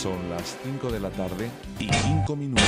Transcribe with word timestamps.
Son 0.00 0.30
las 0.30 0.56
5 0.62 0.92
de 0.92 1.00
la 1.00 1.10
tarde 1.10 1.50
y 1.80 1.90
5 1.92 2.36
minutos. 2.36 2.64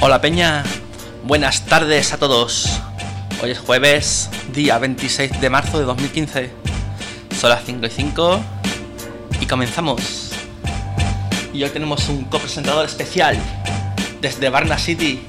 Hola 0.00 0.20
Peña, 0.20 0.62
buenas 1.24 1.66
tardes 1.66 2.12
a 2.12 2.18
todos. 2.18 2.80
Hoy 3.42 3.50
es 3.50 3.58
jueves, 3.58 4.30
día 4.54 4.78
26 4.78 5.40
de 5.40 5.50
marzo 5.50 5.80
de 5.80 5.84
2015. 5.86 6.52
Son 7.40 7.50
las 7.50 7.64
5 7.64 7.86
y 7.86 7.90
5 7.90 8.40
y 8.40 8.51
comenzamos. 9.52 10.30
Y 11.52 11.62
hoy 11.62 11.68
tenemos 11.68 12.08
un 12.08 12.24
copresentador 12.24 12.86
especial 12.86 13.36
desde 14.22 14.48
Varna 14.48 14.78
City. 14.78 15.26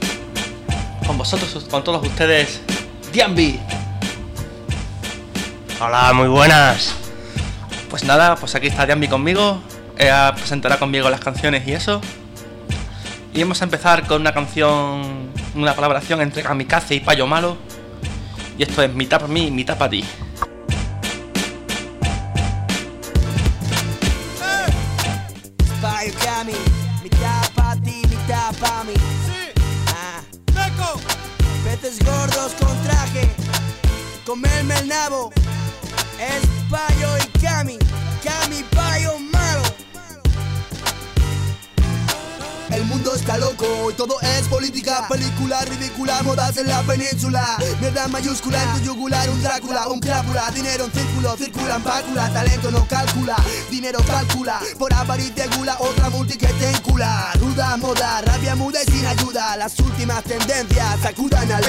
Con 1.06 1.18
vosotros, 1.18 1.66
con 1.70 1.84
todos 1.84 2.08
ustedes, 2.08 2.62
Diambi. 3.12 3.60
Hola, 5.82 6.14
muy 6.14 6.30
buenas. 6.30 6.96
Pues 7.90 8.06
nada, 8.06 8.38
pues 8.38 8.56
aquí 8.56 8.68
está 8.68 8.86
Diambi 8.86 9.10
conmigo. 9.10 9.62
Ella 9.98 10.34
presentará 10.34 10.80
conmigo 10.80 11.10
las 11.10 11.20
canciones 11.20 11.68
y 11.68 11.74
eso. 11.74 12.00
Y 13.34 13.42
vamos 13.42 13.60
a 13.62 13.66
empezar 13.66 14.08
con 14.08 14.22
una 14.22 14.34
canción, 14.34 15.34
una 15.54 15.76
colaboración 15.76 16.22
entre 16.22 16.44
Kamikaze 16.44 16.96
y 16.96 17.00
Payo 17.02 17.28
Malo. 17.28 17.58
Y 18.58 18.64
esto 18.64 18.84
es 18.84 18.94
mitad 18.94 19.20
para 19.20 19.34
mí, 19.34 19.52
mitad 19.52 19.78
para 19.78 19.90
ti. 19.90 20.06
Comerme 34.34 34.74
el 34.80 34.88
nabo. 34.88 35.32
Es 36.20 36.44
Payo 36.68 37.18
y 37.20 37.33
mundo 43.04 43.16
está 43.16 43.38
loco 43.38 43.92
y 43.92 43.94
todo 43.96 44.16
es 44.22 44.48
política, 44.48 45.06
película 45.10 45.60
ridícula, 45.66 46.24
modas 46.24 46.56
en 46.56 46.68
la 46.68 46.82
península. 46.84 47.58
Mierda 47.82 48.08
mayúscula 48.08 48.64
en 48.64 48.80
tu 48.80 48.86
yugular, 48.86 49.30
un 49.30 49.44
Drácula, 49.44 49.88
un 49.90 50.00
crápula, 50.00 50.50
dinero 50.52 50.86
en 50.86 50.92
círculo, 50.94 51.36
circula 51.36 51.76
en 51.76 51.84
pácula, 51.84 52.32
talento 52.32 52.72
no 52.72 52.88
calcula, 52.88 53.36
dinero 53.70 54.00
calcula, 54.08 54.62
por 54.80 54.94
avaricia 54.94 55.48
gula, 55.58 55.76
otra 55.80 56.10
multi 56.12 56.38
que 56.38 56.48
te 56.48 56.70
encula. 56.70 57.34
Ruda 57.42 57.76
moda, 57.76 58.22
rabia 58.22 58.56
muda 58.56 58.80
y 58.82 58.92
sin 58.92 59.06
ayuda, 59.06 59.58
las 59.58 59.78
últimas 59.80 60.24
tendencias 60.24 61.02
sacudan 61.02 61.52
al 61.52 61.64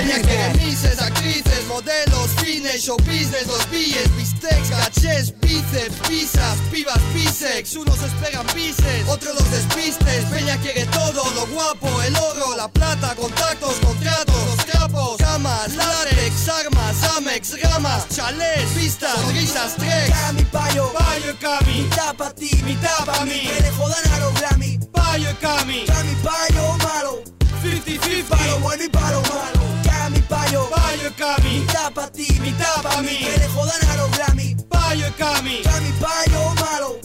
mises, 0.55 1.01
actrices, 1.01 1.67
modelos, 1.67 2.31
fines, 2.45 2.85
show 2.85 2.97
business, 2.99 3.47
los 3.49 3.69
billes, 3.71 4.17
bistecs, 4.17 4.71
cachés, 4.71 5.35
bíceps, 5.41 5.97
pisas, 6.09 6.59
pibas, 6.71 7.01
bisex, 7.13 7.75
unos 7.75 8.01
esperan 8.03 8.47
bises, 8.55 9.09
otros 9.09 9.35
los 9.35 9.51
despistes, 9.51 10.25
Peña 10.27 10.57
quiere 10.59 10.87
todo, 10.87 11.24
lo 11.35 11.47
guapo, 11.47 12.03
el 12.03 12.17
oro, 12.17 12.57
la 12.57 12.69
plata, 12.69 13.15
contactos, 13.15 13.75
contratos, 13.81 14.35
los 14.47 14.57
trapos, 14.67 15.17
camas, 15.19 15.75
látex, 15.75 16.49
armas, 16.49 17.03
amex, 17.17 17.63
ramas, 17.63 18.09
chalés, 18.09 18.69
pistas, 18.75 19.25
risas, 19.33 19.77
treks, 19.77 20.11
Cami, 20.11 20.45
Payo, 20.45 20.93
Payo 20.93 21.31
y 21.33 21.37
Cami, 21.37 21.83
mitad 21.83 22.15
pa' 22.17 22.31
ti, 22.31 22.51
mitad 22.65 23.05
pa' 23.05 23.25
mí, 23.25 23.41
que 23.41 23.63
le 23.63 23.71
jodan 23.73 24.13
a 24.13 24.19
los 24.21 24.35
Grammy. 24.41 24.79
Payo 24.93 25.31
y 25.31 25.35
Cami, 25.35 25.85
Cami, 25.87 26.15
Payo 26.23 26.77
malo, 26.79 27.23
50-50, 27.63 28.25
palo 28.29 28.59
bueno 28.61 28.85
y 28.85 28.89
palo 28.89 29.23
malo. 29.23 29.61
Cami, 29.85 30.21
Payo, 30.21 30.69
Payo 30.71 31.09
y 31.09 31.13
Cami, 31.13 31.61
mitad 31.61 31.93
pa' 31.93 32.11
ti, 32.11 32.27
mitad 32.41 32.83
pa' 32.83 33.01
mí, 33.03 33.17
que 33.19 33.39
le 33.39 33.49
jodan 33.49 33.91
a 33.91 33.97
los 33.97 34.11
Grammy. 34.13 34.57
Payo 34.69 35.09
y 35.09 35.13
Cami, 35.13 35.63
Cami, 35.63 35.93
Payo 36.01 36.55
malo. 36.55 37.04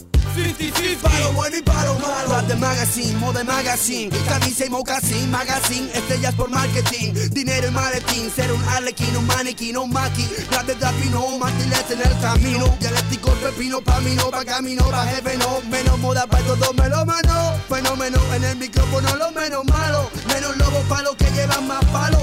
50-50, 0.96 1.00
Palo 1.00 1.32
bueno 1.32 1.56
y 1.56 1.62
palo 1.62 1.94
malo. 1.98 2.28
Rap 2.28 2.46
de 2.46 2.56
magazine, 2.56 3.18
moda 3.18 3.44
magazine, 3.44 4.10
camisa 4.28 4.66
y 4.66 4.70
mocasín, 4.70 5.30
magazine, 5.30 5.90
estrellas 5.92 6.34
por 6.34 6.50
marketing, 6.50 7.12
dinero 7.30 7.68
y 7.68 7.70
maletín, 7.70 8.30
ser 8.30 8.52
un 8.52 8.62
arlequín, 8.64 9.16
un 9.16 9.26
maniquí, 9.26 9.74
un 9.74 9.90
maqui, 9.90 10.26
rap 10.50 10.66
de 10.66 10.74
trapino, 10.74 11.38
martiles 11.38 11.90
en 11.90 12.00
el 12.00 12.20
camino, 12.20 12.76
dialéctico 12.80 13.30
pepino, 13.34 13.80
pa' 13.80 14.00
mí 14.00 14.14
no, 14.14 14.30
pa' 14.30 14.44
camino, 14.44 14.84
pa' 14.90 15.06
jefe 15.06 15.36
no, 15.38 15.60
menos 15.70 15.98
moda 15.98 16.26
pa' 16.26 16.38
todo 16.40 16.72
melómano, 16.74 17.54
fenómeno 17.68 18.18
en 18.34 18.44
el 18.44 18.56
micrófono, 18.56 19.16
lo 19.16 19.30
menos 19.32 19.64
malo, 19.64 20.10
menos 20.28 20.56
lobos 20.56 20.84
pa' 20.88 21.02
los 21.02 21.16
que 21.16 21.30
llevan 21.30 21.66
más 21.66 21.84
palos, 21.86 22.22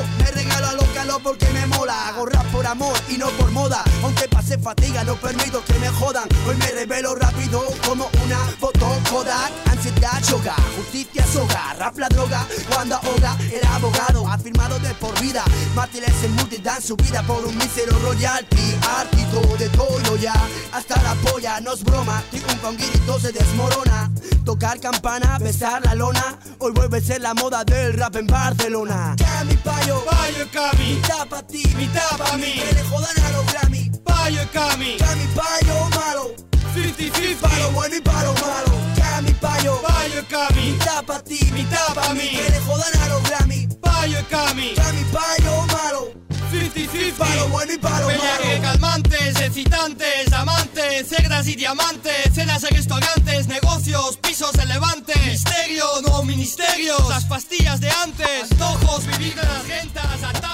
porque 1.23 1.47
me 1.49 1.65
mola, 1.67 2.07
hago 2.07 2.25
rap 2.25 2.45
por 2.51 2.65
amor 2.65 2.95
y 3.09 3.17
no 3.17 3.27
por 3.31 3.51
moda, 3.51 3.83
aunque 4.03 4.27
pase 4.27 4.57
fatiga, 4.57 5.03
no 5.03 5.15
permito 5.15 5.63
que 5.63 5.73
me 5.75 5.89
jodan, 5.89 6.27
hoy 6.47 6.55
me 6.55 6.67
revelo 6.67 7.15
rápido 7.15 7.63
como 7.85 8.09
una 8.25 8.37
foto 8.59 8.87
Kodak, 9.09 9.51
ansiedad, 9.69 10.21
yoga, 10.29 10.55
justicia, 10.75 11.25
soga, 11.25 11.75
rap 11.77 11.97
la 11.97 12.09
droga, 12.09 12.45
cuando 12.73 12.95
ahoga, 12.95 13.37
era 13.51 13.75
abogado, 13.75 14.27
ha 14.27 14.37
firmado 14.37 14.79
de 14.79 14.93
por 14.95 15.19
vida, 15.21 15.43
mártires 15.75 16.23
en 16.23 16.35
multi 16.35 16.57
dan 16.57 16.81
su 16.81 16.95
vida 16.95 17.21
por 17.23 17.45
un 17.45 17.55
mísero 17.57 17.97
royalty, 17.99 18.75
artito 18.97 19.41
de 19.57 19.69
todo 19.69 20.15
ya, 20.17 20.33
hasta 20.73 21.01
la 21.03 21.13
polla, 21.15 21.59
no 21.61 21.73
es 21.73 21.83
broma, 21.83 22.23
y 22.31 22.37
un 22.37 22.57
conguirito 22.59 23.19
se 23.19 23.31
desmorona, 23.31 24.11
tocar 24.43 24.79
campana, 24.79 25.37
besar 25.39 25.85
la 25.85 25.93
lona, 25.93 26.37
hoy 26.59 26.71
vuelve 26.71 26.97
a 26.97 27.01
ser 27.01 27.21
la 27.21 27.33
moda 27.33 27.63
del 27.63 27.93
rap 27.93 28.15
en 28.15 28.27
Barcelona. 28.27 29.15
Cami 29.17 29.55
payo, 29.57 30.03
Payo 30.05 30.47
Cami, 30.51 30.96
mitad 30.97 31.27
pa' 31.27 31.41
ti, 31.43 31.63
mitad 31.75 32.17
pa' 32.17 32.37
mí, 32.37 32.53
que 32.53 32.73
le 32.73 32.83
jodan 32.89 33.17
a 33.25 33.29
los 33.31 33.45
Grammy, 33.51 33.91
Payo 34.03 34.41
y 34.41 34.45
Cami, 34.47 34.97
Cami 34.97 35.27
payo 35.35 35.89
malo, 35.95 36.35
50-50, 36.75 37.35
palo 37.41 37.71
bueno 37.71 37.95
y 37.95 38.01
palo 38.01 38.33
malo, 38.33 38.71
Cami 38.95 39.31
payo, 39.33 39.81
Payo 39.81 40.19
y 40.21 40.25
Cami, 40.25 40.71
mitad 40.71 41.03
pa' 41.05 41.23
ti, 41.23 41.39
mitad 41.53 41.93
pa' 41.93 42.13
mí, 42.13 42.29
que 42.29 42.49
le 42.51 42.59
jodan 42.61 43.01
a 43.01 43.07
los 43.09 43.23
Grammy, 43.23 43.67
Payo 43.81 44.19
y 44.19 44.23
Cami, 44.23 44.73
Cami 44.75 45.03
payo 45.13 45.65
malo, 45.67 46.11
50-50, 46.51 47.13
palo 47.17 47.47
bueno 47.49 47.73
y 47.73 47.77
palo 47.77 48.07
malo. 48.07 48.61
calmantes, 48.61 49.39
excitantes, 49.39 50.33
amantes, 50.33 51.07
cerdas 51.07 51.47
y 51.47 51.55
diamantes, 51.55 52.33
cenas 52.33 52.63
en 52.63 52.75
restaurantes, 52.75 53.47
negocios, 53.47 54.17
pisos 54.17 54.55
en 54.55 54.67
levante, 54.69 55.13
misterio, 55.25 55.85
no 56.03 56.23
ministerios, 56.23 57.07
las 57.09 57.25
pastillas 57.25 57.79
de 57.79 57.91
antes, 57.91 58.51
antojos, 58.51 59.05
vivir 59.05 59.35
de 59.35 59.43
las 59.43 59.67
rentas. 59.67 60.46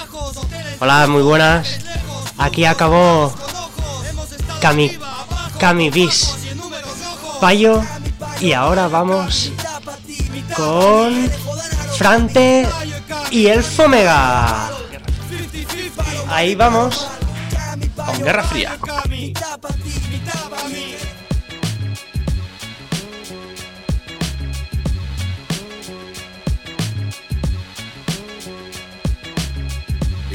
Hola, 0.80 1.06
muy 1.06 1.22
buenas. 1.22 1.78
Aquí 2.38 2.64
acabó 2.64 3.32
Cami- 4.60 4.98
Cami 5.58 5.90
Bis. 5.90 6.34
Payo 7.40 7.82
y 8.40 8.52
ahora 8.52 8.88
vamos 8.88 9.52
con 10.56 11.30
Frante 11.96 12.66
y 13.30 13.46
el 13.46 13.62
Fomega. 13.62 14.70
50-50, 15.30 16.28
Ahí 16.30 16.54
vamos. 16.54 17.06
Con 17.96 18.18
Guerra 18.22 18.44
Fría. 18.44 18.78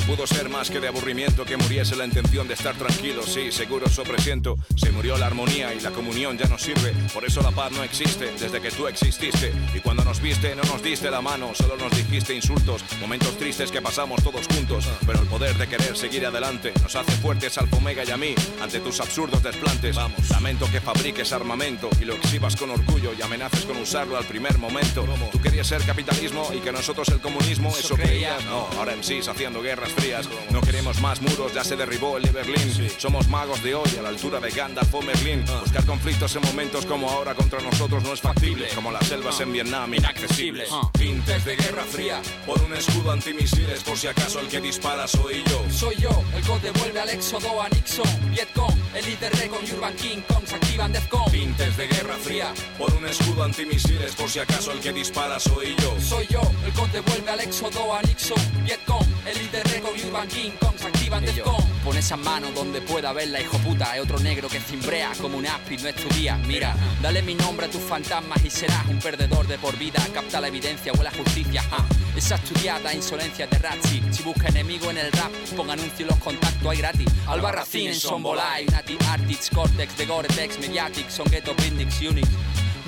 Pudo 0.09 0.25
ser 0.25 0.49
más 0.49 0.71
que 0.71 0.79
de 0.79 0.87
aburrimiento 0.87 1.45
que 1.45 1.55
muriese 1.55 1.95
la 1.95 2.03
intención 2.03 2.47
de 2.47 2.55
estar 2.55 2.75
tranquilo. 2.75 3.21
Sí, 3.21 3.51
seguro 3.51 3.85
eso 3.85 4.01
presiento. 4.01 4.57
Se 4.75 4.91
murió 4.91 5.15
la 5.19 5.27
armonía 5.27 5.71
y 5.75 5.79
la 5.81 5.91
comunión 5.91 6.35
ya 6.35 6.47
no 6.47 6.57
sirve. 6.57 6.93
Por 7.13 7.25
eso 7.25 7.43
la 7.43 7.51
paz 7.51 7.71
no 7.73 7.83
existe 7.83 8.31
desde 8.39 8.59
que 8.59 8.71
tú 8.71 8.87
exististe. 8.87 9.53
Y 9.75 9.81
cuando 9.81 10.03
nos 10.03 10.19
viste 10.19 10.55
no 10.55 10.63
nos 10.63 10.81
diste 10.81 11.11
la 11.11 11.21
mano, 11.21 11.51
solo 11.53 11.77
nos 11.77 11.95
dijiste 11.95 12.33
insultos. 12.33 12.83
Momentos 12.99 13.37
tristes 13.37 13.71
que 13.71 13.83
pasamos 13.83 14.23
todos 14.23 14.47
juntos. 14.47 14.87
Pero 15.05 15.19
el 15.21 15.27
poder 15.27 15.55
de 15.57 15.67
querer 15.67 15.95
seguir 15.95 16.25
adelante 16.25 16.73
nos 16.81 16.95
hace 16.95 17.11
fuertes 17.11 17.59
al 17.59 17.69
Omega 17.71 18.03
y 18.03 18.09
a 18.09 18.17
mí 18.17 18.33
ante 18.61 18.79
tus 18.79 18.99
absurdos 19.01 19.43
desplantes. 19.43 19.95
Vamos, 19.95 20.27
lamento 20.31 20.65
que 20.71 20.81
fabriques 20.81 21.31
armamento 21.33 21.87
y 22.01 22.05
lo 22.05 22.15
exhibas 22.15 22.55
con 22.55 22.71
orgullo 22.71 23.11
y 23.13 23.21
amenaces 23.21 23.63
con 23.63 23.77
usarlo 23.77 24.17
al 24.17 24.25
primer 24.25 24.57
momento. 24.57 25.05
Tú 25.31 25.39
querías 25.39 25.67
ser 25.67 25.83
capitalismo 25.83 26.49
y 26.51 26.61
que 26.61 26.71
nosotros 26.71 27.09
el 27.09 27.21
comunismo, 27.21 27.69
eso 27.77 27.93
creías. 27.95 28.43
No, 28.45 28.67
ahora 28.75 28.93
en 28.93 29.03
sí 29.03 29.19
haciendo 29.27 29.61
guerras 29.61 29.98
frías. 29.99 30.29
No 30.51 30.61
queremos 30.61 30.99
más 31.01 31.21
muros, 31.21 31.53
ya 31.53 31.63
se 31.63 31.75
derribó 31.75 32.17
el 32.17 32.23
de 32.23 32.31
Berlín. 32.31 32.89
Somos 32.97 33.27
magos 33.27 33.61
de 33.63 33.75
hoy 33.75 33.89
a 33.97 34.01
la 34.01 34.09
altura 34.09 34.39
de 34.39 34.49
Gandalf 34.49 34.93
o 34.93 35.01
Merlín. 35.01 35.43
Buscar 35.61 35.85
conflictos 35.85 36.35
en 36.35 36.41
momentos 36.43 36.85
como 36.85 37.09
ahora 37.09 37.35
contra 37.35 37.61
nosotros 37.61 38.03
no 38.03 38.13
es 38.13 38.21
factible. 38.21 38.67
Como 38.75 38.91
las 38.91 39.07
selvas 39.07 39.39
en 39.41 39.51
Vietnam, 39.51 39.93
inaccesibles. 39.93 40.69
Tintes 40.93 41.45
de 41.45 41.55
guerra 41.55 41.83
fría 41.83 42.21
por 42.45 42.61
un 42.61 42.73
escudo 42.73 43.11
antimisiles. 43.11 43.83
Por 43.83 43.97
si 43.97 44.07
acaso 44.07 44.39
el 44.39 44.47
que 44.47 44.61
dispara 44.61 45.07
soy 45.07 45.43
yo. 45.45 45.65
Soy 45.71 45.95
yo, 45.97 46.23
el 46.35 46.43
que 46.43 46.59
devuelve 46.59 46.99
al 46.99 47.09
éxodo 47.09 47.61
a 47.61 47.69
Nixon, 47.69 48.31
Vietcong, 48.31 48.75
el 48.95 49.05
líder 49.05 49.31
Recon 49.37 49.59
y 49.67 49.71
Urban 49.73 49.95
King 49.95 50.21
Kong 50.27 50.43
se 50.45 50.55
activan 50.55 50.91
Defcon. 50.91 51.31
Pintes 51.31 51.77
de 51.77 51.87
guerra 51.87 52.15
fría, 52.15 52.53
por 52.77 52.93
un 52.93 53.05
escudo 53.05 53.43
antimisiles, 53.43 54.15
por 54.15 54.29
si 54.29 54.39
acaso 54.39 54.71
el 54.71 54.79
que 54.79 54.93
dispara 54.93 55.39
soy 55.39 55.75
yo. 55.77 55.95
Soy 55.99 56.27
yo, 56.27 56.41
el 56.65 56.73
que 56.73 56.87
devuelve 56.97 57.31
al 57.31 57.39
éxodo 57.41 57.93
a 57.93 58.01
Nixon, 58.01 58.63
Vietcong, 58.63 59.05
el 59.25 59.37
líder 59.37 59.67
Recon 59.67 59.88
Urban 59.91 60.27
King 60.27 60.51
activan 60.85 61.25
Defcon. 61.25 61.63
Pon 61.83 61.97
esa 61.97 62.17
mano 62.17 62.47
donde 62.51 62.81
pueda 62.81 63.13
verla, 63.13 63.41
hijo 63.41 63.57
puta. 63.59 63.95
Es 63.95 64.03
otro 64.03 64.19
negro 64.19 64.47
que 64.49 64.59
cimbrea 64.59 65.11
como 65.19 65.37
un 65.37 65.45
áspid, 65.45 65.79
no 65.81 65.89
es 65.89 65.95
tu 65.95 66.09
día. 66.15 66.35
Mira, 66.45 66.75
dale 67.01 67.21
mi 67.21 67.35
nombre 67.35 67.65
a 67.65 67.69
tus 67.69 67.81
fantasmas 67.81 68.43
y 68.43 68.49
serás 68.49 68.85
un 68.87 68.99
perdedor 68.99 69.47
de 69.47 69.57
por 69.57 69.77
vida. 69.77 70.05
Capta 70.13 70.41
la 70.41 70.47
evidencia 70.47 70.91
o 70.97 71.03
la 71.03 71.11
justicia. 71.11 71.63
Ah, 71.71 71.85
esa 72.15 72.35
estudiada 72.35 72.93
insolencia 72.93 73.47
de 73.47 73.57
Razzi. 73.57 74.01
Si 74.11 74.23
busca 74.23 74.47
enemigo 74.47 74.89
en 74.91 74.97
el 74.97 75.11
rap, 75.11 75.31
pon 75.55 75.69
anuncio 75.69 76.05
y 76.05 76.09
los 76.09 76.19
contactos 76.19 76.69
hay 76.69 76.77
gratis. 76.77 77.07
Alba 77.27 77.51
Racine 77.51 77.91
en 77.91 77.99
Sonbolai, 77.99 78.65
Nati 78.65 78.97
Artix, 79.09 79.49
Cortex, 79.49 79.97
de 79.97 80.05
Gore-Tex, 80.05 80.59
Mediatic, 80.59 81.09
son 81.09 81.27
Ghetto 81.29 81.53
Bindix, 81.55 82.01
Unix. 82.01 82.27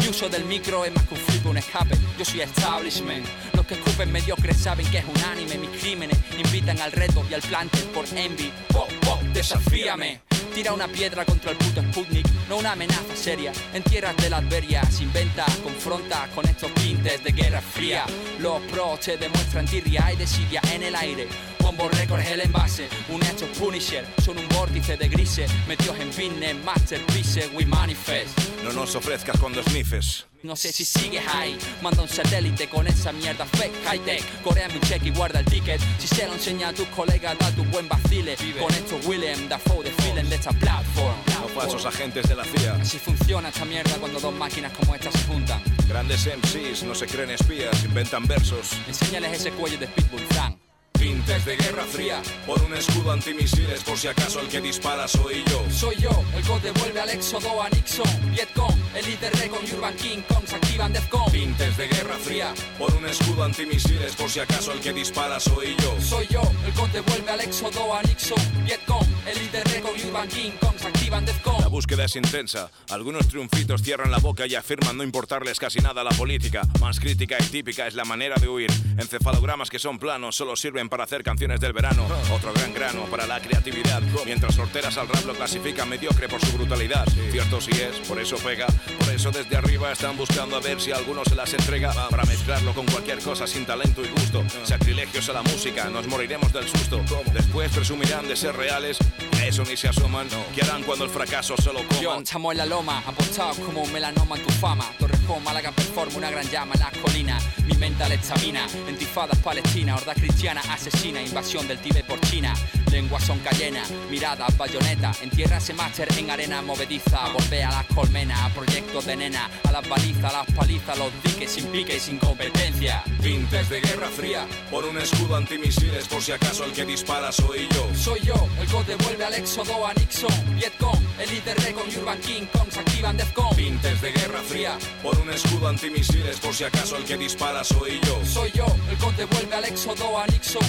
Mi 0.02 0.08
uso 0.08 0.28
del 0.30 0.46
micro 0.46 0.84
es 0.84 0.92
más 0.94 1.04
que 1.06 1.14
un 1.14 1.20
flip, 1.20 1.46
un 1.46 1.58
escape. 1.58 1.96
Yo 2.18 2.26
soy 2.26 2.42
establishment. 2.42 3.24
Los 3.54 3.68
que 3.68 3.76
escupen 3.76 4.12
mediocres 4.12 4.58
saben 4.58 4.90
que 4.90 4.98
es 4.98 5.06
un 5.06 5.22
anime. 5.26 5.60
Mis 5.60 5.70
crímenes 5.80 6.18
invitan 6.38 6.82
al 6.82 6.92
reto 6.92 7.24
y 7.30 7.36
al 7.36 7.42
plante 7.42 7.78
por 7.94 8.06
envy. 8.18 8.52
Pop, 8.70 8.90
pop, 9.02 9.22
desafíame. 9.32 10.22
Tira 10.56 10.74
una 10.74 10.88
piedra 10.88 11.24
contra 11.24 11.52
el 11.52 11.58
puto 11.58 11.82
Sputnik, 11.82 12.28
no 12.50 12.58
una 12.58 12.72
amenaza 12.72 13.16
seria. 13.16 13.54
En 13.74 13.84
tierras 13.84 14.18
de 14.18 14.30
la 14.30 14.38
Adveria 14.38 14.84
se 14.86 15.04
inventa, 15.04 15.46
confronta 15.64 16.28
con 16.34 16.46
estos 16.46 16.72
pintes 16.72 17.24
de 17.24 17.32
guerra 17.32 17.62
fría. 17.62 18.04
Los 18.40 18.60
pros 18.64 19.00
te 19.02 19.18
demuestran 19.18 19.66
tirria 19.66 20.12
y 20.12 20.18
desidia 20.18 20.62
en 20.74 20.84
el 20.84 20.96
aire. 20.96 21.28
Combo 21.72 21.88
Records 21.88 22.28
el 22.28 22.42
envase, 22.42 22.90
un 23.08 23.24
hecho 23.24 23.48
Punisher, 23.58 24.06
son 24.26 24.38
un 24.38 24.46
vórtice 24.50 24.98
de 24.98 25.08
grises, 25.08 25.50
metidos 25.70 25.98
en 26.00 26.10
business, 26.10 26.54
masterpiece, 26.66 27.48
we 27.56 27.66
manifest. 27.66 28.38
No 28.62 28.74
nos 28.74 28.94
ofrezcas 28.94 29.40
cuando 29.40 29.64
snifes. 29.64 30.26
No 30.44 30.58
sé 30.58 30.74
si 30.74 30.84
sigues 30.84 31.24
ahí, 31.34 31.58
manda 31.82 32.02
un 32.02 32.10
satélite 32.10 32.68
con 32.68 32.88
esa 32.88 33.14
mierda 33.14 33.46
fake 33.46 33.72
high 33.86 34.00
tech. 34.00 34.42
Coreame 34.44 34.74
un 34.74 34.82
check 34.82 35.02
y 35.06 35.12
guarda 35.12 35.40
el 35.40 35.46
ticket. 35.46 35.80
Si 35.98 36.08
se 36.10 36.28
lo 36.28 36.34
enseña 36.34 36.70
a 36.70 36.74
tus 36.74 36.88
colegas, 36.88 37.38
da 37.40 37.50
tu 37.52 37.64
buen 37.64 37.88
vacile. 37.88 38.36
Con 38.60 38.74
esto 38.74 39.00
Willem 39.08 39.48
Dafoe 39.48 39.86
desfilen 39.86 40.30
de 40.30 40.36
esta 40.36 40.52
platform. 40.52 41.16
No 41.28 41.48
falsos 41.48 41.86
agentes 41.86 42.28
de 42.28 42.36
la 42.36 42.44
CIA. 42.44 42.76
Así 42.82 42.98
funciona 42.98 43.48
esta 43.48 43.64
mierda 43.64 43.96
cuando 43.98 44.20
dos 44.20 44.34
máquinas 44.34 44.74
como 44.74 44.94
estas 44.94 45.14
se 45.14 45.24
juntan. 45.26 45.64
Grandes 45.88 46.28
MCs 46.28 46.84
no 46.84 46.94
se 46.96 47.06
creen 47.06 47.30
espías, 47.30 47.82
inventan 47.86 48.28
versos. 48.28 48.74
Enséñales 48.90 49.40
ese 49.40 49.52
cuello 49.52 49.78
de 49.78 49.88
Pitbull 49.88 50.20
Frank. 50.32 50.58
Pintes 51.02 51.46
de 51.46 51.58
guerra 51.58 51.84
fría, 51.84 52.22
por 52.46 52.62
un 52.62 52.76
escudo 52.76 53.12
antimisiles, 53.12 53.84
por 53.84 53.98
si 53.98 54.08
acaso 54.08 54.40
el 54.40 54.48
que 54.48 54.62
dispara 54.62 55.08
soy 55.08 55.44
yo. 55.50 55.66
Soy 55.72 55.96
yo, 55.96 56.12
el 56.38 56.44
que 56.44 56.60
devuelve 56.60 57.00
al 57.00 57.10
éxodo 57.10 57.60
a 57.60 57.68
Nixon, 57.70 58.32
Vietcong, 58.32 58.76
el 58.94 59.06
líder 59.06 59.34
Recon 59.40 59.66
y 59.68 59.74
Urban 59.74 59.96
King 59.96 60.22
Kong 60.28 60.44
se 60.46 60.56
activan 60.58 60.94
Defcon. 60.94 61.32
Pintes 61.32 61.76
de 61.76 61.88
guerra 61.88 62.16
fría, 62.20 62.54
por 62.78 62.94
un 62.94 63.08
escudo 63.08 63.44
antimisiles, 63.44 64.16
por 64.16 64.30
si 64.30 64.42
acaso 64.42 64.74
el 64.74 64.80
que 64.80 64.94
dispara 64.94 65.40
soy 65.40 65.76
yo. 65.80 66.00
Soy 66.00 66.28
yo, 66.28 66.44
el 66.68 66.72
que 66.72 66.88
devuelve 66.94 67.32
al 67.32 67.42
éxodo 67.42 67.96
a 67.96 68.04
Nixon, 68.04 68.64
Vietcong, 68.64 69.08
el 69.26 69.40
líder 69.40 69.68
Recon 69.70 69.92
y 69.98 70.06
Urban 70.08 70.28
King 70.28 70.52
Kong 70.60 70.78
se 70.78 70.88
activan 70.88 71.26
Defcon. 71.26 71.62
La 71.62 71.68
búsqueda 71.68 72.06
es 72.06 72.16
intensa. 72.16 72.70
Algunos 72.92 73.28
triunfitos 73.28 73.82
cierran 73.82 74.12
la 74.12 74.20
boca 74.20 74.46
y 74.46 74.54
afirman 74.54 74.98
no 74.98 75.04
importarles 75.04 75.60
casi 75.60 75.80
nada 75.80 76.04
la 76.04 76.12
política. 76.12 76.62
Más 76.80 77.00
crítica 77.00 77.38
y 77.40 77.46
típica 77.46 77.88
es 77.88 77.96
la 77.96 78.06
manera 78.06 78.36
de 78.36 78.48
huir. 78.48 78.72
Encefalogramas 79.00 79.72
que 79.72 79.80
son 79.80 79.98
planos 79.98 80.36
solo 80.36 80.56
sirven 80.56 80.91
para 80.92 81.06
hacer 81.06 81.24
canciones 81.24 81.62
del 81.62 81.72
verano. 81.72 82.06
Otro 82.34 82.52
gran 82.52 82.74
grano 82.74 83.06
para 83.06 83.26
la 83.26 83.40
creatividad. 83.40 84.02
Mientras 84.26 84.56
sorteras 84.56 84.98
al 84.98 85.08
rap 85.08 85.26
lo 85.26 85.34
clasifican 85.34 85.88
mediocre 85.88 86.28
por 86.28 86.42
su 86.46 86.52
brutalidad. 86.58 87.08
Cierto 87.32 87.62
sí 87.62 87.72
es, 87.72 88.06
por 88.10 88.20
eso 88.20 88.36
pega. 88.36 88.68
Por 89.00 89.10
eso 89.10 89.32
desde 89.32 89.56
arriba 89.56 89.94
están 89.94 90.18
buscando 90.18 90.58
a 90.58 90.60
ver 90.60 90.82
si 90.82 90.92
alguno 90.92 91.24
se 91.24 91.34
las 91.34 91.54
entrega. 91.54 91.94
Para 92.10 92.26
mezclarlo 92.26 92.74
con 92.74 92.86
cualquier 92.88 93.20
cosa 93.20 93.48
sin 93.48 93.66
talento 93.66 94.04
y 94.04 94.10
gusto. 94.10 94.44
Sacrilegios 94.66 95.30
a 95.30 95.34
la 95.34 95.44
música, 95.44 95.90
nos 95.90 96.08
moriremos 96.08 96.52
del 96.52 96.68
susto. 96.68 97.02
Después 97.34 97.72
presumirán 97.72 98.28
de 98.28 98.36
ser 98.36 98.54
reales. 98.58 98.98
Eso 99.42 99.64
ni 99.64 99.78
se 99.78 99.88
asoman. 99.88 100.28
¿Qué 100.54 100.62
harán 100.62 100.84
cuando 100.84 101.06
el 101.06 101.10
fracaso 101.10 101.56
solo 101.56 101.80
Yo, 102.02 102.10
coman? 102.10 102.24
estamos 102.24 102.52
en 102.52 102.58
la 102.58 102.66
loma, 102.66 103.02
apostados 103.08 103.58
como 103.60 103.82
un 103.82 103.94
melanoma 103.94 104.36
en 104.36 104.44
tu 104.44 104.52
fama. 104.56 104.86
Torrejón, 105.00 105.42
Málaga 105.44 105.72
performa 105.72 106.18
una 106.18 106.30
gran 106.30 106.48
llama 106.50 106.74
en 106.76 106.82
las 106.82 106.92
colinas. 106.98 107.44
Mi 107.66 107.76
mental 107.76 108.12
estamina, 108.12 108.68
entifadas 108.90 109.38
palestinas, 109.40 110.02
horda 110.02 110.14
cristiana 110.16 110.62
asesina, 110.82 111.22
invasión 111.22 111.68
del 111.68 111.78
Tíbet 111.78 112.06
por 112.06 112.20
China. 112.22 112.54
Lenguas 112.92 113.24
son 113.24 113.40
cayenas, 113.40 113.90
miradas 114.10 114.58
bayoneta. 114.58 115.12
En 115.22 115.30
tierra 115.30 115.60
se 115.60 115.74
máster 115.74 116.08
en 116.18 116.30
arena 116.30 116.62
movediza. 116.62 117.30
Volvé 117.30 117.64
a 117.64 117.70
las 117.70 117.86
colmenas, 117.86 118.40
a 118.42 118.50
proyectos 118.50 119.06
de 119.06 119.16
nena. 119.16 119.50
A 119.64 119.72
las 119.72 119.88
balizas, 119.88 120.26
a 120.26 120.40
las 120.40 120.52
palizas, 120.54 120.98
los 120.98 121.12
diques 121.24 121.52
sin 121.52 121.66
pique 121.68 121.98
y 121.98 122.00
sin 122.00 122.18
competencia. 122.18 123.04
Pintes 123.22 123.70
de 123.70 123.80
guerra 123.82 124.10
fría, 124.10 124.48
por 124.70 124.84
un 124.86 124.98
escudo 124.98 125.36
antimisiles, 125.36 126.08
por 126.08 126.22
si 126.22 126.32
acaso 126.32 126.66
el 126.66 126.72
que 126.72 126.86
dispara 126.86 127.32
soy 127.32 127.68
yo. 127.74 127.88
Soy 127.96 128.20
yo, 128.22 128.48
el 128.60 128.68
que 128.68 128.84
devuelve 128.84 129.26
al 129.26 129.34
éxodo 129.36 129.86
a 129.86 129.94
Nixon, 129.94 130.56
Vietcong, 130.56 131.04
el 131.20 131.30
líder 131.30 131.58
Recon 131.64 131.84
y 131.92 131.98
Urban 131.98 132.20
King 132.22 132.46
Kong 132.52 132.70
se 132.70 132.80
activan 132.80 133.18
Defcon. 133.18 133.56
Pintes 133.56 134.02
de 134.02 134.12
guerra 134.12 134.42
fría, 134.42 134.78
por 135.04 135.18
un 135.20 135.30
escudo 135.30 135.68
antimisiles, 135.68 136.40
por 136.40 136.54
si 136.54 136.64
acaso 136.64 136.98
el 136.98 137.04
que 137.04 137.18
dispara 137.18 137.64
soy 137.64 138.00
yo. 138.04 138.20
Soy 138.26 138.52
yo, 138.52 138.66
el 138.90 138.98
que 138.98 139.12
devuelve 139.18 139.56
al 139.56 139.66
éxodo 139.66 140.18
a 140.18 140.26
Nixon, 140.28 140.66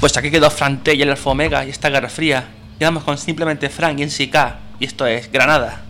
Pues 0.00 0.16
aquí 0.16 0.30
quedó 0.30 0.50
Frante 0.50 0.94
y 0.94 1.02
el 1.02 1.10
Alfa 1.10 1.30
Omega 1.30 1.66
y 1.66 1.70
esta 1.70 1.90
guerra 1.90 2.08
fría. 2.08 2.48
Quedamos 2.78 3.04
con 3.04 3.18
simplemente 3.18 3.68
Frank 3.68 3.98
y 4.00 4.06
NCK. 4.06 4.36
Y 4.78 4.86
esto 4.86 5.06
es 5.06 5.30
Granada. 5.30 5.89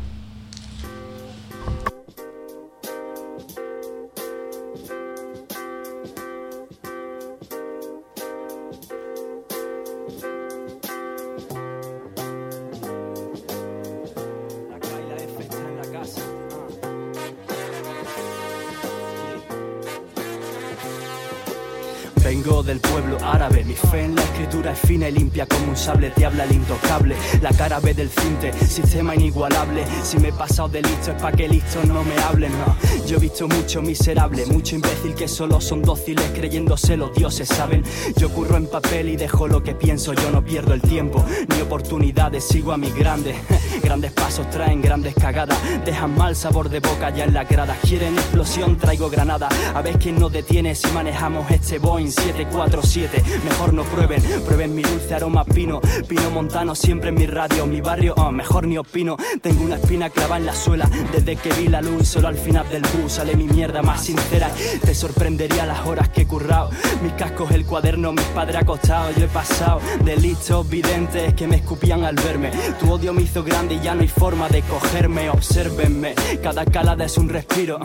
Vengo 22.22 22.62
del 22.62 22.80
pueblo 22.80 23.16
árabe, 23.22 23.64
mi 23.64 23.74
fe 23.74 24.04
en 24.04 24.14
la 24.14 24.22
escritura 24.22 24.72
es 24.72 24.78
fina 24.80 25.08
y 25.08 25.12
limpia 25.12 25.46
como 25.46 25.70
un 25.70 25.76
sable, 25.76 26.10
te 26.10 26.26
habla 26.26 26.44
el 26.44 26.52
intocable. 26.52 27.16
La 27.40 27.50
cara 27.50 27.80
B 27.80 27.94
del 27.94 28.10
cinte, 28.10 28.52
sistema 28.52 29.14
inigualable. 29.14 29.84
Si 30.02 30.18
me 30.18 30.28
he 30.28 30.32
pasado 30.32 30.68
de 30.68 30.82
listo 30.82 31.12
es 31.12 31.22
pa' 31.22 31.32
que 31.32 31.48
listos 31.48 31.84
no 31.86 32.04
me 32.04 32.16
hablen, 32.22 32.52
no. 32.52 32.76
Yo 33.06 33.16
he 33.16 33.20
visto 33.20 33.48
mucho 33.48 33.80
miserable, 33.80 34.44
mucho 34.46 34.74
imbécil 34.74 35.14
que 35.14 35.28
solo 35.28 35.60
son 35.60 35.82
dóciles 35.82 36.30
creyéndose 36.34 36.96
los 36.96 37.12
dioses, 37.14 37.48
¿saben? 37.48 37.82
Yo 38.16 38.28
curro 38.30 38.56
en 38.56 38.66
papel 38.66 39.08
y 39.08 39.16
dejo 39.16 39.48
lo 39.48 39.62
que 39.62 39.74
pienso, 39.74 40.12
yo 40.12 40.30
no 40.30 40.44
pierdo 40.44 40.74
el 40.74 40.82
tiempo, 40.82 41.24
ni 41.48 41.60
oportunidades, 41.62 42.44
sigo 42.44 42.72
a 42.72 42.76
mis 42.76 42.94
grandes. 42.94 43.36
Grandes 43.82 44.12
pasos 44.12 44.48
traen 44.50 44.82
grandes 44.82 45.14
cagadas, 45.14 45.58
dejan 45.86 46.14
mal 46.14 46.36
sabor 46.36 46.68
de 46.68 46.80
boca 46.80 47.10
ya 47.10 47.24
en 47.24 47.32
la 47.32 47.44
grada. 47.44 47.76
Quieren 47.82 48.14
explosión, 48.14 48.76
traigo 48.76 49.08
granada. 49.08 49.48
A 49.74 49.80
ver 49.80 49.98
quién 49.98 50.18
nos 50.18 50.30
detiene 50.30 50.74
si 50.74 50.86
manejamos 50.88 51.50
este 51.50 51.78
Boeing 51.78 52.09
747. 52.10 53.22
Mejor 53.44 53.72
no 53.72 53.84
prueben, 53.84 54.22
prueben 54.46 54.74
mi 54.74 54.82
dulce 54.82 55.14
aroma 55.14 55.44
pino. 55.44 55.80
Pino 56.08 56.30
montano 56.30 56.74
siempre 56.74 57.10
en 57.10 57.14
mi 57.14 57.26
radio, 57.26 57.66
mi 57.66 57.80
barrio, 57.80 58.14
oh, 58.16 58.30
mejor 58.30 58.66
ni 58.66 58.78
opino. 58.78 59.16
Tengo 59.42 59.64
una 59.64 59.76
espina 59.76 60.10
clavada 60.10 60.38
en 60.38 60.46
la 60.46 60.54
suela 60.54 60.88
desde 61.12 61.36
que 61.36 61.52
vi 61.54 61.68
la 61.68 61.80
luz. 61.80 62.08
Solo 62.08 62.28
al 62.28 62.36
final 62.36 62.68
del 62.68 62.82
bus 62.82 63.12
sale 63.12 63.36
mi 63.36 63.44
mierda 63.44 63.82
más 63.82 64.04
sincera. 64.04 64.50
Te 64.82 64.94
sorprendería 64.94 65.66
las 65.66 65.86
horas 65.86 66.08
que 66.08 66.22
he 66.22 66.26
currado. 66.26 66.70
Mis 67.02 67.12
cascos, 67.14 67.50
el 67.52 67.64
cuaderno, 67.64 68.12
mis 68.12 68.24
padres 68.26 68.56
acostados. 68.56 69.16
Yo 69.16 69.24
he 69.24 69.28
pasado 69.28 69.80
de 70.04 70.16
listos 70.16 70.68
videntes 70.68 71.34
que 71.34 71.46
me 71.46 71.56
escupían 71.56 72.04
al 72.04 72.16
verme. 72.16 72.50
Tu 72.78 72.90
odio 72.90 73.12
me 73.12 73.22
hizo 73.22 73.42
grande 73.44 73.74
y 73.76 73.80
ya 73.80 73.94
no 73.94 74.02
hay 74.02 74.08
forma 74.08 74.48
de 74.48 74.62
cogerme. 74.62 75.30
Obsérvenme, 75.30 76.14
cada 76.42 76.64
calada 76.64 77.04
es 77.04 77.16
un 77.18 77.28
respiro. 77.28 77.78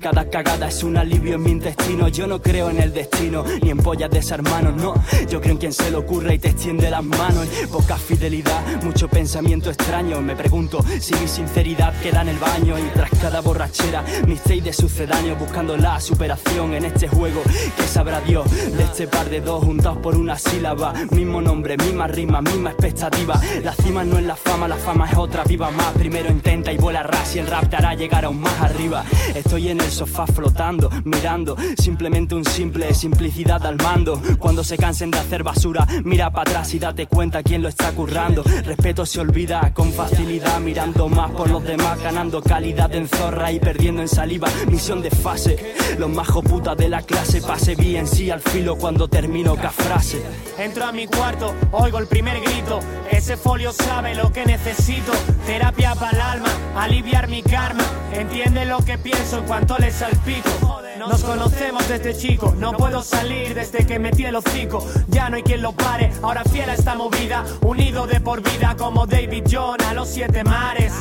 Cada 0.00 0.28
cagada 0.28 0.68
es 0.68 0.82
un 0.82 0.96
alivio 0.96 1.34
en 1.36 1.42
mi 1.42 1.50
intestino. 1.50 2.08
Yo 2.08 2.26
no 2.26 2.40
creo 2.42 2.70
en 2.70 2.80
el 2.80 2.92
destino, 2.92 3.44
ni 3.60 3.70
en 3.70 3.78
pollas 3.78 4.10
de 4.10 4.22
hermanos, 4.30 4.74
no. 4.76 4.94
Yo 5.28 5.40
creo 5.40 5.52
en 5.52 5.58
quien 5.58 5.72
se 5.72 5.90
le 5.90 5.96
ocurre 5.96 6.34
y 6.34 6.38
te 6.38 6.48
extiende 6.48 6.90
las 6.90 7.04
manos. 7.04 7.46
Poca 7.70 7.96
fidelidad, 7.96 8.82
mucho 8.82 9.08
pensamiento 9.08 9.70
extraño. 9.70 10.20
Me 10.20 10.36
pregunto 10.36 10.84
si 11.00 11.14
mi 11.14 11.28
sinceridad 11.28 11.92
queda 12.00 12.22
en 12.22 12.28
el 12.28 12.38
baño. 12.38 12.78
Y 12.78 12.82
tras 12.94 13.10
cada 13.20 13.40
borrachera, 13.40 14.04
mis 14.26 14.40
seis 14.44 14.64
de 14.64 14.72
sucedáneos 14.72 15.38
buscando 15.38 15.76
la 15.76 16.00
superación 16.00 16.74
en 16.74 16.84
este 16.84 17.08
juego 17.08 17.42
que 17.76 17.82
sabrá 17.82 18.20
Dios 18.20 18.50
de 18.50 18.82
este 18.82 19.06
par 19.06 19.28
de 19.28 19.40
dos 19.40 19.64
juntados 19.64 19.98
por 19.98 20.16
una 20.16 20.38
sílaba. 20.38 20.94
Mismo 21.10 21.40
nombre, 21.40 21.76
misma 21.76 22.06
rima, 22.06 22.40
misma 22.40 22.70
expectativa. 22.70 23.40
La 23.62 23.74
cima 23.74 24.04
no 24.04 24.18
es 24.18 24.24
la 24.24 24.36
fama, 24.36 24.68
la 24.68 24.76
fama 24.76 25.10
es 25.10 25.16
otra, 25.16 25.44
viva 25.44 25.70
más. 25.70 25.92
Primero 25.92 26.30
intenta 26.30 26.72
y 26.72 26.78
vuela 26.78 27.02
ras 27.02 27.34
y 27.36 27.40
el 27.40 27.46
rap 27.46 27.68
te 27.68 27.76
hará 27.76 27.94
llegar 27.94 28.24
aún 28.24 28.40
más 28.40 28.60
arriba. 28.60 29.04
Estoy 29.34 29.68
en 29.68 29.80
el 29.80 29.90
sofá 29.90 30.26
flotando, 30.26 30.88
mirando, 31.04 31.56
simplemente 31.76 32.34
un 32.34 32.44
simple 32.44 32.92
simplicidad 32.94 33.41
al 33.50 33.76
mando. 33.76 34.20
Cuando 34.38 34.62
se 34.62 34.76
cansen 34.76 35.10
de 35.10 35.18
hacer 35.18 35.42
basura, 35.42 35.86
mira 36.04 36.30
para 36.30 36.50
atrás 36.50 36.72
y 36.74 36.78
date 36.78 37.06
cuenta 37.06 37.42
quién 37.42 37.62
lo 37.62 37.68
está 37.68 37.92
currando. 37.92 38.42
Respeto 38.42 39.04
se 39.04 39.20
olvida 39.20 39.72
con 39.74 39.92
facilidad, 39.92 40.60
mirando 40.60 41.08
más 41.08 41.30
por 41.32 41.50
los 41.50 41.62
demás, 41.64 42.00
ganando 42.00 42.40
calidad 42.40 42.94
en 42.94 43.08
zorra 43.08 43.50
y 43.50 43.58
perdiendo 43.58 44.00
en 44.00 44.08
saliva. 44.08 44.48
Misión 44.68 45.02
de 45.02 45.10
fase, 45.10 45.74
los 45.98 46.08
majos 46.08 46.44
putas 46.44 46.76
de 46.76 46.88
la 46.88 47.02
clase, 47.02 47.42
pase 47.42 47.74
bien, 47.74 48.06
sí 48.06 48.30
al 48.30 48.40
filo 48.40 48.76
cuando 48.76 49.08
termino 49.08 49.56
cada 49.56 49.70
frase. 49.70 50.22
Entro 50.58 50.84
a 50.84 50.92
mi 50.92 51.06
cuarto, 51.06 51.54
oigo 51.72 51.98
el 51.98 52.06
primer 52.06 52.40
grito. 52.40 52.78
Ese 53.10 53.36
folio 53.36 53.72
sabe 53.72 54.14
lo 54.14 54.32
que 54.32 54.46
necesito. 54.46 55.12
Terapia 55.46 55.94
para 55.94 56.10
el 56.10 56.20
alma, 56.20 56.48
aliviar 56.76 57.28
mi 57.28 57.42
karma. 57.42 57.84
Entiende 58.12 58.64
lo 58.66 58.78
que 58.78 58.98
pienso 58.98 59.38
en 59.38 59.44
cuanto 59.44 59.76
le 59.78 59.90
salpico. 59.90 60.81
Nos 61.08 61.24
conocemos 61.24 61.88
desde 61.88 62.16
chico, 62.16 62.54
no 62.56 62.72
puedo 62.72 63.02
salir 63.02 63.54
desde 63.54 63.84
que 63.84 63.98
metí 63.98 64.24
el 64.24 64.36
hocico. 64.36 64.86
Ya 65.08 65.28
no 65.28 65.36
hay 65.36 65.42
quien 65.42 65.60
lo 65.60 65.72
pare, 65.72 66.12
ahora 66.22 66.44
fiel 66.44 66.70
a 66.70 66.74
esta 66.74 66.94
movida. 66.94 67.44
Unido 67.62 68.06
de 68.06 68.20
por 68.20 68.40
vida 68.40 68.76
como 68.78 69.06
David 69.06 69.44
John 69.50 69.80
a 69.82 69.94
los 69.94 70.08
siete 70.08 70.44
mares. 70.44 70.92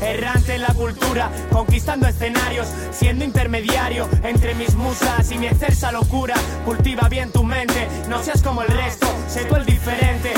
Errante 0.00 0.54
en 0.54 0.62
la 0.62 0.74
cultura, 0.74 1.30
conquistando 1.50 2.06
escenarios, 2.06 2.68
siendo 2.92 3.24
intermediario 3.24 4.08
entre 4.22 4.54
mis 4.54 4.74
musas 4.76 5.30
y 5.32 5.38
mi 5.38 5.46
excelsa 5.46 5.90
locura. 5.90 6.36
Cultiva 6.64 7.08
bien 7.08 7.32
tu 7.32 7.42
mente, 7.42 7.88
no 8.08 8.22
seas 8.22 8.42
como 8.42 8.62
el 8.62 8.68
resto, 8.68 9.08
sé 9.28 9.44
tú 9.44 9.56
el 9.56 9.64
diferente. 9.64 10.32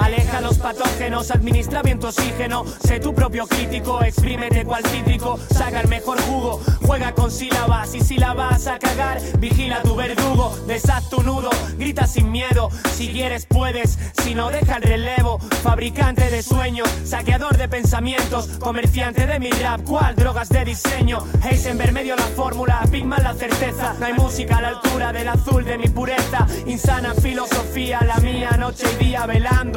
Aleja 0.00 0.40
los 0.40 0.58
patógenos, 0.58 1.30
administra 1.30 1.82
bien 1.82 1.98
tu 1.98 2.08
oxígeno. 2.08 2.64
Sé 2.84 3.00
tu 3.00 3.14
propio 3.14 3.46
crítico, 3.46 4.02
exprímete 4.02 4.64
cual 4.64 4.84
cítrico. 4.84 5.38
Saca 5.50 5.80
el 5.80 5.88
mejor 5.88 6.20
jugo, 6.22 6.60
juega 6.86 7.12
con 7.14 7.30
sílabas. 7.30 7.94
Y 7.94 8.00
si 8.00 8.16
la 8.16 8.34
vas 8.34 8.66
a 8.66 8.78
cagar, 8.78 9.20
vigila 9.38 9.82
tu 9.82 9.94
verdugo. 9.94 10.56
Deshaz 10.66 11.08
tu 11.10 11.22
nudo, 11.22 11.50
grita 11.78 12.06
sin 12.06 12.30
miedo. 12.30 12.70
Si 12.94 13.08
quieres, 13.08 13.46
puedes. 13.46 13.98
Si 14.22 14.34
no, 14.34 14.50
deja 14.50 14.76
el 14.76 14.82
relevo. 14.82 15.38
Fabricante 15.62 16.30
de 16.30 16.42
sueños, 16.42 16.88
saqueador 17.04 17.56
de 17.56 17.68
pensamientos. 17.68 18.48
Comerciante 18.58 19.26
de 19.26 19.38
mi 19.38 19.50
rap, 19.50 19.82
cual 19.82 20.14
drogas 20.16 20.48
de 20.48 20.64
diseño. 20.64 21.18
Heisenberg 21.42 21.92
medio 21.92 22.16
la 22.16 22.22
fórmula, 22.22 22.82
Pigman 22.90 23.22
la 23.22 23.34
certeza. 23.34 23.94
No 23.98 24.06
hay 24.06 24.14
música 24.14 24.58
a 24.58 24.62
la 24.62 24.68
altura 24.68 25.12
del 25.12 25.28
azul 25.28 25.64
de 25.64 25.78
mi 25.78 25.88
pureza. 25.88 26.46
Insana 26.66 27.14
filosofía, 27.14 28.00
la 28.04 28.16
mía, 28.18 28.50
noche 28.58 28.86
y 28.98 29.04
día 29.04 29.26
velando 29.26 29.73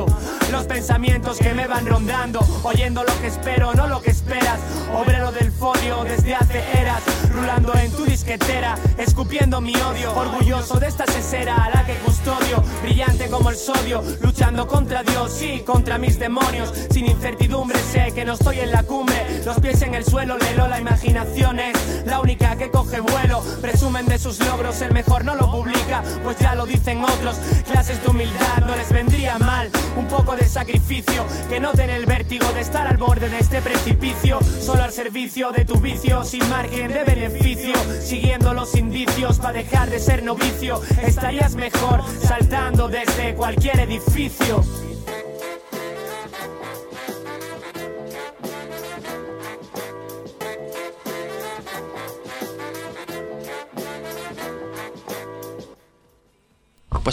los 0.52 0.66
pensamientos 0.66 1.38
que 1.40 1.54
me 1.54 1.66
van 1.66 1.86
rondando, 1.86 2.40
oyendo 2.64 3.04
lo 3.04 3.20
que 3.20 3.28
espero, 3.28 3.74
no 3.74 3.88
lo 3.88 4.02
que 4.02 4.12
esperas. 4.12 4.60
Obrero 4.94 5.32
del 5.32 5.52
folio 5.52 6.04
desde 6.04 6.36
hace 6.36 6.64
eras, 6.80 7.02
rulando 7.34 7.74
en 7.76 7.92
tu 7.92 8.06
disquetera, 8.06 8.78
escupiendo 8.98 9.60
mi 9.60 9.76
odio, 9.76 10.14
orgulloso 10.14 10.80
de 10.80 10.88
esta 10.88 11.06
cesera 11.06 11.56
a 11.56 11.70
la 11.70 11.86
que 11.86 11.96
custodio, 11.96 12.64
brillante 12.84 13.28
como 13.30 13.50
el 13.50 13.56
sodio, 13.56 14.04
luchando 14.22 14.68
contra 14.68 15.04
Dios 15.04 15.42
y 15.42 15.62
contra 15.62 15.98
mis 15.98 16.20
demonios. 16.20 16.74
Sin 16.92 17.08
incertidumbre 17.08 17.80
sé 17.80 18.12
que 18.14 18.26
no 18.26 18.34
estoy 18.34 18.60
en 18.60 18.72
la 18.72 18.84
cumbre, 18.84 19.37
los 19.48 19.62
pies 19.62 19.82
en 19.82 19.96
el 19.96 20.04
suelo, 20.04 20.38
lelo, 20.38 20.68
la 20.68 20.78
imaginación 20.78 21.58
es 21.60 22.04
la 22.06 22.20
única 22.20 22.58
que 22.58 22.70
coge 22.70 23.00
vuelo. 23.00 23.42
Presumen 23.62 24.06
de 24.06 24.20
sus 24.20 24.46
logros, 24.46 24.82
el 24.82 24.92
mejor 24.92 25.24
no 25.24 25.36
lo 25.36 25.50
publica, 25.50 26.04
pues 26.22 26.38
ya 26.38 26.54
lo 26.54 26.66
dicen 26.66 27.02
otros. 27.02 27.38
Clases 27.66 28.04
de 28.04 28.10
humildad 28.10 28.58
no 28.66 28.76
les 28.76 28.92
vendría 28.92 29.38
mal 29.40 29.70
un 29.96 30.06
poco 30.08 30.36
de 30.36 30.44
sacrificio, 30.44 31.26
que 31.48 31.62
no 31.62 31.72
den 31.72 31.90
el 31.90 32.06
vértigo 32.06 32.46
de 32.52 32.60
estar 32.60 32.88
al 32.88 32.98
borde 32.98 33.30
de 33.30 33.40
este 33.40 33.62
precipicio, 33.62 34.40
solo 34.60 34.84
al 34.84 34.92
servicio 34.92 35.54
de 35.54 35.64
tu 35.64 35.80
vicio, 35.80 36.26
sin 36.26 36.48
margen 36.50 36.92
de 36.92 37.06
beneficio, 37.06 37.74
siguiendo 38.02 38.54
los 38.54 38.76
indicios 38.76 39.40
para 39.40 39.54
dejar 39.54 39.90
de 39.90 40.00
ser 40.00 40.24
novicio, 40.24 40.82
estarías 41.02 41.56
mejor 41.56 42.04
saltando 42.22 42.90
desde 42.90 43.34
cualquier 43.34 43.80
edificio. 43.80 44.62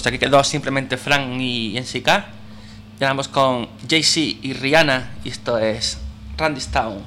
Pues 0.05 0.13
aquí 0.13 0.19
quedó 0.19 0.45
simplemente 0.45 0.99
Frank 0.99 1.41
y 1.41 1.81
NCK. 1.81 2.07
Ya 3.01 3.09
vamos 3.09 3.27
con 3.27 3.71
Jay-Z 3.89 4.21
y 4.43 4.53
Rihanna. 4.53 5.15
Y 5.25 5.31
esto 5.31 5.57
es 5.57 5.97
Randy's 6.37 6.67
Town. 6.67 7.03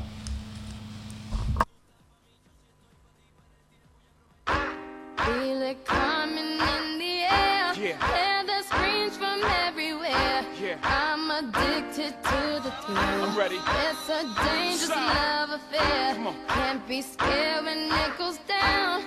It's 13.89 14.09
a 14.09 14.23
dangerous 14.43 14.89
love 14.89 15.51
affair. 15.51 16.15
Can't 16.47 16.87
be 16.87 17.03
scared 17.03 17.63
when 17.63 17.91
it 17.91 18.17
goes 18.17 18.39
down. 18.47 19.03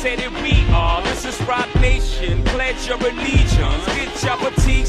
Said 0.00 0.18
it, 0.18 0.32
we 0.42 0.64
are. 0.72 1.02
This 1.02 1.26
is 1.26 1.38
Rock 1.42 1.68
Nation. 1.78 2.42
Pledge 2.44 2.88
your 2.88 2.96
allegiance. 2.96 3.84
Get 3.94 4.22
your 4.22 4.38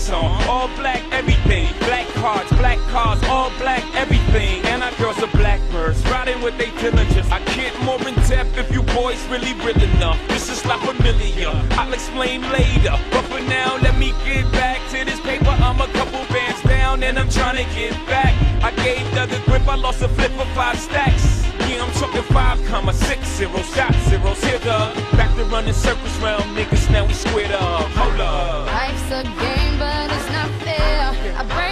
on. 0.10 0.44
All 0.48 0.68
black, 0.78 1.04
everything. 1.12 1.68
Black 1.80 2.08
cards, 2.16 2.50
black 2.52 2.80
cars, 2.90 3.22
all 3.24 3.52
black, 3.60 3.84
everything. 3.96 4.64
And 4.66 4.84
our 4.84 4.92
girls 4.96 5.22
are 5.22 5.32
blackbirds, 5.38 6.02
riding 6.06 6.42
with 6.42 6.58
their 6.58 6.72
diligence. 6.80 7.30
I 7.30 7.40
get 7.56 7.78
more 7.84 8.00
in 8.08 8.16
depth 8.30 8.58
if 8.58 8.72
you 8.72 8.84
boys 8.84 9.22
really 9.28 9.54
real 9.66 9.82
enough. 9.82 10.20
This 10.28 10.50
is 10.50 10.64
not 10.66 10.80
familiar. 10.80 11.52
I'll 11.72 11.94
explain 11.94 12.42
later. 12.52 12.96
But 13.12 13.24
for 13.26 13.42
now, 13.42 13.78
let 13.82 13.98
me 13.98 14.14
get 14.24 14.50
back 14.52 14.80
to 14.92 15.04
this 15.04 15.20
paper. 15.20 15.50
I'm 15.50 15.80
a 15.82 15.88
couple 15.88 16.20
bands 16.34 16.62
down 16.64 17.04
and 17.04 17.20
I'm 17.20 17.30
trying 17.30 17.58
to 17.58 17.76
get 17.76 17.94
back. 18.08 18.34
I 18.64 18.72
gave 18.84 19.02
the 19.16 19.42
grip, 19.46 19.68
I 19.68 19.76
lost 19.76 20.02
a 20.02 20.08
flip 20.08 20.32
for 20.32 20.46
five 20.54 20.78
stacks. 20.80 21.46
Yeah, 21.68 21.84
I'm 21.84 21.92
talking 21.94 22.24
five 22.34 22.64
comma 22.66 22.94
six 22.94 23.28
zero 23.28 23.62
shot 23.62 23.94
zeros. 24.10 24.44
Here 24.44 24.60
the 24.60 24.92
back 25.18 25.36
to 25.38 25.46
running 25.46 25.74
circles 25.74 26.18
round 26.20 26.44
niggas. 26.58 26.90
Now 26.92 27.06
we 27.06 27.14
squared 27.14 27.52
up. 27.52 27.90
Hold 27.92 28.20
up. 28.20 28.66
Life's 28.68 29.12
a 29.12 29.24
game, 29.24 29.51
a 31.40 31.44
brand 31.46 31.71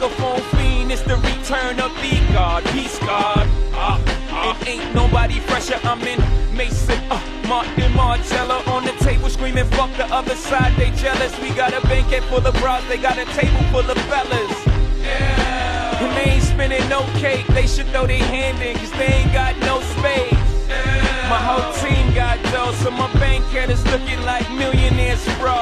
Microphone 0.00 0.40
fiend, 0.52 0.92
it's 0.92 1.02
the 1.02 1.16
return 1.16 1.80
of 1.80 1.92
the 1.96 2.32
God. 2.32 2.62
Peace 2.66 3.00
God. 3.00 3.48
Uh, 3.74 4.00
uh, 4.30 4.56
it 4.60 4.68
ain't 4.68 4.94
nobody 4.94 5.40
fresher. 5.40 5.74
I'm 5.82 6.00
in 6.02 6.20
Mason, 6.56 7.00
uh, 7.10 7.20
Martin 7.48 7.92
Marcello 7.94 8.62
on 8.66 8.84
the 8.84 8.92
table 9.00 9.28
screaming, 9.28 9.64
fuck 9.70 9.90
the 9.96 10.06
other 10.14 10.36
side, 10.36 10.72
they 10.76 10.92
jealous. 10.92 11.36
We 11.40 11.50
got 11.50 11.74
a 11.74 11.80
banquet 11.88 12.22
full 12.30 12.46
of 12.46 12.54
bras, 12.60 12.86
they 12.86 12.96
got 12.96 13.18
a 13.18 13.24
table 13.34 13.58
full 13.72 13.90
of 13.90 13.98
fellas. 14.06 14.66
Yeah. 15.02 16.04
And 16.04 16.16
they 16.16 16.30
ain't 16.34 16.44
spinning 16.44 16.88
no 16.88 17.02
cake, 17.18 17.48
they 17.48 17.66
should 17.66 17.88
throw 17.88 18.06
their 18.06 18.22
hand 18.22 18.62
in, 18.62 18.76
cause 18.76 18.92
they 18.92 19.06
ain't 19.06 19.32
got 19.32 19.58
no 19.66 19.80
space. 19.98 20.30
Yeah. 20.68 21.26
My 21.28 21.42
whole 21.42 21.72
team 21.82 22.14
got 22.14 22.40
dough, 22.52 22.70
so 22.84 22.92
my 22.92 23.12
bank 23.14 23.44
account 23.46 23.72
is 23.72 23.84
looking 23.86 24.22
like 24.22 24.48
millionaires, 24.52 25.24
bro. 25.40 25.58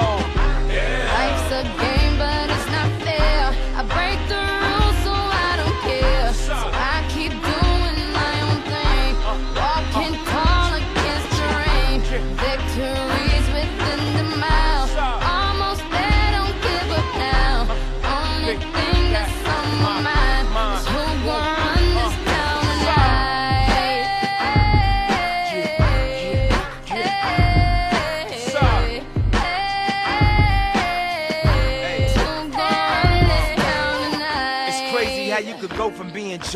Yeah. 0.68 1.08
Life's 1.16 1.52
a 1.52 1.62
game, 1.80 1.95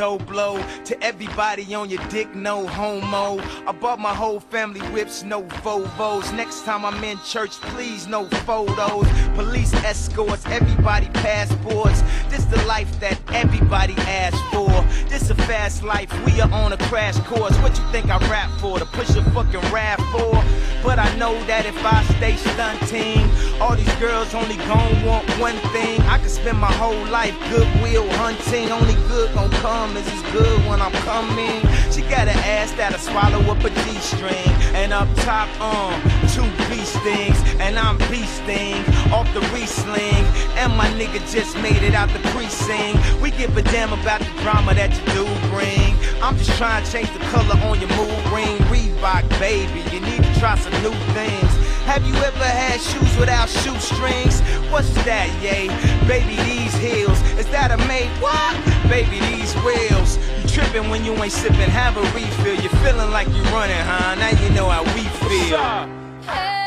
Joe 0.00 0.16
Blow 0.16 0.56
to 0.86 1.04
everybody 1.04 1.74
on 1.74 1.90
your 1.90 2.02
dick, 2.08 2.34
no 2.34 2.66
homo. 2.66 3.38
I 3.66 3.72
bought 3.72 3.98
my 3.98 4.14
whole 4.14 4.40
family 4.40 4.80
whips, 4.94 5.24
no 5.24 5.42
Vovos. 5.42 6.34
Next 6.34 6.64
time 6.64 6.86
I'm 6.86 7.04
in 7.04 7.18
church, 7.18 7.50
please, 7.60 8.06
no 8.06 8.24
photos. 8.48 9.06
Police 9.34 9.74
escorts, 9.84 10.46
everybody 10.46 11.08
passports. 11.08 12.00
This 12.30 12.46
the 12.46 12.64
life 12.64 12.98
that 13.00 13.20
everybody 13.34 13.92
asks 13.98 14.40
for. 14.50 14.70
This 15.10 15.28
a 15.28 15.34
fast 15.34 15.82
life, 15.82 16.10
we 16.24 16.40
are 16.40 16.50
on 16.50 16.72
a 16.72 16.78
crash 16.88 17.18
course. 17.20 17.54
What 17.58 17.76
you 17.76 17.84
think 17.92 18.06
I 18.06 18.16
rap 18.30 18.50
for? 18.58 18.78
To 18.78 18.86
push 18.86 19.10
a 19.10 19.22
fucking 19.32 19.60
rap 19.70 20.00
for? 20.12 20.42
But 20.82 20.98
I 20.98 21.14
know 21.16 21.34
that 21.44 21.66
if 21.66 21.76
I 21.84 22.02
stay 22.16 22.36
stunting, 22.36 23.28
all 23.60 23.76
these 23.76 23.94
girls 23.96 24.34
only 24.34 24.56
gon' 24.56 25.04
want 25.04 25.28
one 25.38 25.56
thing. 25.74 26.00
I 26.02 26.18
could 26.18 26.30
spend 26.30 26.58
my 26.58 26.72
whole 26.72 27.04
life 27.08 27.36
goodwill 27.50 28.08
hunting. 28.12 28.70
Only 28.72 28.94
good 29.08 29.34
gon' 29.34 29.50
come 29.60 29.89
is 29.96 30.22
good 30.32 30.58
when 30.66 30.80
I'm 30.80 30.92
coming. 31.02 31.60
She 31.90 32.02
got 32.02 32.28
an 32.28 32.38
ass 32.46 32.72
that'll 32.72 32.98
swallow 32.98 33.40
up 33.50 33.62
a 33.64 33.70
G-string. 33.70 34.52
And 34.74 34.92
up 34.92 35.08
top, 35.16 35.48
um, 35.60 36.00
two 36.34 36.46
beast 36.68 36.96
things. 37.00 37.38
And 37.58 37.78
I'm 37.78 37.98
beasting 38.10 38.82
off 39.12 39.32
the 39.34 39.40
re-sling. 39.52 40.24
And 40.56 40.76
my 40.76 40.88
nigga 40.98 41.20
just 41.32 41.56
made 41.58 41.82
it 41.82 41.94
out 41.94 42.08
the 42.10 42.20
precinct. 42.30 42.98
We 43.20 43.30
give 43.32 43.56
a 43.56 43.62
damn 43.62 43.92
about 43.92 44.20
the 44.20 44.32
drama 44.42 44.74
that 44.74 44.90
you 44.90 45.04
do 45.12 45.24
bring. 45.50 45.96
I'm 46.22 46.36
just 46.36 46.56
trying 46.58 46.84
to 46.84 46.90
change 46.90 47.12
the 47.12 47.20
color 47.30 47.56
on 47.66 47.80
your 47.80 47.90
mood 47.96 48.22
ring. 48.32 48.58
Reebok, 48.70 49.28
baby, 49.38 49.80
you 49.90 50.00
need 50.00 50.22
to 50.22 50.38
try 50.38 50.56
some 50.56 50.72
new 50.82 50.94
things. 51.14 51.69
Have 51.90 52.06
you 52.06 52.14
ever 52.14 52.44
had 52.44 52.80
shoes 52.80 53.18
without 53.18 53.48
shoestrings? 53.48 54.40
What's 54.70 54.94
that, 55.02 55.26
yay? 55.42 55.66
Baby, 56.06 56.36
these 56.44 56.72
heels. 56.74 57.20
Is 57.36 57.48
that 57.50 57.72
a 57.72 57.78
made 57.88 58.06
what? 58.22 58.54
Baby, 58.88 59.18
these 59.18 59.52
wheels. 59.66 60.16
You 60.38 60.48
tripping 60.48 60.88
when 60.88 61.04
you 61.04 61.12
ain't 61.20 61.32
sipping, 61.32 61.58
have 61.58 61.96
a 61.96 62.02
refill. 62.14 62.54
You're 62.62 62.70
feeling 62.84 63.10
like 63.10 63.26
you're 63.34 63.42
running, 63.46 63.74
huh? 63.74 64.14
Now 64.14 64.30
you 64.30 64.50
know 64.50 64.68
how 64.68 64.84
we 64.94 65.02
feel. 65.26 66.59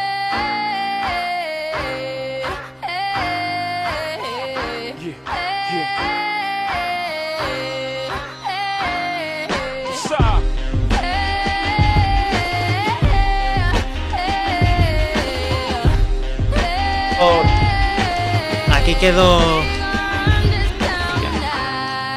Quedó 19.04 19.38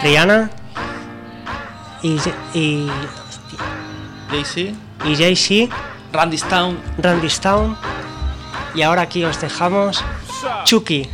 Rihanna 0.05 0.49
y, 2.01 2.17
y, 2.55 2.89
Jay-Z. 4.31 4.73
y 5.05 5.17
Jay-Z, 5.17 5.77
Randy 6.13 6.39
Town. 6.39 6.79
Randy 6.99 7.29
Town. 7.43 7.77
Y 8.77 8.83
ahora 8.83 9.03
aquí 9.03 9.25
os 9.25 9.41
dejamos 9.41 10.05
Chucky. 10.63 11.09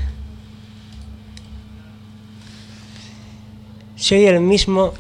Soy 3.97 4.27
el 4.27 4.41
mismo. 4.41 4.93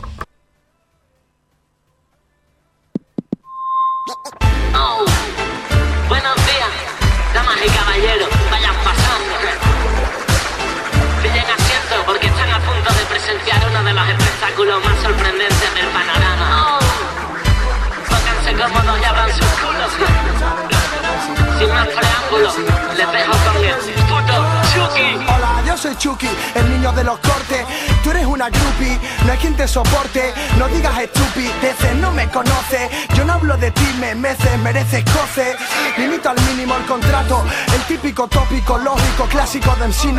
No 30.58 30.68
digas 30.68 30.98
estupideces, 30.98 31.94
no 31.94 32.10
me 32.10 32.28
conoces. 32.28 32.90
Yo 33.14 33.24
no 33.24 33.32
hablo 33.32 33.56
de 33.56 33.70
ti, 33.70 33.86
me 33.98 34.14
meces, 34.14 34.58
mereces 34.58 35.02
coce. 35.04 35.56
Limito 35.96 36.28
al 36.28 36.38
mínimo 36.42 36.76
el 36.76 36.84
contrato, 36.84 37.42
el 37.74 37.80
típico 37.84 38.28
tópico 38.28 38.76
lógico 38.76 39.24
clásico 39.30 39.74
de 39.76 39.88
MC. 39.88 40.12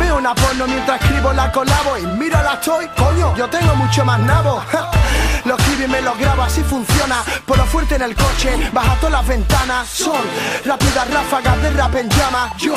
Veo 0.00 0.16
una 0.16 0.34
porno 0.34 0.66
mientras 0.66 1.00
escribo 1.00 1.32
la 1.32 1.52
colabo 1.52 1.96
y 1.96 2.06
mira 2.18 2.42
la 2.42 2.54
estoy, 2.54 2.88
coño, 2.96 3.36
yo 3.36 3.48
tengo 3.48 3.76
mucho 3.76 4.04
más 4.04 4.18
nabo. 4.18 4.60
Lo 5.70 5.76
escribo 5.76 5.84
y 5.84 5.88
me 5.88 6.02
lo 6.02 6.14
grabo, 6.16 6.42
así 6.42 6.62
funciona. 6.62 7.22
Por 7.46 7.56
lo 7.56 7.64
fuerte 7.64 7.94
en 7.94 8.02
el 8.02 8.14
coche, 8.14 8.56
baja 8.72 8.94
todas 8.96 9.12
las 9.12 9.26
ventanas. 9.26 9.88
Son 9.88 10.20
rápidas 10.64 11.08
ráfagas 11.10 11.62
de 11.62 11.70
rap 11.70 11.94
en 11.94 12.08
llamas. 12.08 12.56
Yo 12.58 12.74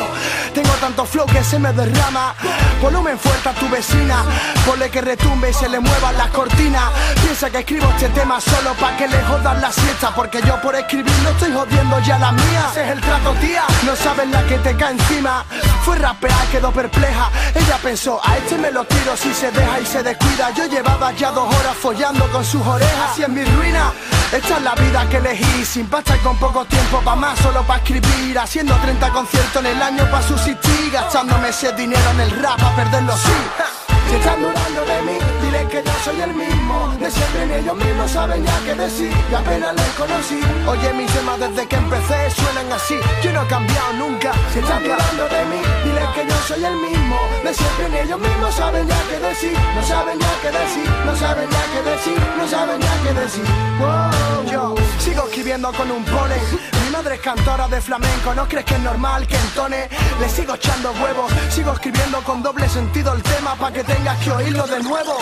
tengo 0.53 0.69
tanto 0.79 1.05
flow 1.05 1.25
que 1.25 1.43
se 1.43 1.57
me 1.57 1.73
derrama. 1.73 2.35
Volumen 2.81 3.17
fuerte 3.17 3.49
a 3.49 3.53
tu 3.53 3.67
vecina. 3.69 4.23
Ponle 4.65 4.89
que 4.91 5.01
retumbe 5.01 5.49
y 5.49 5.53
se 5.53 5.69
le 5.69 5.79
muevan 5.79 6.17
las 6.17 6.29
cortinas. 6.29 6.83
Piensa 7.23 7.49
que 7.49 7.59
escribo 7.59 7.89
este 7.89 8.09
tema 8.09 8.39
solo 8.39 8.73
para 8.73 8.95
que 8.97 9.07
le 9.07 9.21
jodan 9.23 9.61
la 9.61 9.71
siesta. 9.71 10.13
Porque 10.15 10.41
yo 10.45 10.61
por 10.61 10.75
escribir 10.75 11.13
no 11.23 11.29
estoy 11.29 11.51
jodiendo 11.51 11.99
ya 12.01 12.19
la 12.19 12.31
mía. 12.31 12.67
Ese 12.71 12.83
es 12.83 12.91
el 12.91 13.01
trato, 13.01 13.33
tía. 13.41 13.63
No 13.85 13.95
sabes 13.95 14.27
la 14.29 14.43
que 14.43 14.57
te 14.59 14.75
cae 14.75 14.91
encima. 14.91 15.45
Fue 15.83 15.97
rapear, 15.97 16.47
quedó 16.51 16.71
perpleja. 16.71 17.29
Ella 17.55 17.77
pensó, 17.81 18.19
a 18.23 18.37
este 18.37 18.57
me 18.57 18.71
lo 18.71 18.85
tiro 18.85 19.17
si 19.17 19.33
se 19.33 19.51
deja 19.51 19.79
y 19.79 19.85
se 19.85 20.03
descuida. 20.03 20.51
Yo 20.51 20.65
llevaba 20.65 21.11
ya 21.13 21.31
dos 21.31 21.53
horas 21.55 21.75
follando 21.75 22.25
con 22.31 22.45
sus 22.45 22.61
orejas 22.65 22.83
y 23.17 23.23
en 23.23 23.33
mi 23.33 23.43
ruina. 23.43 23.91
Esta 24.31 24.57
es 24.57 24.63
la 24.63 24.73
vida 24.75 25.07
que 25.09 25.17
elegí, 25.17 25.65
sin 25.65 25.85
pasta 25.87 26.15
y 26.15 26.19
con 26.19 26.37
poco 26.37 26.65
tiempo 26.65 27.01
pa' 27.01 27.15
más, 27.15 27.37
solo 27.39 27.61
pa' 27.63 27.77
escribir. 27.77 28.37
Haciendo 28.37 28.75
30 28.75 29.09
conciertos 29.11 29.63
en 29.63 29.71
el 29.71 29.81
año 29.81 30.09
pa' 30.09 30.21
subsistir, 30.21 30.91
gastándome 30.91 31.49
ese 31.49 31.71
dinero 31.73 32.09
en 32.11 32.21
el 32.21 32.31
rap 32.41 32.61
a 32.61 32.75
perderlo 32.75 33.15
sí. 33.17 33.31
Si 34.09 34.15
están 34.15 34.41
de 34.41 35.01
mí, 35.11 35.32
dile 35.53 35.67
que 35.69 35.83
yo 35.83 35.91
soy 36.03 36.21
el 36.21 36.33
mismo. 36.33 36.95
De 36.99 37.09
siempre 37.11 37.45
ni 37.45 37.53
ellos 37.53 37.75
mismos 37.75 38.11
saben 38.11 38.43
ya 38.45 38.59
qué 38.65 38.75
decir. 38.75 39.11
Y 39.31 39.35
apenas 39.35 39.75
les 39.75 39.89
conocí. 39.89 40.39
Oye, 40.67 40.93
mis 40.93 41.11
temas 41.11 41.39
desde 41.39 41.67
que 41.67 41.75
empecé 41.75 42.29
suenan 42.31 42.71
así. 42.71 42.95
Yo 43.23 43.31
no 43.33 43.43
he 43.43 43.47
cambiado 43.47 43.93
nunca. 43.93 44.31
Si 44.51 44.59
están 44.59 44.83
dudando 44.83 45.23
de 45.29 45.45
mí, 45.51 45.61
dile 45.83 46.01
que 46.15 46.27
yo 46.29 46.37
soy 46.47 46.63
el 46.65 46.75
mismo. 46.75 47.17
De 47.43 47.53
siempre 47.53 47.89
ni 47.89 47.97
ellos 47.97 48.19
mismos 48.19 48.55
saben 48.55 48.87
ya 48.87 49.01
qué 49.09 49.19
decir. 49.19 49.57
No 49.75 49.83
saben 49.83 50.19
ya 50.19 50.33
qué 50.41 50.51
decir. 50.51 50.89
No 51.05 51.15
saben 51.15 51.49
ya 51.49 51.63
qué 51.73 51.89
decir. 51.89 52.19
No 52.37 52.47
saben 52.47 52.81
ya 52.81 52.93
qué 53.03 53.13
decir. 53.21 53.45
Wow. 53.79 54.51
Yo 54.51 54.75
sigo 54.99 55.23
escribiendo 55.27 55.71
con 55.73 55.91
un 55.91 56.03
pole. 56.05 56.35
Madre 56.93 57.15
es 57.15 57.21
cantora 57.21 57.67
de 57.67 57.81
flamenco. 57.81 58.35
¿No 58.35 58.47
crees 58.47 58.65
que 58.65 58.75
es 58.75 58.79
normal 58.81 59.25
que 59.25 59.35
entone? 59.35 59.89
Le 60.19 60.29
sigo 60.29 60.53
echando 60.53 60.91
huevos. 60.91 61.31
Sigo 61.49 61.73
escribiendo 61.73 62.21
con 62.21 62.43
doble 62.43 62.69
sentido 62.69 63.13
el 63.13 63.23
tema 63.23 63.55
para 63.55 63.73
que 63.73 63.83
tengas 63.83 64.15
que 64.19 64.29
oírlo 64.29 64.67
de 64.67 64.79
nuevo. 64.83 65.17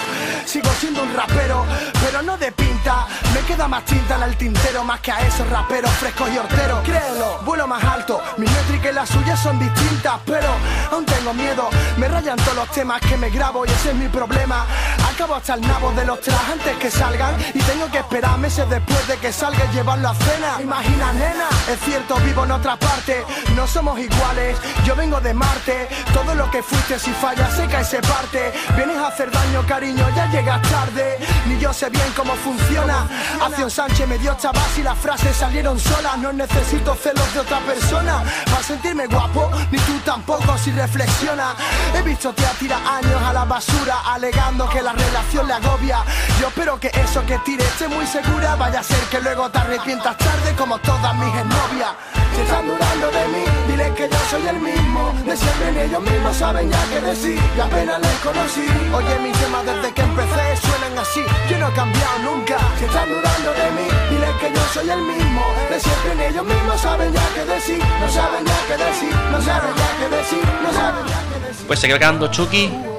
Sigo 0.46 0.70
siendo 0.82 1.02
un 1.02 1.14
rapero, 1.14 1.66
pero 2.04 2.22
no 2.24 2.38
de 2.38 2.52
pinta. 2.52 3.08
Me 3.34 3.40
queda 3.48 3.70
más 3.70 3.86
tinta 3.86 4.18
en 4.18 4.24
el 4.24 4.36
tintero 4.36 4.84
más 4.84 5.00
que 5.00 5.14
a 5.14 5.26
esos 5.26 5.50
raperos 5.50 5.92
frescos 5.92 6.30
y 6.34 6.38
horteros. 6.38 6.84
Créelo, 6.84 7.40
vuelo 7.46 7.66
más 7.68 7.82
alto. 7.86 8.22
Mi 8.36 8.48
métrica 8.48 8.90
y 8.90 8.94
la 8.94 9.02
las 9.02 9.10
suyas 9.10 9.42
son 9.42 9.58
distintas, 9.58 10.20
pero 10.26 10.50
aún 10.92 11.06
tengo 11.06 11.34
miedo. 11.34 11.70
Me 11.96 12.10
rayan 12.10 12.38
todos 12.38 12.56
los 12.56 12.72
temas 12.72 13.00
que 13.00 13.16
me 13.16 13.30
grabo 13.30 13.66
y 13.66 13.70
ese 13.70 13.92
es 13.92 13.96
mi 13.96 14.10
problema. 14.10 14.66
Acabo 15.14 15.36
hasta 15.36 15.56
el 15.56 15.62
nabo 15.62 15.92
de 15.92 16.06
los 16.06 16.22
trajes 16.22 16.54
antes 16.54 16.78
que 16.78 16.90
salgan 16.90 17.36
y 17.54 17.60
tengo 17.60 17.92
que 17.92 18.00
esperar 18.00 18.38
meses 18.38 18.68
después 18.70 19.08
de 19.08 19.18
que 19.18 19.32
salga 19.34 19.66
y 19.66 19.76
llevarlo 19.76 20.10
a 20.10 20.16
cena. 20.16 20.62
Imagina, 20.62 21.12
nena, 21.12 21.50
es 21.70 21.80
cierto, 21.82 22.16
vivo 22.22 22.46
en 22.46 22.52
otra 22.52 22.78
parte. 22.78 23.24
No 23.56 23.68
somos 23.68 24.00
iguales, 24.00 24.58
yo 24.86 24.96
vengo 24.96 25.20
de 25.20 25.34
Marte. 25.34 25.90
Todo 26.14 26.34
lo 26.34 26.50
que 26.50 26.64
fuiste, 26.64 26.98
si 26.98 27.12
falla, 27.12 27.50
se 27.52 27.68
cae 27.68 27.82
y 27.82 27.86
se 27.86 28.02
parte. 28.02 28.54
Vienes 28.76 28.98
a 28.98 29.08
hacer 29.08 29.30
daño, 29.30 29.66
cariño, 29.68 30.08
ya 30.16 30.32
llegas 30.32 30.62
tarde. 30.70 31.20
Ni 31.46 31.60
yo 31.60 31.74
sé 31.74 31.90
bien 31.90 32.12
cómo 32.16 32.34
funciona. 32.36 33.06
Acción 33.44 33.70
Sánchez 33.70 34.08
me 34.08 34.18
dio 34.18 34.36
chavas 34.38 34.78
y 34.78 34.84
las 34.84 34.98
frases 34.98 35.36
salieron 35.36 35.78
solas. 35.78 36.18
No 36.20 36.32
necesito 36.32 36.96
celos 36.96 37.34
de 37.34 37.42
otra 37.42 37.60
persona 37.60 38.24
para 38.46 38.64
sentirme 38.64 39.08
guapo, 39.08 39.52
ni 39.72 39.78
tú 39.80 40.00
tampoco 40.06 40.58
si 40.58 40.72
reflexiona. 40.72 41.54
He 41.94 42.02
visto 42.02 42.34
tía 42.34 42.52
tira 42.58 42.78
años 42.78 43.22
a 43.22 43.34
la 43.34 43.44
basura, 43.44 44.00
alegando 44.06 44.70
que 44.70 44.82
la 44.82 44.94
relación 45.06 45.48
le 45.48 45.54
agobia. 45.54 46.04
Yo 46.40 46.48
espero 46.48 46.80
que 46.80 46.88
eso 46.88 47.26
que 47.26 47.38
tire 47.40 47.64
esté 47.64 47.88
muy 47.88 48.06
segura. 48.06 48.56
Vaya 48.56 48.80
a 48.80 48.84
ser 48.84 49.04
que 49.12 49.20
luego 49.22 49.50
te 49.50 49.60
arrepientas 49.60 50.18
tarde 50.18 50.56
como 50.58 50.78
todas 50.80 51.14
mis 51.16 51.34
exnovias. 51.34 51.94
Si 52.36 52.42
están 52.42 52.66
dudando 52.66 53.12
de 53.12 53.28
mí, 53.34 53.44
dile 53.68 53.94
que 53.94 54.10
yo 54.10 54.18
soy 54.30 54.48
el 54.48 54.60
mismo. 54.60 55.14
De 55.26 55.36
siempre 55.36 55.72
ni 55.74 55.80
ellos 55.82 56.02
mismos 56.02 56.36
saben 56.38 56.72
ya 56.72 56.84
qué 56.92 57.02
decir. 57.02 57.40
Y 57.58 57.60
apenas 57.60 58.00
les 58.00 58.18
conocí. 58.20 58.66
Oye, 58.94 59.20
mis 59.20 59.38
temas 59.38 59.66
desde 59.66 59.94
que 59.94 60.02
empecé 60.02 60.58
suenan 60.66 60.98
así. 60.98 61.24
Yo 61.50 61.58
no 61.60 61.68
he 61.68 61.74
cambiado 61.74 62.20
nunca. 62.24 62.58
Si 62.78 62.86
están 62.86 63.10
dudando 63.10 63.50
de 63.54 63.68
mí, 63.78 63.88
dile 64.10 64.28
que 64.40 64.54
yo 64.56 64.64
soy 64.74 64.90
el 64.90 65.02
mismo. 65.02 65.42
De 65.70 65.80
siempre 65.80 66.16
ni 66.16 66.24
ellos 66.24 66.46
mismos 66.46 66.82
saben 66.82 67.14
ya 67.14 67.28
qué 67.36 67.46
decir. 67.46 67.84
No 68.00 68.10
saben 68.10 68.46
ya 68.46 68.60
qué 68.68 68.78
decir. 68.84 69.16
No 69.32 69.42
saben 69.42 69.76
ya 69.76 69.90
qué 70.00 70.16
decir. 70.16 70.46
No 70.64 70.74
saben 70.74 71.06
ya 71.08 71.20
qué 71.30 71.48
decir. 71.48 71.68
Pues 71.68 71.80
se 71.80 71.88
queda 71.88 72.00
quedando 72.00 72.28
Chucky. 72.28 72.91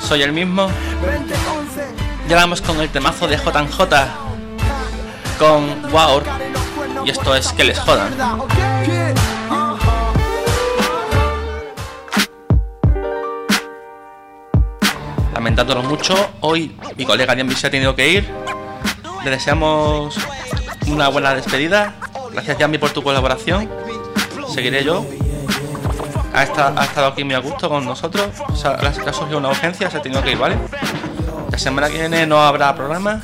Soy 0.00 0.22
el 0.22 0.32
mismo. 0.32 0.68
20, 1.04 1.34
11. 1.34 1.86
Ya 2.28 2.36
vamos 2.36 2.60
con 2.60 2.80
el 2.80 2.88
temazo 2.88 3.26
de 3.26 3.36
JJ. 3.36 3.80
Con 5.38 5.90
Wow. 5.90 6.22
Y 7.04 7.10
esto 7.10 7.34
es 7.34 7.52
que 7.52 7.64
les 7.64 7.78
jodan. 7.78 8.12
Lamentándolo 15.32 15.82
mucho, 15.82 16.14
hoy 16.40 16.74
mi 16.96 17.04
colega 17.04 17.34
Dian 17.34 17.50
se 17.54 17.66
ha 17.66 17.70
tenido 17.70 17.94
que 17.94 18.08
ir. 18.08 18.28
Le 19.24 19.30
deseamos 19.30 20.16
una 20.88 21.08
buena 21.08 21.34
despedida. 21.34 21.94
Gracias 22.32 22.58
Jambi 22.58 22.78
por 22.78 22.90
tu 22.90 23.02
colaboración. 23.02 23.68
Seguiré 24.48 24.82
yo. 24.82 25.04
Ha 26.36 26.42
estado, 26.42 26.78
ha 26.78 26.84
estado 26.84 27.06
aquí 27.06 27.24
muy 27.24 27.34
a 27.34 27.38
gusto 27.38 27.68
con 27.68 27.84
nosotros. 27.84 28.28
O 28.46 28.54
sea, 28.54 28.72
ha 28.72 29.12
surgido 29.12 29.38
una 29.38 29.48
urgencia, 29.48 29.90
se 29.90 29.96
ha 29.96 30.02
tenido 30.02 30.22
que 30.22 30.32
ir, 30.32 30.38
¿vale? 30.38 30.56
La 31.50 31.58
semana 31.58 31.88
que 31.88 31.98
viene 31.98 32.26
no 32.26 32.38
habrá 32.38 32.74
programa. 32.74 33.22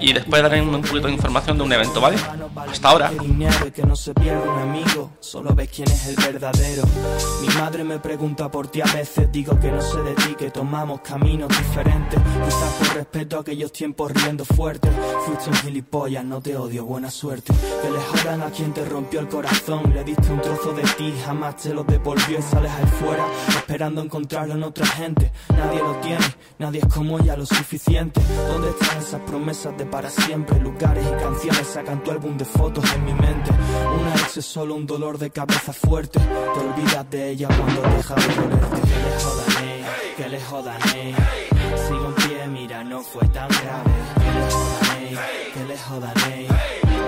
Y 0.00 0.14
después 0.14 0.42
daré 0.42 0.62
un 0.62 0.80
poquito 0.80 1.06
de 1.06 1.12
información 1.12 1.58
de 1.58 1.64
un 1.64 1.72
evento, 1.74 2.00
¿vale? 2.00 2.16
Hasta 2.56 2.88
ahora. 2.88 3.10
dinero 3.10 3.66
y 3.66 3.70
que 3.72 3.82
no 3.82 3.96
se 3.96 4.14
pierda 4.14 4.42
un 4.42 4.58
amigo, 4.60 5.10
solo 5.20 5.54
ves 5.54 5.68
quién 5.74 5.90
es 5.90 6.06
el 6.06 6.16
verdadero. 6.16 6.84
Mi 7.42 7.48
madre 7.54 7.84
me 7.84 7.98
pregunta 7.98 8.50
por 8.50 8.68
ti 8.68 8.80
a 8.80 8.92
veces, 8.92 9.30
digo 9.32 9.58
que 9.58 9.72
no 9.72 9.80
sé 9.80 10.00
de 10.02 10.14
ti, 10.14 10.34
que 10.36 10.50
tomamos 10.50 11.00
caminos 11.00 11.48
diferentes. 11.48 12.20
Quizás 12.44 12.72
por 12.74 12.96
respeto 12.96 13.38
a 13.38 13.40
aquellos 13.40 13.72
tiempos 13.72 14.12
riendo 14.12 14.44
fuerte. 14.44 14.88
Fuiste 15.26 15.50
un 15.50 15.56
gilipollas, 15.56 16.24
no 16.24 16.40
te 16.40 16.56
odio, 16.56 16.84
buena 16.84 17.10
suerte. 17.10 17.52
Que 17.82 17.90
le 17.90 18.00
jodan 18.00 18.42
a 18.42 18.50
quien 18.50 18.72
te 18.72 18.84
rompió 18.84 19.20
el 19.20 19.28
corazón, 19.28 19.92
le 19.92 20.04
diste 20.04 20.30
un 20.30 20.40
trozo 20.40 20.72
de 20.72 20.82
ti, 20.82 21.12
jamás 21.24 21.56
te 21.56 21.74
lo 21.74 21.82
devolvió 21.82 22.38
y 22.38 22.42
sales 22.42 22.70
ahí 22.70 22.86
fuera, 22.86 23.26
esperando 23.48 24.00
encontrarlo 24.00 24.54
en 24.54 24.62
otra 24.62 24.86
gente. 24.86 25.32
Nadie 25.50 25.80
lo 25.80 25.96
tiene, 25.96 26.24
nadie 26.58 26.80
es 26.80 26.94
como 26.94 27.18
ella 27.18 27.36
lo 27.36 27.46
suficiente. 27.46 28.20
¿Dónde 28.48 28.70
están 28.70 28.98
esas 28.98 29.20
promesas 29.22 29.76
de 29.76 29.86
para 29.86 30.08
siempre? 30.08 30.60
Lugares 30.60 31.04
y 31.06 31.22
canciones 31.22 31.66
sacan 31.66 32.02
tu 32.02 32.10
álbum 32.10 32.36
de 32.36 32.43
fotos 32.44 32.84
en 32.92 33.04
mi 33.04 33.12
mente. 33.14 33.50
Una 34.00 34.14
ex 34.14 34.36
es 34.38 34.46
solo 34.46 34.74
un 34.74 34.86
dolor 34.86 35.18
de 35.18 35.30
cabeza 35.30 35.72
fuerte. 35.72 36.18
Te 36.20 36.60
olvidas 36.60 37.10
de 37.10 37.30
ella 37.30 37.48
cuando 37.48 37.82
deja 37.82 38.14
de 38.14 38.34
dolerte. 38.34 38.80
Que 38.86 38.98
le 38.98 39.10
jodan, 39.20 39.64
eh, 39.64 39.84
que 40.16 40.28
le 40.28 40.40
jodan, 40.40 40.80
eh. 40.94 41.14
Sigo 41.88 42.06
en 42.06 42.14
pie, 42.14 42.46
mira, 42.48 42.84
no 42.84 43.02
fue 43.02 43.26
tan 43.28 43.48
grave. 43.48 43.92
Que 44.14 44.30
le 44.32 44.50
jodan, 44.50 44.96
eh, 44.96 45.18
que 45.54 45.64
le 45.64 45.78
jodan, 45.78 46.18
eh. 46.32 46.48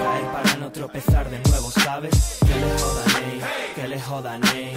Caer 0.03 0.27
para 0.33 0.57
no 0.57 0.71
tropezar 0.73 1.31
de 1.31 1.39
nuevo, 1.51 1.71
¿sabes? 1.71 2.39
Que 2.41 2.55
le 2.55 2.79
jodan, 2.79 3.11
eh, 3.23 3.41
que 3.75 3.89
le 3.89 4.01
jodan, 4.01 4.41
eh. 4.55 4.75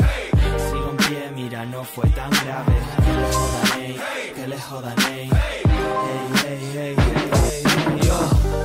Sigo 0.70 0.90
en 0.92 0.98
pie, 0.98 1.32
mira, 1.36 1.66
no 1.66 1.84
fue 1.84 2.08
tan 2.10 2.30
grave. 2.30 2.76
Que 3.06 3.14
le 3.14 3.28
jodan, 3.34 3.82
eh, 3.82 3.98
que 4.36 4.48
le 4.48 4.60
jodan, 4.60 5.00
eh. 5.00 5.30
Hey, 5.30 6.20
hey, 6.44 6.72
hey, 6.74 6.96
hey, 6.98 7.24
hey, 7.34 7.64
hey, 7.64 8.00
yo. 8.08 8.20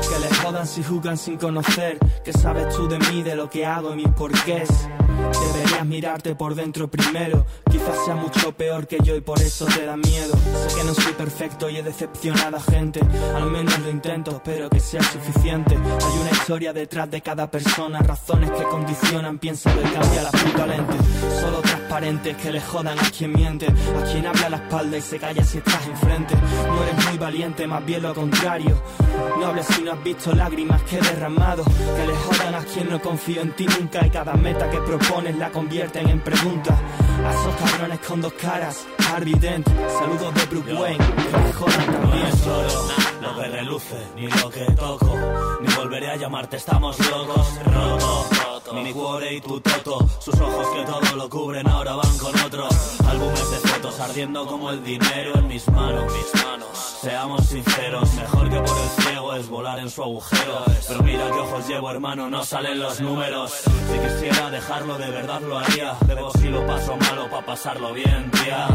Que 0.09 0.19
le 0.21 0.34
jodan 0.45 0.67
si 0.67 0.83
jugan 0.83 1.17
sin 1.17 1.39
conocer. 1.39 1.99
¿Qué 2.23 2.33
sabes 2.33 2.75
tú 2.75 2.87
de 2.87 2.99
mí, 2.99 3.23
de 3.23 3.35
lo 3.35 3.49
que 3.49 3.65
hago 3.65 3.95
y 3.95 3.97
mis 3.97 4.09
porqués? 4.09 4.69
Deberías 5.55 5.87
mirarte 5.87 6.35
por 6.35 6.55
dentro 6.55 6.89
primero. 6.89 7.47
Quizás 7.71 8.05
sea 8.05 8.15
mucho 8.15 8.53
peor 8.53 8.87
que 8.87 8.99
yo 9.03 9.17
y 9.17 9.21
por 9.21 9.41
eso 9.41 9.65
te 9.67 9.87
da 9.87 9.97
miedo. 9.97 10.35
Sé 10.69 10.77
que 10.77 10.85
no 10.85 10.95
soy 10.95 11.13
perfecto 11.15 11.71
y 11.71 11.79
he 11.79 11.83
decepcionado 11.83 12.57
a 12.57 12.61
gente. 12.61 13.01
Al 13.35 13.51
menos 13.51 13.79
lo 13.81 13.91
intento, 13.91 14.33
espero 14.33 14.69
que 14.69 14.81
sea 14.81 15.03
suficiente. 15.03 15.75
Hay 15.77 16.19
una 16.21 16.31
historia 16.31 16.73
detrás 16.73 17.11
de 17.11 17.23
cada 17.23 17.51
persona, 17.51 18.01
razones 18.01 18.51
que 18.51 18.65
condicionan. 18.65 19.39
Piensa 19.39 19.75
de 19.75 19.83
cambia 19.83 20.23
la 20.23 20.31
puta 20.31 20.67
lente. 20.67 20.95
Solo 21.41 21.61
transparentes 21.61 22.37
que 22.37 22.53
le 22.53 22.61
jodan 22.61 22.99
a 22.99 23.11
quien 23.11 23.33
miente, 23.33 23.67
a 23.67 24.13
quien 24.13 24.27
habla 24.27 24.47
a 24.47 24.51
la 24.51 24.57
espalda 24.57 24.97
y 24.97 25.01
se 25.01 25.19
calla 25.19 25.45
si 25.45 25.59
estás 25.59 25.87
enfrente. 25.87 26.35
No 26.35 26.83
eres 26.83 27.07
muy 27.09 27.19
valiente, 27.19 27.67
más 27.67 27.85
bien 27.85 28.03
lo 28.03 28.15
contrario. 28.15 28.83
No 29.39 29.47
hables 29.47 29.67
si 29.67 29.83
no 29.83 29.93
has 29.93 30.03
visto 30.03 30.34
lágrimas 30.35 30.83
que 30.83 30.99
he 30.99 31.01
derramado. 31.01 31.65
Que 31.65 32.07
le 32.07 32.15
jodan 32.15 32.55
a 32.55 32.65
quien 32.65 32.91
no 32.91 33.01
confío 33.01 33.43
en 33.43 33.53
ti 33.53 33.67
nunca 33.67 34.07
y 34.07 34.11
cada 34.11 34.35
meta 34.35 34.71
que 34.71 34.79
propones 34.79 35.37
la 35.37 35.51
convierten 35.51 36.09
en 36.09 36.21
pregunta. 36.21 36.79
A 37.25 37.33
esos 37.33 37.55
cabrones 37.55 37.99
con 38.01 38.21
dos 38.21 38.33
caras, 38.35 38.87
Harvey 39.11 39.35
Dent, 39.35 39.67
saludos 39.67 40.35
de 40.35 40.47
Bruce 40.47 40.75
Wayne, 40.75 40.99
que 40.99 41.39
le 41.39 41.53
jodan 41.53 41.87
también. 41.87 42.37
solo 42.37 43.15
lo 43.23 43.41
que 43.41 43.49
reluce, 43.49 43.97
ni 44.17 44.29
lo 44.29 44.51
que 44.51 44.67
toco, 44.77 45.19
ni 45.61 45.75
volveré 45.75 46.11
a 46.11 46.17
llamarte, 46.17 46.57
estamos 46.57 46.99
locos, 47.11 47.49
roto. 48.65 48.75
Mini 48.75 48.93
cuore 48.93 49.35
y 49.35 49.41
tu 49.41 49.61
toto, 49.61 50.09
sus 50.19 50.39
ojos 50.41 50.67
que 50.69 50.85
todo 50.85 51.17
lo 51.17 51.29
cubren 51.29 51.67
ahora 51.69 51.95
van 51.97 52.19
con 52.19 52.39
otros. 52.41 53.01
Álbumes 53.07 53.51
de 53.51 53.69
fotos 53.69 54.01
ardiendo 54.01 54.47
como 54.47 54.71
el 54.71 54.83
dinero 54.85 55.35
en 55.37 55.49
mis 55.49 55.69
manos. 55.69 56.13
Seamos 57.01 57.47
sinceros, 57.47 58.15
mejor 58.15 58.49
que 58.49 58.61
por 58.61 58.79
el 58.79 59.05
ciego 59.05 59.35
es 59.35 59.49
volar 59.49 59.79
en 59.79 59.91
su 59.91 60.03
agujero. 60.03 60.65
Pero 60.89 61.03
mira 61.03 61.31
qué 61.31 61.39
ojos 61.39 61.69
llevo, 61.69 61.91
hermano, 61.91 62.31
no 62.31 62.45
salen 62.45 62.79
los 62.79 63.01
números. 63.01 63.53
Si 63.53 63.99
quisiera 63.99 64.51
dejarlo, 64.51 64.97
de 64.97 65.11
verdad 65.11 65.41
lo 65.43 65.59
haría. 65.59 65.97
Debo 66.07 66.31
si 66.33 66.49
lo 66.49 66.67
paso 66.67 66.97
malo 66.97 67.29
pa' 67.31 67.45
pasarlo 67.45 67.93
bien, 67.93 68.31
tía. 68.31 68.69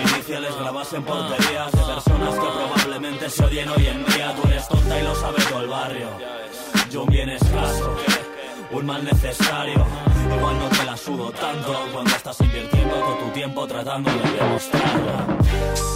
Iniciales 0.00 0.56
grabasen 0.56 1.04
porterías 1.04 1.70
de 1.72 1.82
personas 1.82 2.34
que 2.34 2.46
probablemente 2.46 3.28
se 3.28 3.44
odien 3.44 3.68
hoy 3.68 3.86
en 3.86 4.04
día. 4.06 4.34
Tú 4.34 4.48
eres 4.48 4.66
tonta 4.66 4.98
y 4.98 5.02
lo 5.02 5.14
sabe 5.14 5.42
todo 5.50 5.60
el 5.60 5.68
barrio. 5.68 6.08
Yo 6.90 7.04
bien 7.04 7.28
escaso, 7.28 7.96
un 8.70 8.86
mal 8.86 9.04
necesario. 9.04 9.86
Igual 10.36 10.58
no 10.58 10.68
te 10.68 10.84
la 10.84 10.96
sudo 10.96 11.30
tanto 11.30 11.74
cuando 11.92 12.10
estás 12.10 12.40
invirtiendo 12.40 12.94
todo 12.94 13.14
tu 13.16 13.30
tiempo 13.30 13.66
tratando 13.66 14.10
de 14.10 14.30
demostrarlo. 14.30 15.38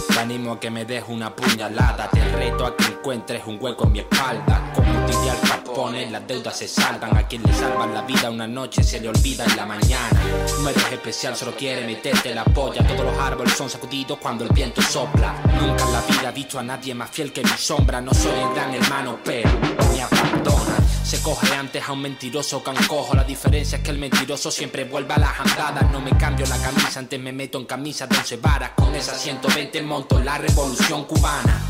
Te 0.07 0.19
animo 0.19 0.53
a 0.53 0.59
que 0.59 0.69
me 0.69 0.85
des 0.85 1.03
una 1.07 1.35
puñalada. 1.35 2.09
Te 2.09 2.23
reto 2.35 2.65
a 2.65 2.75
que 2.75 2.85
encuentres 2.85 3.41
un 3.47 3.57
hueco 3.59 3.85
en 3.85 3.91
mi 3.91 3.99
espalda. 3.99 4.71
Como 4.75 5.07
diría 5.07 5.33
el 5.33 5.49
Capone, 5.49 6.09
las 6.09 6.27
deudas 6.27 6.57
se 6.57 6.67
saldan. 6.67 7.15
A 7.17 7.27
quien 7.27 7.41
le 7.43 7.53
salvan 7.53 7.93
la 7.93 8.01
vida 8.03 8.29
una 8.29 8.47
noche 8.47 8.83
se 8.83 8.99
le 8.99 9.09
olvida 9.09 9.45
en 9.45 9.55
la 9.55 9.65
mañana. 9.65 10.21
No 10.61 10.69
eres 10.69 10.91
especial, 10.91 11.35
solo 11.35 11.53
quiere 11.55 11.85
meterte 11.85 12.33
la 12.35 12.43
polla. 12.43 12.85
Todos 12.85 13.05
los 13.05 13.19
árboles 13.19 13.53
son 13.53 13.69
sacudidos 13.69 14.19
cuando 14.19 14.43
el 14.43 14.51
viento 14.51 14.81
sopla. 14.81 15.33
Nunca 15.59 15.85
en 15.85 15.93
la 15.93 16.01
vida 16.01 16.29
he 16.29 16.33
visto 16.33 16.59
a 16.59 16.63
nadie 16.63 16.93
más 16.93 17.09
fiel 17.09 17.31
que 17.33 17.41
mi 17.41 17.49
sombra. 17.49 17.99
No 18.01 18.13
soy 18.13 18.39
el 18.39 18.53
gran 18.53 18.73
hermano, 18.73 19.19
pero 19.23 19.49
me 19.91 20.01
abandona. 20.01 20.78
Se 21.09 21.23
coge 21.23 21.55
antes 21.55 21.83
a 21.89 21.93
un 21.93 22.03
mentiroso 22.03 22.61
cancojo. 22.61 23.15
La 23.15 23.23
diferencia 23.23 23.79
es 23.79 23.83
que 23.83 23.89
el 23.89 23.97
mentiroso 23.97 24.51
siempre 24.51 24.83
vuelve 24.83 25.15
a 25.15 25.17
las 25.17 25.39
andadas. 25.39 25.91
No 25.91 25.99
me 26.01 26.15
cambio 26.15 26.45
la 26.45 26.59
camisa, 26.59 26.99
antes 26.99 27.19
me 27.19 27.31
meto 27.31 27.57
en 27.57 27.65
camisa 27.65 28.05
de 28.05 28.15
once 28.15 28.37
varas. 28.37 28.73
Con 28.75 28.93
esas 28.93 29.19
120 29.19 29.81
monto 29.81 30.19
la 30.19 30.37
revolución 30.37 31.05
cubana. 31.05 31.63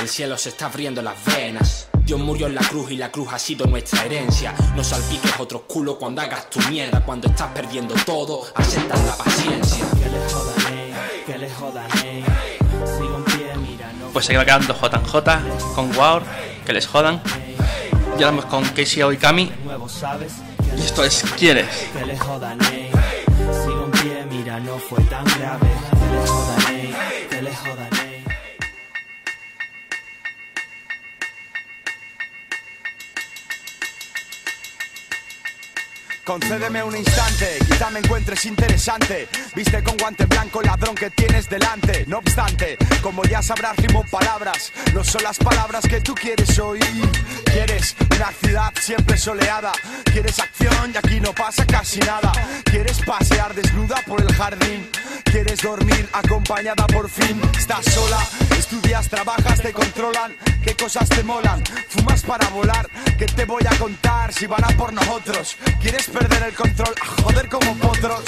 El 0.00 0.08
cielo 0.08 0.36
se 0.36 0.48
está 0.48 0.66
abriendo 0.66 1.02
las 1.02 1.24
venas. 1.24 1.88
Dios 2.02 2.18
murió 2.18 2.48
en 2.48 2.56
la 2.56 2.62
cruz 2.62 2.90
y 2.90 2.96
la 2.96 3.12
cruz 3.12 3.28
ha 3.32 3.38
sido 3.38 3.64
nuestra 3.66 4.04
herencia. 4.04 4.56
No 4.74 4.82
salpiques 4.82 5.38
otros 5.38 5.62
culos 5.68 5.94
cuando 5.94 6.22
hagas 6.22 6.50
tu 6.50 6.58
mierda. 6.68 7.00
Cuando 7.04 7.28
estás 7.28 7.52
perdiendo 7.52 7.94
todo, 8.04 8.42
aceptas 8.56 9.04
la 9.04 9.14
paciencia. 9.14 9.86
Que 9.92 10.08
le 10.08 10.18
jodan, 10.32 10.72
eh, 10.72 10.94
que 11.26 11.38
le 11.38 11.50
jodan, 11.50 11.90
eh. 12.02 12.24
Sigo 12.98 13.18
en 13.18 13.24
pie, 13.24 13.52
mira, 13.56 13.92
no 13.92 14.08
Pues 14.08 14.24
se 14.24 14.32
queda 14.32 14.44
quedando 14.44 14.74
JJ 14.74 15.74
con 15.76 15.92
Wow, 15.92 16.22
que 16.66 16.72
les 16.72 16.88
jodan. 16.88 17.22
Y 18.20 18.22
ahora 18.22 18.36
vamos 18.36 18.50
con 18.50 18.64
Casey 18.74 19.02
Oikami. 19.02 19.50
Y 20.76 20.80
esto 20.82 21.04
es 21.04 21.24
¿Quieres? 21.38 21.66
Que 21.98 22.04
le 22.04 22.18
jodan. 22.18 22.58
Sigo 22.60 23.86
en 23.86 23.90
pie, 23.92 24.26
mira, 24.30 24.60
no 24.60 24.76
fue 24.76 25.02
tan 25.04 25.24
grave. 25.24 25.66
Que 25.98 26.10
le 26.12 26.26
jodan. 26.26 27.30
Que 27.30 27.42
le 27.42 27.56
jodan, 27.56 27.99
Concédeme 36.30 36.80
un 36.84 36.96
instante, 36.96 37.58
quizá 37.66 37.90
me 37.90 37.98
encuentres 37.98 38.44
interesante. 38.44 39.26
Viste 39.52 39.82
con 39.82 39.96
guante 39.96 40.26
blanco, 40.26 40.62
ladrón 40.62 40.94
que 40.94 41.10
tienes 41.10 41.48
delante. 41.48 42.04
No 42.06 42.18
obstante, 42.18 42.78
como 43.02 43.24
ya 43.24 43.42
sabrás, 43.42 43.76
rimo 43.78 44.04
palabras. 44.08 44.72
No 44.94 45.02
son 45.02 45.24
las 45.24 45.38
palabras 45.38 45.82
que 45.88 46.00
tú 46.00 46.14
quieres 46.14 46.56
oír. 46.60 47.10
Quieres 47.46 47.96
una 48.14 48.30
ciudad 48.30 48.72
siempre 48.80 49.18
soleada. 49.18 49.72
Quieres 50.04 50.38
acción 50.38 50.92
y 50.94 50.98
aquí 50.98 51.18
no 51.18 51.32
pasa 51.32 51.66
casi 51.66 51.98
nada. 51.98 52.30
Quieres 52.62 53.00
pasear 53.00 53.52
desnuda 53.52 53.96
por 54.06 54.20
el 54.20 54.32
jardín. 54.32 54.88
Quieres 55.24 55.60
dormir 55.60 56.08
acompañada 56.12 56.86
por 56.86 57.10
fin. 57.10 57.40
Estás 57.58 57.84
sola, 57.86 58.18
estudias, 58.70 59.08
trabajas, 59.08 59.60
te 59.60 59.72
controlan. 59.72 60.36
¿Qué 60.62 60.74
cosas 60.76 61.08
te 61.08 61.24
molan? 61.24 61.62
Fumas 61.88 62.22
para 62.22 62.48
volar. 62.50 62.88
¿Qué 63.18 63.26
te 63.26 63.44
voy 63.44 63.62
a 63.68 63.76
contar 63.76 64.32
si 64.32 64.46
van 64.46 64.62
a 64.64 64.68
por 64.76 64.92
nosotros? 64.92 65.56
¿Quieres 65.80 66.06
perder 66.06 66.42
el 66.44 66.54
control? 66.54 66.94
A 67.00 67.22
joder 67.22 67.48
como 67.48 67.74
potros. 67.78 68.22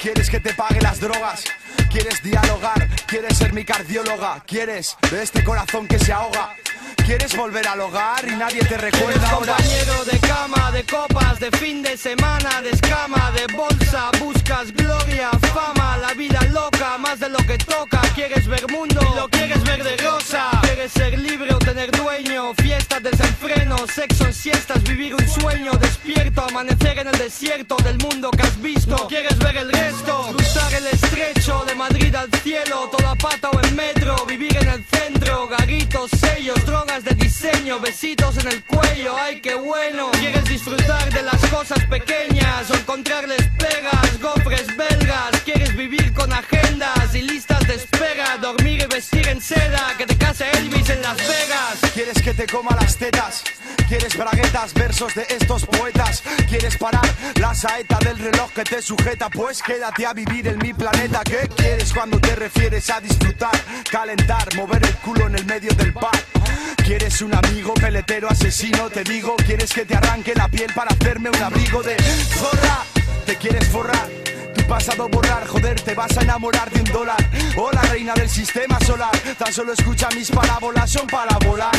¿Quieres 0.00 0.28
que 0.28 0.40
te 0.40 0.52
pague 0.54 0.80
las 0.80 0.98
drogas? 0.98 1.44
¿Quieres 1.90 2.20
dialogar? 2.22 2.88
¿Quieres 3.06 3.38
ser 3.38 3.52
mi 3.52 3.64
cardióloga? 3.64 4.42
¿Quieres 4.46 4.96
de 5.10 5.22
este 5.22 5.44
corazón 5.44 5.86
que 5.86 5.98
se 5.98 6.12
ahoga? 6.12 6.56
¿Quieres 7.04 7.36
volver 7.36 7.66
al 7.66 7.80
hogar 7.80 8.26
y 8.26 8.36
nadie 8.36 8.60
te 8.60 8.78
recuerda 8.78 9.30
ahora? 9.30 9.56
compañero 9.56 10.04
de 10.04 10.18
cama, 10.20 10.70
de 10.70 10.84
copas, 10.84 11.40
de 11.40 11.50
fin 11.50 11.82
de 11.82 11.96
semana, 11.96 12.62
de 12.62 12.70
escama, 12.70 13.32
de 13.32 13.52
bolsa, 13.52 14.10
buscas 14.20 14.72
gloria, 14.72 15.30
fama, 15.52 15.98
la 15.98 16.14
vida 16.14 16.40
loca, 16.52 16.96
más 16.98 17.18
de 17.18 17.28
lo 17.28 17.38
que 17.38 17.58
toca, 17.58 18.00
quieres 18.14 18.46
ver 18.46 18.70
mundo, 18.70 19.00
lo 19.16 19.28
quieres 19.28 19.62
ver 19.64 19.82
de 19.82 19.96
rosa, 19.96 20.50
quieres 20.62 20.92
ser 20.92 21.18
libre 21.18 21.52
o 21.52 21.58
tener 21.58 21.90
dueño, 21.90 22.54
fiestas 22.54 23.02
desenfreno, 23.02 23.76
sexo 23.92 24.26
en 24.26 24.34
siestas, 24.34 24.82
vivir 24.84 25.14
un 25.14 25.28
sueño, 25.28 25.72
despierto, 25.72 26.42
amanecer 26.42 27.00
en 27.00 27.08
el 27.08 27.18
desierto 27.18 27.76
del 27.76 27.98
mundo 27.98 28.30
que 28.30 28.42
has 28.42 28.62
visto, 28.62 29.08
quieres 29.08 29.36
ver 29.38 29.56
el 29.56 29.72
resto, 29.72 30.32
cruzar 30.36 30.72
el 30.74 30.86
estrecho 30.86 31.64
de 31.66 31.74
Madrid 31.74 32.14
al 32.14 32.30
cielo, 32.42 32.88
toda 32.96 33.14
pata 33.16 33.50
o 33.50 33.60
en 33.60 33.74
metro, 33.74 34.24
vivir 34.26 34.56
en 34.56 34.68
el 34.68 34.84
centro, 34.84 35.48
garitos, 35.48 36.10
sellos, 36.12 36.64
drogas 36.64 36.91
de 37.00 37.14
diseño, 37.14 37.80
besitos 37.80 38.36
en 38.36 38.48
el 38.48 38.62
cuello, 38.64 39.16
ay 39.16 39.40
qué 39.40 39.54
bueno. 39.54 40.10
Quieres 40.10 40.44
disfrutar 40.44 41.10
de 41.10 41.22
las 41.22 41.40
cosas 41.46 41.82
pequeñas 41.86 42.70
o 42.70 42.74
encontrarles 42.74 43.40
pegas, 43.58 44.20
gofres 44.20 44.66
belgas. 44.76 45.30
Quieres 45.42 45.74
vivir 45.74 46.12
con 46.12 46.30
agendas 46.30 47.14
y 47.14 47.22
listas 47.22 47.66
de 47.66 47.76
espera, 47.76 48.36
dormir 48.42 48.82
y 48.82 48.94
vestir 48.94 49.26
en 49.26 49.40
seda, 49.40 49.94
que 49.96 50.04
te 50.04 50.18
case 50.18 50.44
Elvis 50.58 50.90
en 50.90 51.00
Las 51.00 51.16
Vegas. 51.16 51.92
¿Quieres 51.94 52.20
que 52.20 52.34
te 52.34 52.46
coma 52.46 52.76
las 52.78 52.98
tetas? 52.98 53.42
¿Quieres 53.88 54.14
braguetas, 54.14 54.74
versos 54.74 55.14
de 55.14 55.26
estos 55.30 55.64
poetas? 55.64 56.22
¿Quieres 56.46 56.76
parar 56.76 57.06
la 57.40 57.54
saeta 57.54 57.98
del 58.04 58.18
reloj 58.18 58.52
que 58.52 58.64
te 58.64 58.82
sujeta? 58.82 59.30
Pues 59.30 59.62
quédate 59.62 60.04
a 60.04 60.12
vivir 60.12 60.46
en 60.46 60.58
mi 60.58 60.74
planeta. 60.74 61.22
¿Qué 61.24 61.48
quieres 61.56 61.90
cuando 61.94 62.20
te 62.20 62.36
refieres 62.36 62.90
a 62.90 63.00
disfrutar? 63.00 63.52
Calentar, 63.90 64.54
mover 64.56 64.84
el 64.84 64.94
culo 64.96 65.26
en 65.28 65.36
el 65.36 65.46
medio 65.46 65.72
del 65.72 65.92
bar. 65.92 66.41
¿Quieres 66.84 67.22
un 67.22 67.34
amigo 67.34 67.74
peletero 67.74 68.28
asesino? 68.28 68.90
Te 68.90 69.04
digo, 69.04 69.36
¿quieres 69.36 69.72
que 69.72 69.84
te 69.84 69.94
arranque 69.94 70.34
la 70.34 70.48
piel 70.48 70.72
para 70.74 70.90
hacerme 70.90 71.30
un 71.30 71.42
abrigo 71.42 71.82
de 71.82 71.96
zorra? 71.96 72.84
¿Te 73.24 73.36
quieres 73.36 73.68
forrar? 73.68 74.08
Tu 74.54 74.62
pasado 74.64 75.08
borrar, 75.08 75.46
joder, 75.46 75.80
te 75.80 75.94
vas 75.94 76.16
a 76.16 76.22
enamorar 76.22 76.70
de 76.70 76.80
un 76.80 76.92
dólar. 76.92 77.16
Oh, 77.56 77.70
la 77.72 77.82
reina 77.82 78.14
del 78.14 78.28
sistema 78.28 78.78
solar, 78.80 79.16
tan 79.38 79.52
solo 79.52 79.72
escucha 79.72 80.08
mis 80.14 80.30
parábolas, 80.30 80.90
son 80.90 81.06
para 81.06 81.38
volar. 81.38 81.72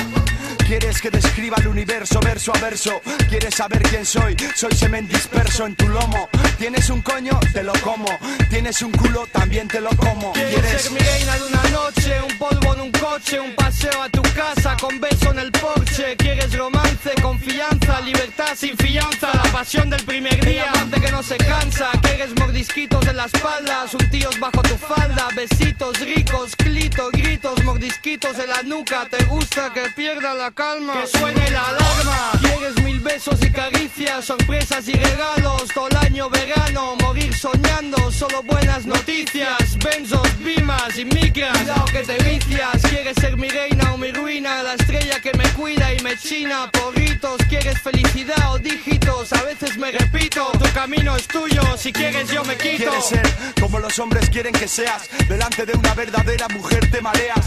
¿Quieres 0.74 1.02
que 1.04 1.12
describa 1.12 1.56
el 1.60 1.68
universo 1.68 2.20
verso 2.20 2.52
a 2.52 2.58
verso? 2.58 3.00
¿Quieres 3.30 3.54
saber 3.54 3.84
quién 3.84 4.04
soy? 4.04 4.36
Soy 4.56 4.72
semen 4.76 5.08
disperso 5.08 5.68
en 5.68 5.76
tu 5.76 5.88
lomo. 5.88 6.28
¿Tienes 6.58 6.90
un 6.90 7.04
coño? 7.04 7.40
Te 7.54 7.62
lo 7.62 7.74
como. 7.74 8.10
¿Tienes 8.50 8.82
un 8.82 8.92
culo? 8.92 9.28
También 9.32 9.68
te 9.68 9.80
lo 9.80 9.90
como. 9.92 10.34
Quieres 10.34 10.82
ser 10.82 10.92
mi 10.94 10.98
reina 10.98 11.36
de 11.38 11.44
una 11.44 11.64
noche, 11.70 12.22
un 12.28 12.38
polvo 12.40 12.74
en 12.74 12.82
un 12.82 12.92
coche, 12.92 13.40
un 13.40 13.54
paseo 13.54 14.02
a 14.02 14.10
tu 14.10 14.24
casa 14.36 14.76
con 14.82 15.00
beso 15.00 15.30
en 15.30 15.40
el 15.40 15.52
porche. 15.52 16.16
Quieres 16.18 16.52
romance, 16.58 17.12
confianza, 17.22 18.02
libertad 18.02 18.56
sin 18.56 18.76
fianza, 18.76 19.30
la 19.32 19.52
pasión 19.52 19.92
del 19.92 20.04
primer 20.06 20.44
día, 20.44 20.72
amante 20.72 21.00
que 21.00 21.12
no 21.12 21.22
se 21.22 21.38
cansa. 21.38 21.92
Quieres 22.02 22.34
mordisquitos 22.40 23.06
en 23.06 23.18
la 23.18 23.26
espalda, 23.26 23.86
untíos 23.94 24.40
bajo 24.40 24.64
tu 24.64 24.76
falda, 24.78 25.28
besitos 25.36 26.00
ricos, 26.00 26.56
clitos, 26.56 27.12
gritos, 27.12 27.64
mordisquitos 27.64 28.40
en 28.40 28.50
la 28.50 28.64
nuca. 28.64 29.08
Te 29.08 29.24
gusta 29.26 29.72
que 29.72 29.82
pierda 29.96 30.34
la 30.34 30.50
calma, 30.64 30.94
que 31.02 31.08
suene 31.18 31.52
la 31.52 31.64
alarma. 31.70 32.32
Quieres 32.42 32.76
mil 32.84 33.00
besos 33.00 33.38
y 33.42 33.52
caricias, 33.52 34.26
sorpresas 34.26 34.88
y 34.88 34.94
regalos, 34.94 35.68
todo 35.74 35.88
el 35.90 35.98
año 35.98 36.30
verano, 36.30 36.96
morir 37.02 37.34
soñando, 37.36 38.12
solo 38.12 38.42
buenas 38.44 38.86
noticias, 38.86 39.78
benzos, 39.80 40.28
bimas 40.40 40.98
y 40.98 41.06
micras. 41.06 41.58
Cuidado 41.58 41.86
que 41.86 42.04
te 42.10 42.18
vicias, 42.30 42.82
quieres 42.90 43.16
ser 43.20 43.36
mi 43.38 43.50
reina 43.50 43.94
o 43.94 43.98
mi 43.98 44.12
ruina, 44.12 44.64
la 44.64 44.74
estrella 44.76 45.20
que 45.20 45.34
me 45.38 45.48
cuida 45.60 45.94
y 45.94 46.00
me 46.02 46.18
china, 46.18 46.70
porritos, 46.72 47.38
quieres 47.50 47.80
felicidad 47.82 48.54
o 48.54 48.58
dígitos, 48.58 49.34
a 49.34 49.42
veces 49.44 49.78
me 49.78 49.92
repito, 49.92 50.50
tu 50.54 50.72
camino 50.74 51.16
es 51.16 51.28
tuyo, 51.28 51.64
si 51.78 51.92
quieres 51.92 52.30
yo 52.30 52.44
me 52.46 52.56
quito. 52.56 52.78
Quieres 52.78 53.06
ser 53.06 53.28
como 53.60 53.80
los 53.80 53.98
hombres 54.00 54.30
quieren 54.30 54.54
que 54.54 54.68
seas. 54.68 55.10
Delante 55.28 55.66
de 55.66 55.74
una 55.74 55.94
verdadera 55.94 56.48
mujer 56.50 56.90
te 56.92 57.02
mareas. 57.02 57.46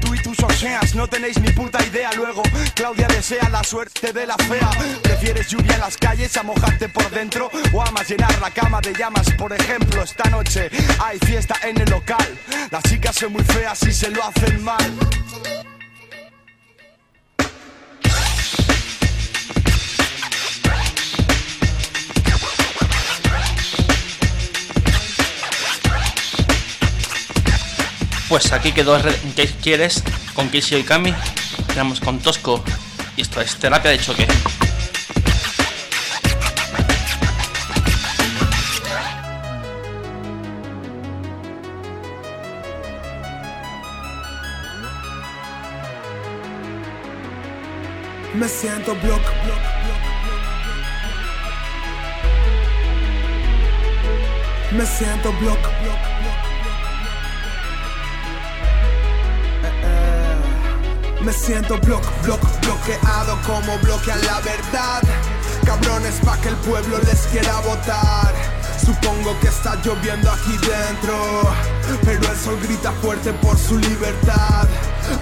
Tú 0.00 0.14
y 0.14 0.18
tus 0.18 0.38
oseas 0.42 0.94
no 0.94 1.06
tenéis 1.06 1.38
ni 1.40 1.50
puta 1.52 1.78
idea. 1.84 2.10
Luego, 2.16 2.42
Claudia 2.74 3.08
desea 3.08 3.48
la 3.48 3.62
suerte 3.64 4.12
de 4.12 4.26
la 4.26 4.36
fea. 4.36 4.70
¿Prefieres 5.02 5.48
lluvia 5.48 5.74
en 5.74 5.80
las 5.80 5.96
calles 5.96 6.36
a 6.36 6.42
mojarte 6.42 6.88
por 6.88 7.10
dentro? 7.10 7.50
¿O 7.72 7.82
amas 7.82 8.08
llenar 8.08 8.38
la 8.40 8.50
cama 8.50 8.80
de 8.80 8.94
llamas? 8.94 9.30
Por 9.36 9.52
ejemplo, 9.52 10.02
esta 10.02 10.28
noche 10.30 10.70
hay 11.00 11.18
fiesta 11.18 11.56
en 11.62 11.80
el 11.80 11.90
local. 11.90 12.38
Las 12.70 12.82
chicas 12.84 13.16
son 13.16 13.32
muy 13.32 13.44
feas 13.44 13.82
y 13.82 13.92
se 13.92 14.10
lo 14.10 14.22
hacen 14.24 14.62
mal. 14.62 14.98
Pues 28.28 28.52
aquí 28.52 28.72
quedó 28.72 29.00
¿Qué 29.34 29.46
quieres? 29.62 30.02
Con 30.34 30.48
Casey 30.48 30.76
Oikami. 30.76 31.14
Quedamos 31.68 32.00
con 32.00 32.18
Tosco. 32.18 32.62
Y 33.16 33.22
esto 33.22 33.40
es 33.40 33.56
terapia 33.56 33.90
de 33.90 33.98
choque. 33.98 34.26
Me 48.34 48.48
siento 48.48 48.94
block, 48.94 49.22
Me 54.70 54.86
siento 54.86 55.32
block, 55.32 55.58
block, 55.82 56.07
Me 61.28 61.34
siento 61.34 61.76
block, 61.80 62.02
block, 62.22 62.40
bloqueado 62.62 63.38
como 63.46 63.76
bloquean 63.80 64.18
la 64.24 64.40
verdad. 64.40 65.02
Cabrones 65.62 66.14
pa' 66.24 66.38
que 66.38 66.48
el 66.48 66.56
pueblo 66.56 66.96
les 67.00 67.20
quiera 67.26 67.60
votar. 67.60 68.32
Supongo 68.82 69.38
que 69.38 69.48
está 69.48 69.74
lloviendo 69.84 70.32
aquí 70.32 70.52
dentro, 70.52 71.54
pero 72.02 72.32
el 72.32 72.38
sol 72.38 72.58
grita 72.62 72.92
fuerte 73.02 73.34
por 73.34 73.58
su 73.58 73.78
libertad. 73.78 74.66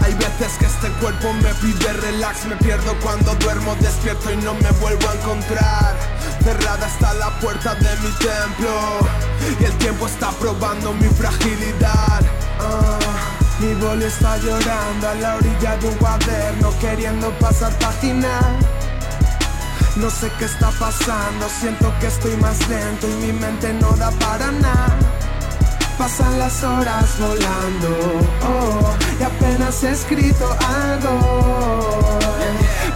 Hay 0.01 0.15
veces 0.15 0.53
que 0.61 0.67
este 0.67 0.91
cuerpo 1.01 1.33
me 1.43 1.53
pide 1.55 1.93
relax, 1.95 2.45
me 2.45 2.55
pierdo 2.55 2.95
cuando 3.03 3.35
duermo 3.35 3.75
despierto 3.81 4.33
y 4.33 4.37
no 4.37 4.55
me 4.55 4.71
vuelvo 4.79 5.09
a 5.09 5.15
encontrar. 5.15 5.97
Cerrada 6.41 6.87
está 6.87 7.15
la 7.15 7.31
puerta 7.41 7.75
de 7.75 7.97
mi 7.97 8.11
templo 8.13 9.01
y 9.59 9.65
el 9.65 9.73
tiempo 9.79 10.07
está 10.07 10.31
probando 10.31 10.93
mi 10.93 11.09
fragilidad. 11.09 12.23
Ah, 12.61 13.16
mi 13.61 13.75
boli 13.75 14.05
está 14.05 14.37
llorando 14.39 15.09
a 15.09 15.15
la 15.15 15.37
orilla 15.37 15.77
de 15.77 15.89
un 15.89 15.95
cuaderno 15.95 16.73
queriendo 16.81 17.31
pasar 17.39 17.73
página. 17.79 18.41
No 19.97 20.11
sé 20.11 20.31
qué 20.39 20.45
está 20.45 20.71
pasando, 20.79 21.47
siento 21.61 21.93
que 22.01 22.07
estoy 22.09 22.37
más 22.37 22.59
lento 22.69 23.09
y 23.09 23.15
mi 23.27 23.33
mente 23.33 23.73
no 23.73 23.91
da 23.93 24.11
para 24.13 24.51
nada. 24.53 24.97
Pasan 25.97 26.39
las 26.39 26.63
horas 26.63 27.19
volando 27.19 28.21
oh, 28.47 28.95
y 29.19 29.23
apenas 29.23 29.83
he 29.83 29.93
escrito 29.93 30.55
algo. 30.85 32.19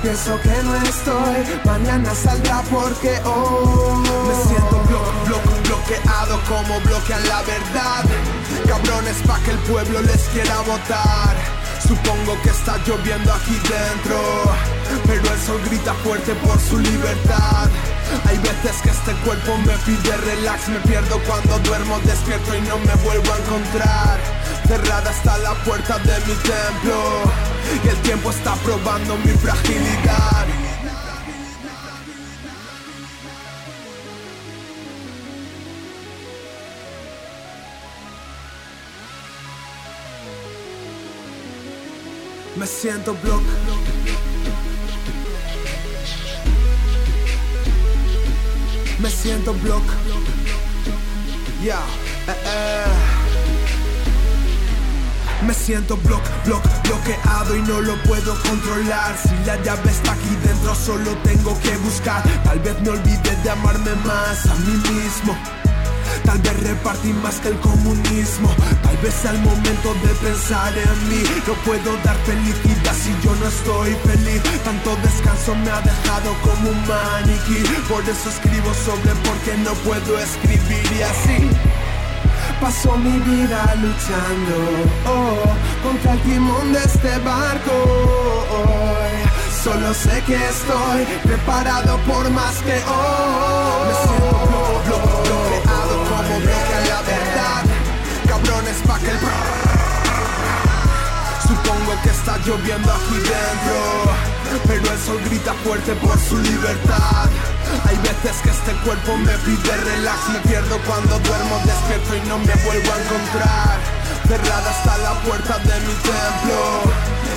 Pienso 0.02 0.38
que 0.42 0.62
no 0.62 0.76
estoy, 0.76 1.60
mañana 1.64 2.14
saldrá 2.14 2.62
porque 2.70 3.18
hoy 3.24 4.02
Me 4.28 4.34
siento 4.48 4.82
blo- 4.88 5.12
blo- 5.26 5.59
bloqueado 5.90 6.40
como 6.48 6.80
bloquean 6.80 7.26
la 7.28 7.42
verdad. 7.42 8.04
Cabrones 8.66 9.16
pa' 9.26 9.38
que 9.40 9.50
el 9.50 9.58
pueblo 9.58 10.00
les 10.02 10.22
quiera 10.32 10.60
votar. 10.60 11.36
Supongo 11.86 12.40
que 12.42 12.50
está 12.50 12.76
lloviendo 12.86 13.32
aquí 13.32 13.58
dentro 13.66 14.20
Pero 15.06 15.32
el 15.32 15.40
sol 15.40 15.60
grita 15.64 15.92
fuerte 16.04 16.34
por 16.34 16.60
su 16.60 16.78
libertad. 16.78 17.68
Hay 18.28 18.38
veces 18.38 18.80
que 18.82 18.90
este 18.90 19.12
cuerpo 19.24 19.56
me 19.58 19.72
pide 19.78 20.16
relax 20.16 20.68
Me 20.68 20.78
pierdo 20.80 21.18
cuando 21.26 21.58
duermo 21.60 21.98
despierto 22.04 22.54
y 22.54 22.60
no 22.62 22.78
me 22.78 22.94
vuelvo 23.02 23.32
a 23.32 23.38
encontrar. 23.38 24.20
Cerrada 24.68 25.10
está 25.10 25.38
la 25.38 25.54
puerta 25.64 25.98
de 25.98 26.18
mi 26.26 26.34
templo 26.34 27.22
Y 27.84 27.88
el 27.88 27.96
tiempo 28.02 28.30
está 28.30 28.54
probando 28.56 29.16
mi 29.16 29.32
fragilidad 29.32 30.69
Me 42.60 42.66
siento 42.66 43.14
block. 43.22 43.42
Me 48.98 49.10
siento 49.10 49.54
block. 49.54 49.82
Ya, 51.64 51.78
eh, 52.28 52.36
eh. 52.44 52.84
Me 55.46 55.54
siento 55.54 55.96
block, 55.96 56.20
block, 56.44 56.62
bloqueado 56.82 57.56
y 57.56 57.62
no 57.62 57.80
lo 57.80 57.96
puedo 58.02 58.34
controlar. 58.42 59.16
Si 59.16 59.34
la 59.46 59.56
llave 59.62 59.90
está 59.90 60.12
aquí 60.12 60.36
dentro, 60.44 60.74
solo 60.74 61.16
tengo 61.24 61.58
que 61.60 61.74
buscar. 61.78 62.22
Tal 62.44 62.58
vez 62.58 62.78
me 62.82 62.90
olvide 62.90 63.36
de 63.42 63.50
amarme 63.50 63.94
más 64.04 64.44
a 64.44 64.54
mí 64.56 64.74
mismo. 64.92 65.34
Tal 66.24 66.38
vez 66.38 66.60
repartí 66.62 67.12
más 67.12 67.36
que 67.40 67.48
el 67.48 67.58
comunismo. 67.60 68.48
Tal 68.82 68.96
vez 68.98 69.24
el 69.24 69.38
momento 69.40 69.94
de 70.02 70.14
pensar 70.26 70.72
en 70.76 71.08
mí. 71.08 71.22
No 71.46 71.54
puedo 71.64 71.96
dar 72.04 72.16
felicidad 72.24 72.94
si 72.94 73.10
yo 73.24 73.34
no 73.36 73.46
estoy 73.48 73.94
feliz. 74.06 74.42
Tanto 74.64 74.96
descanso 75.02 75.54
me 75.54 75.70
ha 75.70 75.80
dejado 75.80 76.34
como 76.42 76.70
un 76.70 76.80
maniquí. 76.86 77.62
Por 77.88 78.02
eso 78.02 78.28
escribo 78.28 78.72
sobre 78.74 79.12
por 79.26 79.36
qué 79.44 79.56
no 79.58 79.72
puedo 79.86 80.18
escribir 80.18 80.84
y 80.98 81.02
así. 81.02 81.50
Paso 82.60 82.96
mi 82.98 83.18
vida 83.20 83.74
luchando 83.76 84.56
oh, 85.06 85.82
contra 85.82 86.12
el 86.12 86.20
timón 86.20 86.72
de 86.72 86.80
este 86.80 87.18
barco. 87.18 87.72
hoy. 88.50 89.30
Solo 89.62 89.92
sé 89.92 90.22
que 90.26 90.36
estoy 90.36 91.04
preparado 91.22 91.98
por 92.06 92.30
más 92.30 92.56
que 92.62 92.72
hoy. 92.72 94.09
Supongo 101.42 102.02
que 102.02 102.10
está 102.10 102.36
lloviendo 102.44 102.92
aquí 102.92 103.14
dentro 103.14 104.12
Pero 104.66 104.92
el 104.92 104.98
sol 104.98 105.20
grita 105.24 105.54
fuerte 105.64 105.94
por 105.94 106.18
su 106.20 106.36
libertad. 106.36 107.30
Hay 107.88 107.96
veces 107.96 108.36
que 108.42 108.50
este 108.50 108.72
cuerpo 108.84 109.16
me 109.16 109.32
pide 109.38 109.76
relax 109.76 110.28
Me 110.28 110.40
pierdo 110.40 110.78
cuando 110.86 111.18
duermo 111.20 111.58
despierto 111.64 112.14
y 112.14 112.28
no 112.28 112.38
me 112.38 112.54
vuelvo 112.56 112.92
a 112.92 112.98
encontrar. 113.00 113.78
Cerrada 114.28 114.70
está 114.70 114.98
la 114.98 115.14
puerta 115.22 115.58
de 115.58 115.80
mi 115.80 115.94
templo 115.94 116.82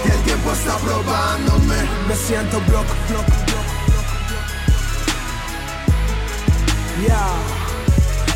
Y 0.06 0.12
el 0.12 0.24
tiempo 0.24 0.52
está 0.52 0.76
probándome. 0.78 1.76
Me 2.10 2.16
siento 2.16 2.60
block, 2.68 2.88
block, 3.08 3.26
block, 3.26 3.68
block. 3.88 4.48
Yeah. 7.08 7.64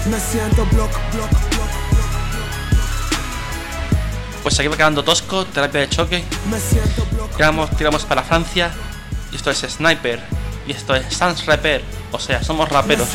Me 0.10 0.20
siento 0.20 0.66
block, 0.68 0.92
block 1.12 1.57
Pues 4.48 4.58
aquí 4.60 4.70
va 4.70 4.78
quedando 4.78 5.04
tosco, 5.04 5.44
terapia 5.44 5.82
de 5.82 5.90
choque. 5.90 6.24
Tiramos, 7.36 7.70
tiramos 7.72 8.06
para 8.06 8.24
Francia. 8.24 8.72
Y 9.30 9.36
esto 9.36 9.52
es 9.52 9.58
Sniper. 9.58 10.24
Y 10.66 10.72
esto 10.72 10.96
es 10.96 11.14
Sans 11.14 11.46
Repair. 11.46 11.84
O 12.14 12.18
sea, 12.18 12.42
somos 12.42 12.70
raperos. 12.70 13.10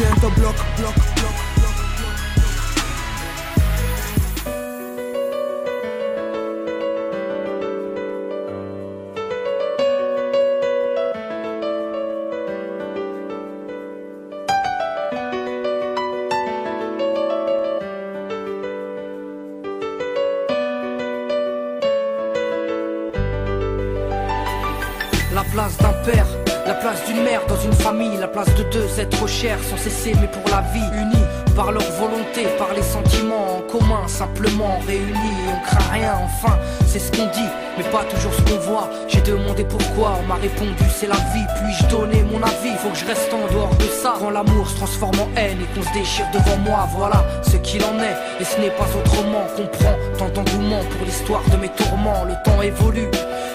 Deux 28.73 29.01
êtres 29.01 29.29
chers 29.29 29.63
sans 29.63 29.77
cesser 29.77 30.15
mais 30.21 30.29
pour 30.29 30.43
la 30.51 30.63
vie, 30.73 30.87
unis 30.95 31.27
par 31.55 31.71
leur 31.71 31.83
volonté, 31.93 32.47
par 32.57 32.73
les 32.75 32.83
sentiments 32.83 33.59
en 33.59 33.61
commun, 33.71 34.07
simplement 34.07 34.79
réunis, 34.87 35.37
on 35.49 35.67
craint 35.67 35.93
rien 35.93 36.15
enfin, 36.25 36.57
c'est 36.87 36.99
ce 36.99 37.11
qu'on 37.13 37.27
dit, 37.27 37.51
mais 37.77 37.85
pas 37.85 38.05
toujours 38.05 38.33
ce 38.33 38.41
qu'on 38.43 38.59
voit. 38.61 38.89
J'ai 39.09 39.21
demandé 39.21 39.65
pourquoi, 39.65 40.19
on 40.23 40.27
m'a 40.27 40.37
répondu 40.37 40.85
c'est 40.95 41.09
la 41.09 41.17
vie, 41.35 41.47
puis-je 41.57 41.87
donner 41.89 42.23
mon 42.23 42.43
avis, 42.43 42.75
faut 42.79 42.89
que 42.89 42.97
je 42.97 43.05
reste 43.05 43.33
en 43.35 43.53
dehors 43.53 43.75
de 43.77 43.85
ça. 43.85 44.15
Quand 44.19 44.31
l'amour 44.31 44.69
se 44.69 44.77
transforme 44.77 45.21
en 45.21 45.29
haine 45.37 45.59
et 45.61 45.75
qu'on 45.75 45.87
se 45.87 45.93
déchire 45.93 46.27
devant 46.33 46.57
moi, 46.59 46.89
voilà 46.97 47.25
ce 47.43 47.57
qu'il 47.59 47.85
en 47.85 47.99
est, 48.01 48.41
et 48.41 48.45
ce 48.45 48.59
n'est 48.59 48.71
pas 48.71 48.89
autrement, 48.97 49.45
comprends 49.57 49.97
tant 50.19 50.29
d'engouement 50.31 50.81
pour 50.91 51.05
l'histoire 51.05 51.43
de 51.51 51.57
mes 51.57 51.69
tourments, 51.71 52.25
le 52.25 52.35
temps 52.45 52.63
évolue. 52.63 53.11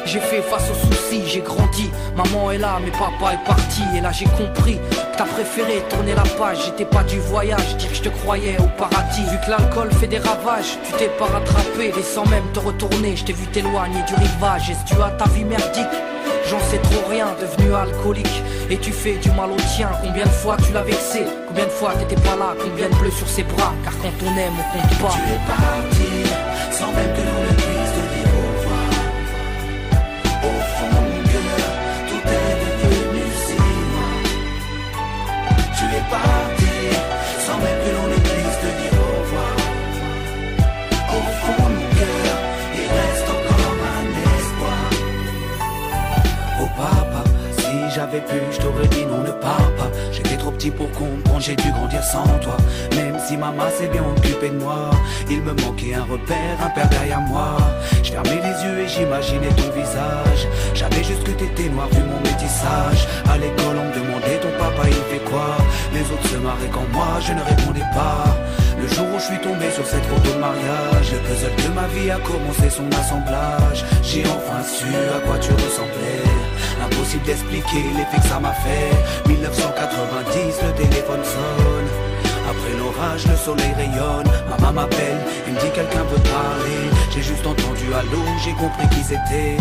J'ai 0.06 0.20
fait 0.20 0.42
face 0.42 0.70
aux 0.72 0.88
soucis, 0.88 1.24
j'ai 1.26 1.42
grandi. 1.42 1.90
Maman 2.16 2.52
est 2.52 2.58
là, 2.58 2.80
mais 2.82 2.92
papa 2.92 3.34
est 3.34 3.46
parti. 3.46 3.82
Et 3.94 4.00
là 4.00 4.12
j'ai 4.14 4.26
compris 4.26 4.80
t'as 5.18 5.26
préféré 5.26 5.84
tourner 5.90 6.14
la 6.14 6.22
page. 6.22 6.66
J'étais 6.66 6.86
pas 6.86 7.04
du 7.04 7.20
voyage, 7.20 7.76
dire 7.78 7.90
que 7.90 7.96
je 7.96 8.04
te 8.04 8.10
croyais 8.10 8.58
au 8.60 8.68
paradis. 8.78 9.24
Vu 9.24 9.38
que 9.44 9.50
l'alcool 9.50 9.92
fait 9.94 10.08
des 10.08 10.20
ravages, 10.20 10.78
tu 10.86 10.94
t'es 10.94 11.10
pas 11.20 11.26
rattrapé. 11.26 11.92
Et 11.98 12.04
sans 12.04 12.26
même 12.28 12.46
te 12.54 12.60
retourner, 12.60 13.16
je 13.16 13.26
t'ai 13.26 13.34
vu 13.34 13.46
t'éloigner 13.48 14.02
du 14.04 14.14
rivage. 14.16 14.70
Est-ce 14.70 14.94
dû 14.94 15.02
à 15.02 15.10
ta 15.10 15.26
vie 15.30 15.44
merdique? 15.44 15.98
J'en 16.50 16.60
sais 16.62 16.78
trop 16.78 17.10
rien, 17.10 17.28
devenu 17.42 17.74
alcoolique. 17.74 18.44
Et 18.70 18.78
tu 18.78 18.92
fais 18.92 19.16
du 19.16 19.30
mal 19.32 19.52
au 19.52 19.62
tien. 19.76 19.90
Combien 20.02 20.24
de 20.24 20.30
fois 20.30 20.56
tu 20.66 20.72
l'as 20.72 20.84
vexé? 20.84 21.24
Combien 21.48 21.66
de 21.66 21.70
fois 21.70 21.94
t'étais 21.96 22.22
pas 22.22 22.36
là? 22.36 22.56
Combien 22.62 22.90
de 22.90 22.96
bleus 22.96 23.12
sur 23.12 23.28
ses 23.28 23.44
bras? 23.44 23.74
Car 23.84 23.94
quand 24.02 24.14
on 24.24 24.38
aime, 24.38 24.54
on 24.58 24.78
compte 24.78 24.98
pas. 25.02 25.16
Tu 25.92 26.78
sans 26.78 26.92
même 26.92 27.14
que 27.14 27.47
pu, 48.08 48.40
je 48.52 48.58
t'aurais 48.58 48.88
dit 48.88 49.06
non, 49.06 49.22
ne 49.22 49.32
pars 49.32 49.72
pas. 49.78 49.90
J'étais 50.12 50.38
trop 50.38 50.52
petit 50.52 50.72
pour 50.72 50.90
comprendre, 50.92 51.40
j'ai 51.40 51.56
dû 51.56 51.72
grandir 51.72 52.04
sans 52.04 52.24
toi. 52.40 52.58
Même 52.96 53.18
si 53.26 53.38
maman 53.38 53.70
s'est 53.78 53.88
bien 53.88 54.04
occupée 54.04 54.50
de 54.50 54.58
moi, 54.58 54.92
il 55.30 55.42
me 55.42 55.54
manquait 55.54 55.94
un 55.94 56.04
repère, 56.04 56.58
un 56.66 56.70
père 56.70 56.90
derrière 56.90 57.22
moi. 57.22 57.58
Je 58.04 58.12
fermais 58.12 58.42
les 58.42 58.64
yeux 58.66 58.80
et 58.80 58.88
j'imaginais 58.88 59.50
ton 59.50 59.70
visage. 59.80 60.48
J'avais 60.74 61.04
juste 61.04 61.24
que 61.24 61.32
t'étais 61.32 61.70
noir 61.70 61.88
vu 61.90 62.02
mon 62.02 62.20
métissage. 62.22 63.08
À 63.30 63.38
l'école, 63.38 63.78
on 63.80 63.90
me 63.90 63.94
demandait 63.94 64.40
ton 64.42 64.52
papa, 64.58 64.88
il 64.88 64.94
fait 65.12 65.24
quoi? 65.30 65.58
Les 65.94 66.02
autres 66.02 66.28
se 66.30 66.38
marraient 66.38 66.72
quand 66.72 66.88
moi, 66.94 67.20
je 67.22 67.34
ne 67.34 67.42
répondais 67.42 67.88
pas. 67.94 68.38
Le 68.80 68.88
jour 68.88 69.08
où 69.14 69.20
je 69.20 69.26
suis 69.26 69.42
tombé 69.42 69.72
sur 69.72 69.86
cette 69.86 70.06
photo 70.06 70.30
de 70.34 70.40
mariage, 70.40 71.12
le 71.12 71.20
puzzle 71.26 71.56
de 71.56 71.74
ma 71.74 71.88
vie 71.88 72.12
a 72.12 72.20
commencé 72.20 72.70
son 72.70 72.88
assemblage. 72.94 73.84
J'ai 74.04 74.24
enfin 74.26 74.62
su 74.64 74.86
à 74.88 75.20
quoi 75.26 75.38
tu 75.40 75.52
ressemblais. 75.52 76.22
Impossible 76.86 77.26
d'expliquer 77.26 77.84
l'effet 77.98 78.22
que 78.22 78.28
ça 78.28 78.40
m'a 78.40 78.54
fait. 78.54 78.94
1990, 79.28 80.62
le 80.62 80.72
téléphone 80.74 81.24
sonne. 81.24 81.90
Après 82.48 82.74
l'orage, 82.78 83.26
le 83.28 83.36
soleil 83.36 83.74
rayonne. 83.76 84.30
Maman 84.50 84.74
m'appelle, 84.74 85.20
il 85.48 85.54
me 85.54 85.60
dit 85.60 85.72
quelqu'un 85.74 86.04
veut 86.04 86.22
parler. 86.22 86.82
J'ai 87.12 87.24
juste 87.24 87.46
entendu 87.46 87.88
allô, 87.98 88.22
j'ai 88.46 88.54
compris 88.54 88.88
qui 88.90 89.04
c'était. 89.04 89.58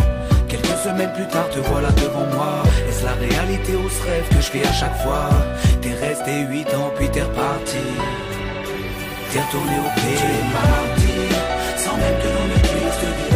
Quelques 0.46 0.78
semaines 0.84 1.12
plus 1.14 1.26
tard, 1.26 1.48
te 1.48 1.58
voilà 1.58 1.90
devant 1.92 2.26
moi. 2.36 2.62
Est-ce 2.88 3.04
la 3.04 3.14
réalité 3.14 3.74
ou 3.74 3.88
ce 3.88 4.02
rêve 4.04 4.28
que 4.28 4.36
je 4.36 4.50
fais 4.52 4.64
à 4.66 4.72
chaque 4.72 4.96
fois? 5.02 5.30
T'es 5.80 5.94
resté 5.94 6.42
8 6.48 6.68
ans, 6.74 6.92
puis 6.96 7.08
t'es 7.08 7.22
reparti. 7.22 7.80
T'es 9.36 9.42
retourné 9.42 9.78
au 9.78 10.00
pays. 10.00 10.16
Tu 10.16 10.26
parti, 10.50 11.12
sans 11.76 11.96
même 11.98 12.18
que 12.22 12.26
l'on 12.26 12.46
ne 12.46 12.54
puisse 12.54 13.00
te 13.00 13.30
dire 13.30 13.35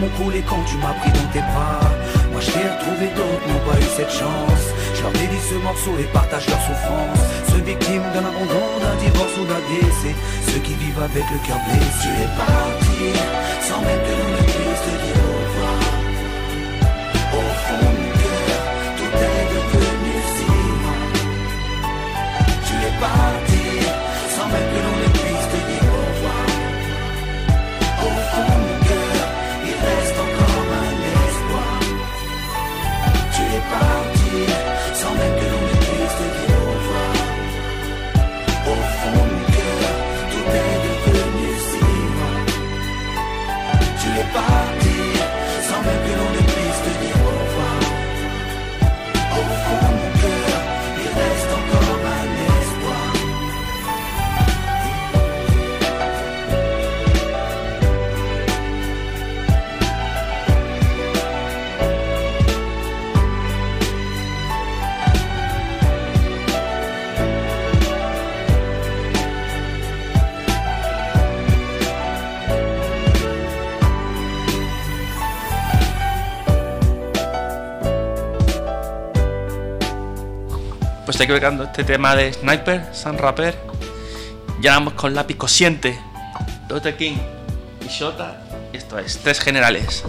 larmes 0.00 0.04
ont 0.04 0.22
coulé 0.22 0.42
quand 0.48 0.62
tu 0.64 0.76
m'as 0.76 0.94
pris 1.00 1.10
dans 1.12 1.28
tes 1.32 1.40
bras. 1.40 1.80
Moi 2.32 2.40
je 2.40 2.50
t'ai 2.50 2.68
retrouvé, 2.68 3.06
d'autres 3.16 3.46
n'ont 3.48 3.70
pas 3.70 3.78
eu 3.78 3.88
cette 3.96 4.10
chance. 4.10 4.64
Je 4.94 5.02
leur 5.02 5.12
dédie 5.12 5.42
ce 5.48 5.54
morceau 5.56 5.92
et 5.98 6.04
partage 6.12 6.48
leur 6.48 6.60
souffrance. 6.60 7.20
Ceux 7.48 7.62
victimes 7.62 8.02
d'un 8.14 8.24
abandon, 8.24 8.66
d'un 8.80 8.96
divorce 8.96 9.36
ou 9.40 9.44
d'un 9.44 9.62
décès. 9.68 10.14
Ceux 10.48 10.60
qui 10.60 10.74
vivent 10.74 11.02
avec 11.02 11.24
le 11.30 11.38
cœur 11.46 11.58
blessé. 11.66 11.88
Tu 12.02 12.08
es 12.08 12.30
parti, 12.36 13.00
sans 13.68 13.80
même 13.80 14.02
que 14.06 14.14
l'on 14.18 14.30
ne 14.36 14.42
puisse 14.52 14.82
te 14.86 14.94
dire 15.04 15.20
au 15.26 15.34
revoir. 15.40 15.80
Au 17.32 17.44
fond 17.64 17.86
mon 17.96 18.10
cœur, 18.22 18.62
tout 18.98 19.14
est 19.28 19.46
devenu 19.54 20.14
si 20.34 20.46
loin. 20.80 21.00
Tu 22.66 22.74
es 22.88 22.94
parti, 23.00 23.49
estoy 81.24 81.38
quedando 81.38 81.64
este 81.64 81.84
tema 81.84 82.16
de 82.16 82.32
Sniper, 82.32 82.94
San 82.94 83.18
Rapper. 83.18 83.54
Ya 84.62 84.72
vamos 84.72 84.94
con 84.94 85.14
lápiz 85.14 85.36
cosiente. 85.36 85.98
Dr. 86.66 86.94
King 86.94 87.16
y 87.84 87.88
Shota. 87.88 88.42
Esto 88.72 88.98
es 88.98 89.18
Tres 89.18 89.40
Generales. 89.40 90.02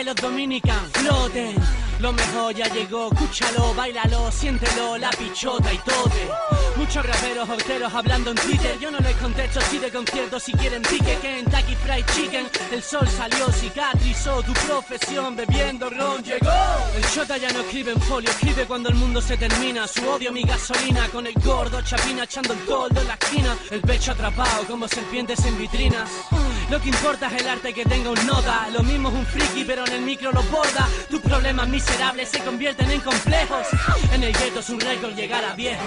Y 0.00 0.04
los 0.04 0.14
Dominican, 0.14 0.88
floten. 0.92 1.57
Lo 2.00 2.12
mejor 2.12 2.54
ya 2.54 2.66
llegó, 2.68 3.10
escúchalo, 3.12 3.74
bailalo, 3.74 4.30
siéntelo, 4.30 4.96
la 4.98 5.10
pichota 5.10 5.72
y 5.72 5.78
tote. 5.78 6.28
Muchos 6.76 7.04
raperos 7.04 7.48
horteros 7.48 7.92
hablando 7.92 8.30
en 8.30 8.36
Twitter. 8.36 8.78
Yo 8.78 8.88
no 8.92 8.98
les 9.00 9.16
contesto 9.16 9.60
si 9.62 9.78
de 9.78 9.90
concierto 9.90 10.38
si 10.38 10.52
quieren 10.52 10.82
ticket. 10.82 11.20
Kentucky 11.20 11.74
Fried 11.74 12.04
Chicken. 12.14 12.46
El 12.70 12.82
sol 12.84 13.08
salió, 13.08 13.50
cicatrizó 13.50 14.42
tu 14.44 14.52
profesión. 14.52 15.34
Bebiendo 15.34 15.90
ron 15.90 16.22
llegó. 16.22 16.52
El 16.94 17.04
chota 17.12 17.36
ya 17.36 17.50
no 17.52 17.60
escribe 17.60 17.90
en 17.92 18.00
folio, 18.00 18.30
escribe 18.30 18.64
cuando 18.66 18.90
el 18.90 18.94
mundo 18.94 19.20
se 19.20 19.36
termina. 19.36 19.88
Su 19.88 20.08
odio, 20.08 20.30
mi 20.30 20.44
gasolina. 20.44 21.08
Con 21.08 21.26
el 21.26 21.34
gordo, 21.34 21.82
chapina 21.82 22.22
echando 22.22 22.52
el 22.52 22.60
toldo 22.60 23.00
en 23.00 23.08
la 23.08 23.14
esquina. 23.14 23.56
El 23.72 23.80
pecho 23.80 24.12
atrapado 24.12 24.64
como 24.68 24.86
serpientes 24.86 25.44
en 25.46 25.58
vitrinas. 25.58 26.08
Lo 26.70 26.80
que 26.80 26.90
importa 26.90 27.26
es 27.26 27.42
el 27.42 27.48
arte 27.48 27.74
que 27.74 27.84
tenga 27.84 28.10
un 28.10 28.26
nota. 28.26 28.68
Lo 28.72 28.84
mismo 28.84 29.08
es 29.08 29.14
un 29.16 29.26
friki, 29.26 29.64
pero 29.64 29.84
en 29.84 29.94
el 29.94 30.02
micro 30.02 30.30
lo 30.30 30.42
borda. 30.44 30.86
Tus 31.10 31.20
problemas 31.20 31.68
miserables 31.88 32.28
se 32.28 32.38
convierten 32.40 32.90
en 32.90 33.00
complejos. 33.00 33.66
En 34.12 34.22
el 34.22 34.32
gueto 34.32 34.60
es 34.60 34.70
un 34.70 34.80
récord 34.80 35.14
llegar 35.14 35.44
a 35.44 35.54
viejo. 35.54 35.82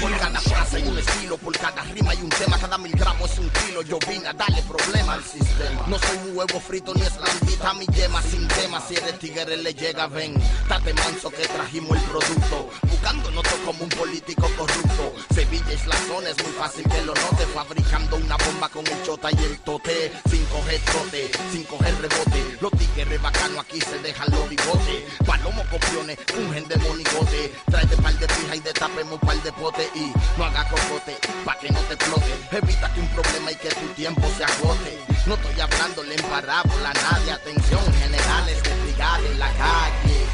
Por 0.00 0.18
cada 0.18 0.40
frase 0.40 0.76
hay 0.76 0.82
un 0.86 0.98
estilo, 0.98 1.38
por 1.38 1.56
cada 1.56 1.82
rima 1.84 2.10
hay 2.10 2.18
un 2.18 2.28
tema, 2.28 2.58
cada 2.58 2.76
mil 2.78 2.92
gramos 2.92 3.30
es 3.30 3.38
un 3.38 3.48
kilo. 3.50 3.82
Yo 3.82 3.98
vine 4.08 4.28
a 4.28 4.32
darle 4.32 4.62
problema 4.62 5.14
al 5.14 5.22
sistema. 5.22 5.43
No 5.86 5.98
soy 5.98 6.16
un 6.28 6.36
huevo 6.36 6.60
frito 6.60 6.94
ni 6.94 7.02
eslandita, 7.02 7.74
mi 7.74 7.86
yema 7.86 8.22
sin 8.22 8.48
tema. 8.48 8.80
Si 8.80 8.94
eres 8.94 9.18
tigre 9.18 9.56
le 9.56 9.74
llega, 9.74 10.06
ven. 10.06 10.34
Date 10.68 10.94
manso 10.94 11.30
que 11.30 11.46
trajimos 11.46 11.96
el 11.98 12.04
producto. 12.04 12.70
Buscando 13.14 13.42
noto 13.42 13.56
como 13.64 13.84
un 13.84 13.88
político 13.90 14.48
corrupto. 14.56 15.14
Sevilla 15.32 15.72
es 15.72 15.86
la 15.86 15.96
zona, 16.08 16.30
es 16.30 16.42
muy 16.42 16.52
fácil 16.52 16.84
que 16.88 17.00
lo 17.02 17.14
note. 17.14 17.46
Fabricando 17.54 18.16
una 18.16 18.36
bomba 18.36 18.68
con 18.68 18.84
el 18.86 19.02
chota 19.04 19.28
y 19.30 19.44
el 19.44 19.58
tote. 19.60 20.12
Sin 20.28 20.44
coger 20.46 20.80
trote, 20.80 21.30
sin 21.52 21.64
coger 21.64 21.94
rebote. 22.00 22.56
Los 22.60 22.72
tigres 22.72 23.22
bacanos 23.22 23.58
aquí 23.58 23.80
se 23.80 23.98
dejan 24.00 24.26
los 24.32 24.48
bigotes. 24.48 25.04
Palomo 25.24 25.62
copiones, 25.70 26.18
ungen 26.36 26.66
de 26.66 26.76
monigote. 26.76 27.52
Tráete 27.70 27.96
par 27.98 28.18
de 28.18 28.26
pija 28.26 28.56
y 28.56 28.60
destapemos 28.60 29.20
par 29.20 29.42
de 29.42 29.52
pote. 29.52 29.88
Y 29.94 30.12
no 30.36 30.44
haga 30.44 30.68
cocote, 30.68 31.16
pa' 31.44 31.58
que 31.58 31.70
no 31.70 31.80
te 31.80 31.94
explote. 31.94 32.32
Evítate 32.50 33.00
un 33.00 33.08
problema 33.08 33.52
y 33.52 33.56
que 33.56 33.68
tu 33.68 33.86
tiempo 33.94 34.26
se 34.36 34.44
agote. 34.44 34.98
No 35.26 35.34
estoy 35.34 35.60
hablándole 35.60 36.16
en 36.16 36.22
parábola 36.22 36.92
nadie. 36.92 37.32
Atención, 37.32 37.84
generales 37.94 38.62
de 38.62 38.74
brigada 38.82 39.18
en 39.18 39.38
la 39.38 39.52
calle. 39.52 40.24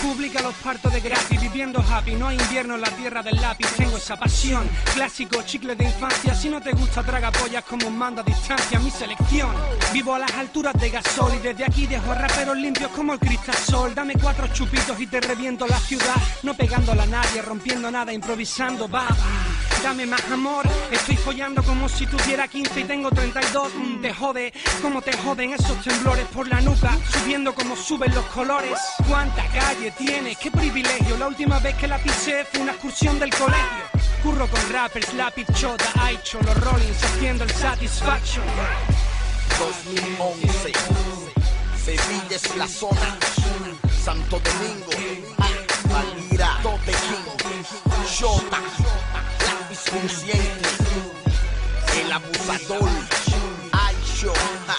De 0.00 0.06
aquí 0.06 0.08
a 0.08 0.12
República 0.12 0.42
los 0.42 0.54
parto 0.54 0.88
de 0.88 1.00
gratis, 1.00 1.40
viviendo 1.40 1.80
happy, 1.80 2.14
no 2.14 2.28
hay 2.28 2.38
invierno 2.38 2.74
en 2.74 2.80
la 2.80 2.90
tierra 2.90 3.22
del 3.22 3.36
lápiz, 3.40 3.66
tengo 3.76 3.96
esa 3.98 4.16
pasión, 4.16 4.68
clásico, 4.94 5.42
chicle 5.42 5.74
de 5.74 5.84
infancia, 5.84 6.34
si 6.34 6.48
no 6.48 6.60
te 6.60 6.72
gusta 6.72 7.02
traga 7.02 7.30
pollas 7.30 7.64
como 7.64 7.86
un 7.86 7.98
mando 7.98 8.22
a 8.22 8.24
distancia, 8.24 8.78
mi 8.78 8.90
selección, 8.90 9.50
vivo 9.92 10.14
a 10.14 10.20
las 10.20 10.32
alturas 10.34 10.74
de 10.80 10.90
gasol 10.90 11.34
y 11.34 11.38
desde 11.38 11.64
aquí 11.64 11.86
dejo 11.86 12.14
raperos 12.14 12.56
limpios 12.56 12.90
como 12.92 13.12
el 13.12 13.18
cristasol, 13.18 13.94
dame 13.94 14.14
cuatro 14.14 14.48
chupitos 14.48 14.98
y 15.00 15.06
te 15.06 15.20
reviento 15.20 15.66
la 15.66 15.78
ciudad, 15.78 16.16
no 16.42 16.54
pegándola 16.54 17.02
a 17.02 17.06
nadie, 17.06 17.42
rompiendo 17.42 17.90
nada, 17.90 18.12
improvisando, 18.12 18.88
va, 18.88 19.06
dame 19.82 20.06
más 20.06 20.24
amor. 20.30 20.66
Estoy 20.90 21.16
follando 21.16 21.62
como 21.62 21.88
si 21.88 22.06
tuviera 22.06 22.48
15 22.48 22.80
y 22.80 22.84
tengo 22.84 23.10
32. 23.10 23.72
Mm, 23.74 24.00
te 24.00 24.12
jode, 24.14 24.52
como 24.82 25.02
te 25.02 25.16
joden 25.16 25.52
esos 25.52 25.80
temblores 25.82 26.26
por 26.26 26.48
la 26.48 26.60
nuca, 26.60 26.96
subiendo 27.12 27.54
como 27.54 27.76
suben 27.76 28.14
los 28.14 28.24
colores. 28.26 28.78
¿Cuánta 29.08 29.44
calle 29.48 29.92
tienes? 29.92 30.38
¡Qué 30.38 30.50
privilegio! 30.50 31.16
La 31.18 31.28
última 31.28 31.58
vez 31.58 31.74
que 31.76 31.86
la 31.86 31.98
pisé 31.98 32.44
fue 32.44 32.60
una 32.60 32.72
excursión 32.72 33.18
del 33.18 33.30
colegio. 33.30 33.84
Curro 34.22 34.46
con 34.48 34.72
rappers, 34.72 35.12
lápiz, 35.14 35.46
chota, 35.54 35.84
Aicho, 36.02 36.38
los 36.42 36.56
Rollins 36.60 37.02
haciendo 37.04 37.44
el 37.44 37.50
Satisfaction. 37.50 38.44
2011 39.58 40.72
Sevilla 41.84 42.36
es 42.36 42.56
la 42.56 42.68
zona 42.68 43.18
Santo 44.02 44.40
Domingo 44.40 44.90
Valira 45.90 46.58
Tote 46.62 46.92
Shota 48.06 48.60
Lápiz 49.90 50.08
consciente 50.08 50.68
El 52.00 52.12
abusador 52.12 52.90
Aicho 53.72 54.32
ja, 54.66 54.76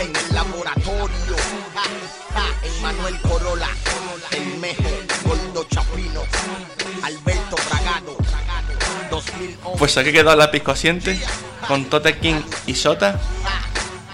En 0.00 0.14
el 0.14 0.34
laboratorio 0.34 1.36
ja, 1.74 1.82
ja, 2.34 2.46
Emmanuel 2.62 3.20
Corolla 3.22 3.68
El 4.30 4.58
Mejo 4.58 4.82
Gordo 5.24 5.64
Chapino 5.64 6.22
Alberto 7.02 7.56
Bragado 7.68 8.16
2011 9.10 9.78
Pues 9.78 9.96
aquí 9.96 10.12
quedó 10.12 10.32
el 10.32 10.38
lápiz 10.38 10.62
cociente 10.62 11.20
con 11.66 11.86
Tote 11.86 12.18
King 12.18 12.42
y 12.66 12.74
Sota. 12.76 13.18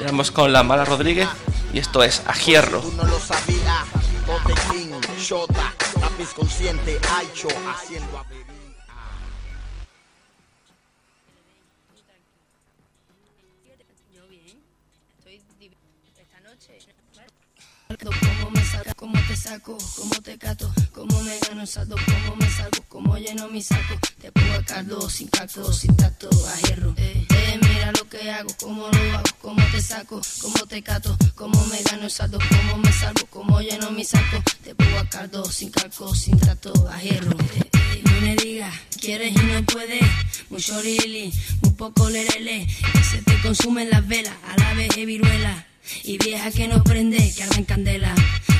Y 0.00 0.04
vamos 0.04 0.30
con 0.30 0.52
la 0.52 0.62
Mala 0.62 0.86
Rodríguez 0.86 1.28
y 1.74 1.78
esto 1.78 2.02
es 2.02 2.22
a 2.26 2.32
hierro. 2.32 2.82
No 2.96 3.04
lo 3.04 3.18
sabías 3.18 3.84
Tote 4.24 4.54
King 4.70 4.92
consciente 6.34 6.98
Aicho 7.18 7.48
Haciendo 7.68 8.24
avería 18.08 18.32
Cómo 18.42 18.50
me 18.50 18.64
saco, 18.64 18.90
cómo 18.96 19.18
te 19.28 19.36
saco, 19.36 19.78
cómo 19.96 20.22
te 20.22 20.38
cato, 20.38 20.72
cómo 20.92 21.22
me 21.22 21.38
gano 21.38 21.66
saldo, 21.66 21.96
cómo 22.04 22.36
me 22.36 22.50
salgo, 22.50 22.84
cómo 22.88 23.16
lleno 23.16 23.48
mi 23.48 23.62
saco. 23.62 23.94
Te 24.20 24.32
pongo 24.32 24.54
a 24.54 24.62
caldo, 24.64 25.08
sin 25.08 25.28
caldo, 25.28 25.72
sin 25.72 25.96
tacto, 25.96 26.28
a 26.28 26.66
hierro. 26.66 26.94
Eh, 26.96 27.26
eh, 27.28 27.60
mira 27.62 27.92
lo 27.92 28.08
que 28.08 28.30
hago, 28.30 28.50
cómo 28.58 28.88
lo 28.88 29.12
hago, 29.12 29.30
cómo 29.40 29.62
te 29.70 29.80
saco, 29.80 30.20
cómo 30.40 30.66
te 30.66 30.82
cato, 30.82 31.16
cómo 31.34 31.64
me 31.66 31.80
gano 31.82 32.10
saldo, 32.10 32.38
cómo 32.48 32.78
me 32.78 32.92
salgo, 32.92 33.26
cómo 33.30 33.60
lleno 33.60 33.90
mi 33.92 34.04
saco. 34.04 34.42
Te 34.64 34.74
pongo 34.74 34.98
a 34.98 35.08
caldo, 35.08 35.44
sin 35.44 35.70
calco, 35.70 36.12
sin 36.14 36.38
tacto, 36.38 36.72
a 36.88 37.00
hierro. 37.00 37.38
Eh, 37.38 37.70
eh, 37.72 38.02
no 38.04 38.20
me 38.20 38.34
digas, 38.36 38.74
quieres 39.00 39.32
y 39.32 39.38
no 39.38 39.62
puedes, 39.64 40.02
mucho 40.50 40.82
lili, 40.82 41.32
un 41.62 41.76
poco 41.76 42.10
lerele, 42.10 42.66
que 42.92 43.04
se 43.04 43.22
te 43.22 43.40
consumen 43.42 43.90
las 43.90 44.06
velas, 44.08 44.34
a 44.48 44.56
la 44.56 44.74
vez 44.74 44.88
viruela. 44.96 45.66
Y 46.04 46.18
vieja 46.18 46.50
que 46.50 46.68
no 46.68 46.82
prende, 46.82 47.32
que 47.34 47.42
arde 47.42 47.56
en 47.56 47.64
candela. 47.64 48.14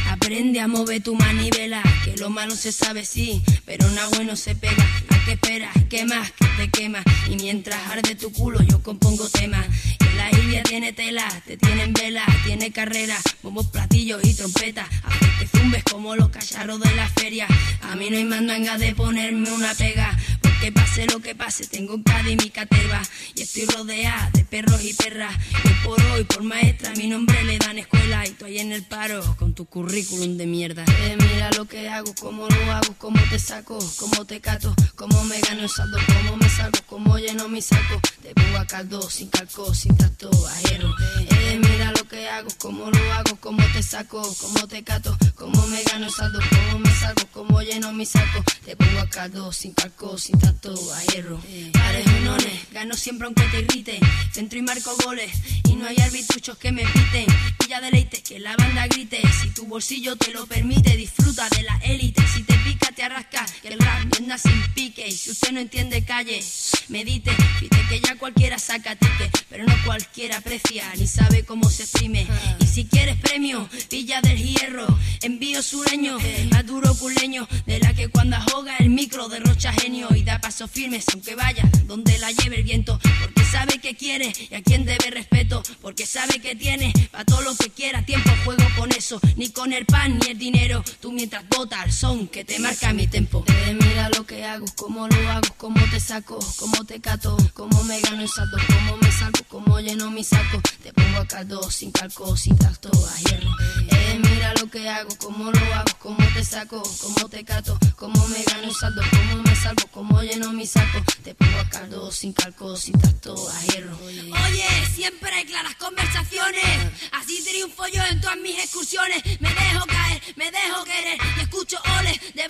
Aprende 0.08 0.60
a 0.60 0.68
mover 0.68 1.02
tu 1.02 1.14
manivela, 1.14 1.82
que 2.04 2.16
lo 2.16 2.30
malo 2.30 2.54
se 2.54 2.70
sabe 2.70 3.04
sí, 3.04 3.42
pero 3.64 3.88
nada 3.90 4.08
bueno 4.10 4.36
se 4.36 4.54
pega. 4.54 4.86
¿A 5.08 5.24
qué 5.24 5.32
esperas? 5.32 5.74
¿Qué 5.88 6.04
más? 6.04 6.30
Que 6.32 6.46
te 6.56 6.70
quema. 6.70 7.02
Y 7.30 7.36
mientras 7.36 7.80
arde 7.90 8.14
tu 8.14 8.30
culo, 8.32 8.60
yo 8.62 8.82
compongo 8.82 9.28
temas. 9.28 9.66
Que 9.98 10.12
la 10.16 10.30
Ilvia 10.30 10.62
tiene 10.62 10.92
tela, 10.92 11.26
te 11.46 11.56
tienen 11.56 11.92
vela, 11.92 12.24
tiene 12.44 12.70
carrera, 12.72 13.16
bombos, 13.42 13.68
platillos 13.68 14.22
y 14.24 14.34
trompetas. 14.34 14.86
Hace 15.02 15.26
que 15.38 15.58
zumbes 15.58 15.84
como 15.84 16.14
los 16.14 16.28
cacharros 16.28 16.80
de 16.80 16.94
la 16.94 17.08
feria. 17.08 17.46
A 17.82 17.96
mí 17.96 18.10
no 18.10 18.16
hay 18.18 18.24
mandanga 18.24 18.78
de 18.78 18.94
ponerme 18.94 19.50
una 19.50 19.74
pega. 19.74 20.16
Porque 20.62 20.80
pase 20.80 21.06
lo 21.06 21.18
que 21.18 21.34
pase, 21.34 21.66
tengo 21.66 21.96
y 21.96 22.36
mi 22.36 22.50
caterva. 22.50 23.02
Y 23.34 23.42
estoy 23.42 23.64
rodeada 23.66 24.30
de 24.32 24.44
perros 24.44 24.80
y 24.84 24.94
perras. 24.94 25.34
Hoy 25.64 25.74
por 25.82 26.00
hoy, 26.12 26.22
por 26.22 26.44
maestra, 26.44 26.92
mi 26.96 27.08
nombre 27.08 27.42
le 27.42 27.58
dan 27.58 27.78
escuela. 27.78 28.24
Y 28.24 28.30
estoy 28.30 28.58
en 28.60 28.70
el 28.70 28.84
paro 28.84 29.22
con 29.40 29.54
tu 29.54 29.66
currículum 29.66 30.36
de 30.36 30.46
mierda. 30.46 30.84
Eh, 30.86 31.16
mira 31.18 31.50
lo 31.56 31.64
que 31.64 31.88
hago, 31.88 32.14
cómo 32.20 32.46
lo 32.46 32.72
hago, 32.72 32.94
cómo 32.98 33.18
te 33.28 33.40
saco, 33.40 33.76
cómo 33.96 34.24
te 34.24 34.40
cato, 34.40 34.72
cómo 34.94 35.24
me 35.24 35.40
gano 35.40 35.62
el 35.62 35.68
saldo, 35.68 35.98
cómo 36.06 36.36
me 36.36 36.48
salgo, 36.48 36.78
cómo 36.86 37.18
lleno 37.18 37.48
mi 37.48 37.60
saco. 37.60 38.00
Te 38.22 38.32
pongo 38.32 38.58
a 38.58 38.66
caldo, 38.66 39.10
sin 39.10 39.30
calco, 39.30 39.74
sin 39.74 39.96
tacto, 39.96 40.30
a 40.46 40.60
hierro. 40.60 40.94
Eh, 41.28 41.60
mira 41.60 41.90
lo 41.90 42.06
que 42.06 42.28
hago, 42.28 42.48
cómo 42.58 42.88
lo 42.88 43.12
hago, 43.14 43.36
cómo 43.40 43.64
te 43.72 43.82
saco, 43.82 44.22
cómo 44.40 44.68
te 44.68 44.84
cato, 44.84 45.16
cómo 45.34 45.66
me 45.66 45.82
gano 45.82 46.06
el 46.06 46.12
saldo, 46.12 46.38
cómo 46.50 46.78
me 46.78 46.94
salgo, 46.94 47.22
cómo 47.32 47.60
lleno 47.62 47.92
mi 47.92 48.06
saco. 48.06 48.44
Te 48.64 48.76
pongo 48.76 49.00
a 49.00 49.08
caldo, 49.08 49.52
sin 49.52 49.72
calco, 49.72 50.16
sin 50.18 50.38
tacto, 50.38 50.51
a 50.94 51.12
hierro. 51.12 51.40
Pares 51.72 52.06
unones, 52.20 52.72
gano 52.72 52.94
siempre 52.94 53.26
aunque 53.26 53.42
te 53.44 53.60
irrite. 53.60 53.98
Centro 54.32 54.58
y 54.58 54.62
marco 54.62 54.94
goles, 55.04 55.32
y 55.68 55.74
no 55.74 55.86
hay 55.86 55.96
arbitruchos 55.98 56.56
que 56.58 56.72
me 56.72 56.82
piten. 56.82 57.26
Pilla 57.58 57.80
deleite, 57.80 58.22
que 58.22 58.38
la 58.38 58.56
banda 58.56 58.86
grite. 58.86 59.20
Si 59.42 59.50
tu 59.50 59.66
bolsillo 59.66 60.16
te 60.16 60.30
lo 60.32 60.46
permite, 60.46 60.96
disfruta 60.96 61.48
de 61.50 61.62
la 61.62 61.76
élite. 61.84 62.22
Si 62.34 62.42
te 62.42 62.54
pica, 62.58 62.81
te 62.92 63.02
arrasca, 63.02 63.44
que 63.60 63.68
el 63.68 63.78
rap 63.78 64.20
no 64.20 64.38
sin 64.38 64.62
pique. 64.74 65.08
Y 65.08 65.12
si 65.12 65.30
usted 65.30 65.52
no 65.52 65.60
entiende, 65.60 66.04
calle, 66.04 66.42
medite. 66.88 67.32
Pide 67.58 67.86
que 67.88 68.00
ya 68.00 68.16
cualquiera 68.16 68.58
saca 68.58 68.96
tique, 68.96 69.30
pero 69.48 69.64
no 69.64 69.74
cualquiera 69.84 70.38
aprecia, 70.38 70.84
ni 70.96 71.06
sabe 71.06 71.44
cómo 71.44 71.70
se 71.70 71.84
exprime. 71.84 72.26
Y 72.60 72.66
si 72.66 72.84
quieres 72.84 73.16
premio, 73.16 73.68
pilla 73.88 74.20
del 74.20 74.38
hierro. 74.38 74.86
Envío 75.22 75.62
sureño, 75.62 76.18
más 76.50 76.66
duro 76.66 76.94
culeño, 76.94 77.46
de 77.66 77.78
la 77.78 77.94
que 77.94 78.08
cuando 78.08 78.36
ahoga 78.36 78.76
el 78.78 78.90
micro 78.90 79.28
derrocha 79.28 79.72
genio 79.72 80.08
y 80.14 80.22
da 80.22 80.40
pasos 80.40 80.70
firmes, 80.70 81.04
aunque 81.12 81.34
vaya 81.34 81.68
donde 81.86 82.18
la 82.18 82.30
lleve 82.32 82.56
el 82.56 82.64
viento. 82.64 82.98
Porque 83.22 83.44
sabe 83.44 83.78
que 83.78 83.94
quiere 83.94 84.32
y 84.50 84.54
a 84.54 84.62
quien 84.62 84.84
debe 84.84 85.10
respeto. 85.10 85.62
Porque 85.80 86.06
sabe 86.06 86.40
que 86.40 86.54
tiene 86.56 86.92
para 87.10 87.24
todo 87.24 87.42
lo 87.42 87.54
que 87.54 87.70
quiera 87.70 88.04
tiempo. 88.04 88.30
Juego 88.44 88.64
con 88.76 88.90
eso, 88.92 89.20
ni 89.36 89.50
con 89.50 89.72
el 89.72 89.86
pan 89.86 90.18
ni 90.18 90.32
el 90.32 90.38
dinero. 90.38 90.82
Tú 91.00 91.12
mientras 91.12 91.48
bota 91.48 91.82
el 91.84 91.92
son 91.92 92.28
que 92.28 92.44
te 92.44 92.58
marca 92.58 92.81
mi 92.90 93.06
tempo. 93.06 93.44
Mira 93.80 94.08
lo 94.10 94.26
que 94.26 94.44
hago, 94.44 94.66
cómo 94.76 95.06
lo 95.06 95.30
hago, 95.30 95.48
cómo 95.56 95.80
te 95.90 96.00
saco, 96.00 96.38
cómo 96.58 96.84
te 96.84 97.00
cato, 97.00 97.36
cómo 97.54 97.84
me 97.84 98.00
gano 98.00 98.22
el 98.22 98.28
salto, 98.28 98.56
cómo 98.66 98.96
me 98.98 99.12
salgo, 99.12 99.38
cómo 99.48 99.80
lleno 99.80 100.10
mi 100.10 100.24
saco. 100.24 100.60
Te 100.82 100.92
pongo 100.92 101.18
a 101.20 101.26
caldo, 101.26 101.70
sin 101.70 101.92
calco, 101.92 102.36
sin 102.36 102.58
tacto, 102.58 102.90
a 102.90 103.18
hierro. 103.20 103.50
Eh, 103.88 104.20
mira 104.22 104.52
lo 104.60 104.68
que 104.68 104.88
hago, 104.90 105.08
cómo 105.18 105.50
lo 105.50 105.74
hago, 105.74 105.92
cómo 106.00 106.26
te 106.34 106.44
saco, 106.44 106.82
cómo 107.00 107.28
te 107.28 107.44
cato, 107.44 107.78
cómo 107.96 108.26
me 108.28 108.42
gano 108.42 108.64
el 108.64 108.74
saldo, 108.74 109.00
cómo 109.10 109.42
me 109.42 109.56
salgo, 109.56 109.86
cómo 109.92 110.22
lleno 110.22 110.52
mi 110.52 110.66
saco. 110.66 110.98
Te 111.22 111.34
pongo 111.34 111.58
a 111.58 111.68
caldo, 111.70 112.10
sin 112.10 112.32
calco, 112.32 112.76
sin 112.76 112.98
tacto, 112.98 113.34
a 113.48 113.60
hierro. 113.66 113.96
Oye, 114.02 114.66
siempre 114.94 115.30
hay 115.30 115.44
claras 115.46 115.76
conversaciones. 115.76 116.64
Así 117.12 117.42
triunfo 117.44 117.86
yo 117.88 118.02
en 118.10 118.20
todas 118.20 118.38
mis 118.38 118.58
excursiones. 118.58 119.22
Me 119.40 119.48
dejo 119.48 119.86
caer, 119.86 120.22
me 120.36 120.41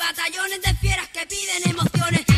batallones 0.03 0.61
de 0.63 0.75
fieras 0.75 1.09
que 1.09 1.25
piden 1.27 1.71
emociones. 1.71 2.32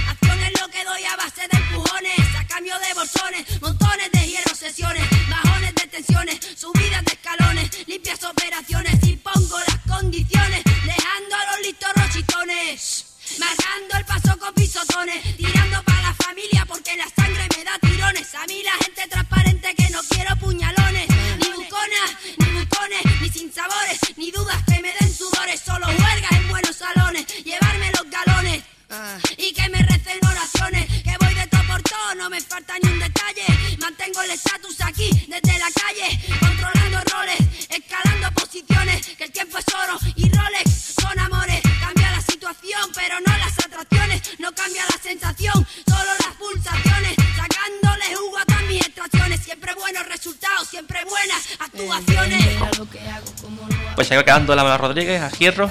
Se 54.14 54.18
va 54.18 54.24
quedando 54.24 54.54
la 54.54 54.62
Mala 54.62 54.78
Rodríguez 54.78 55.20
a 55.20 55.28
hierro. 55.30 55.68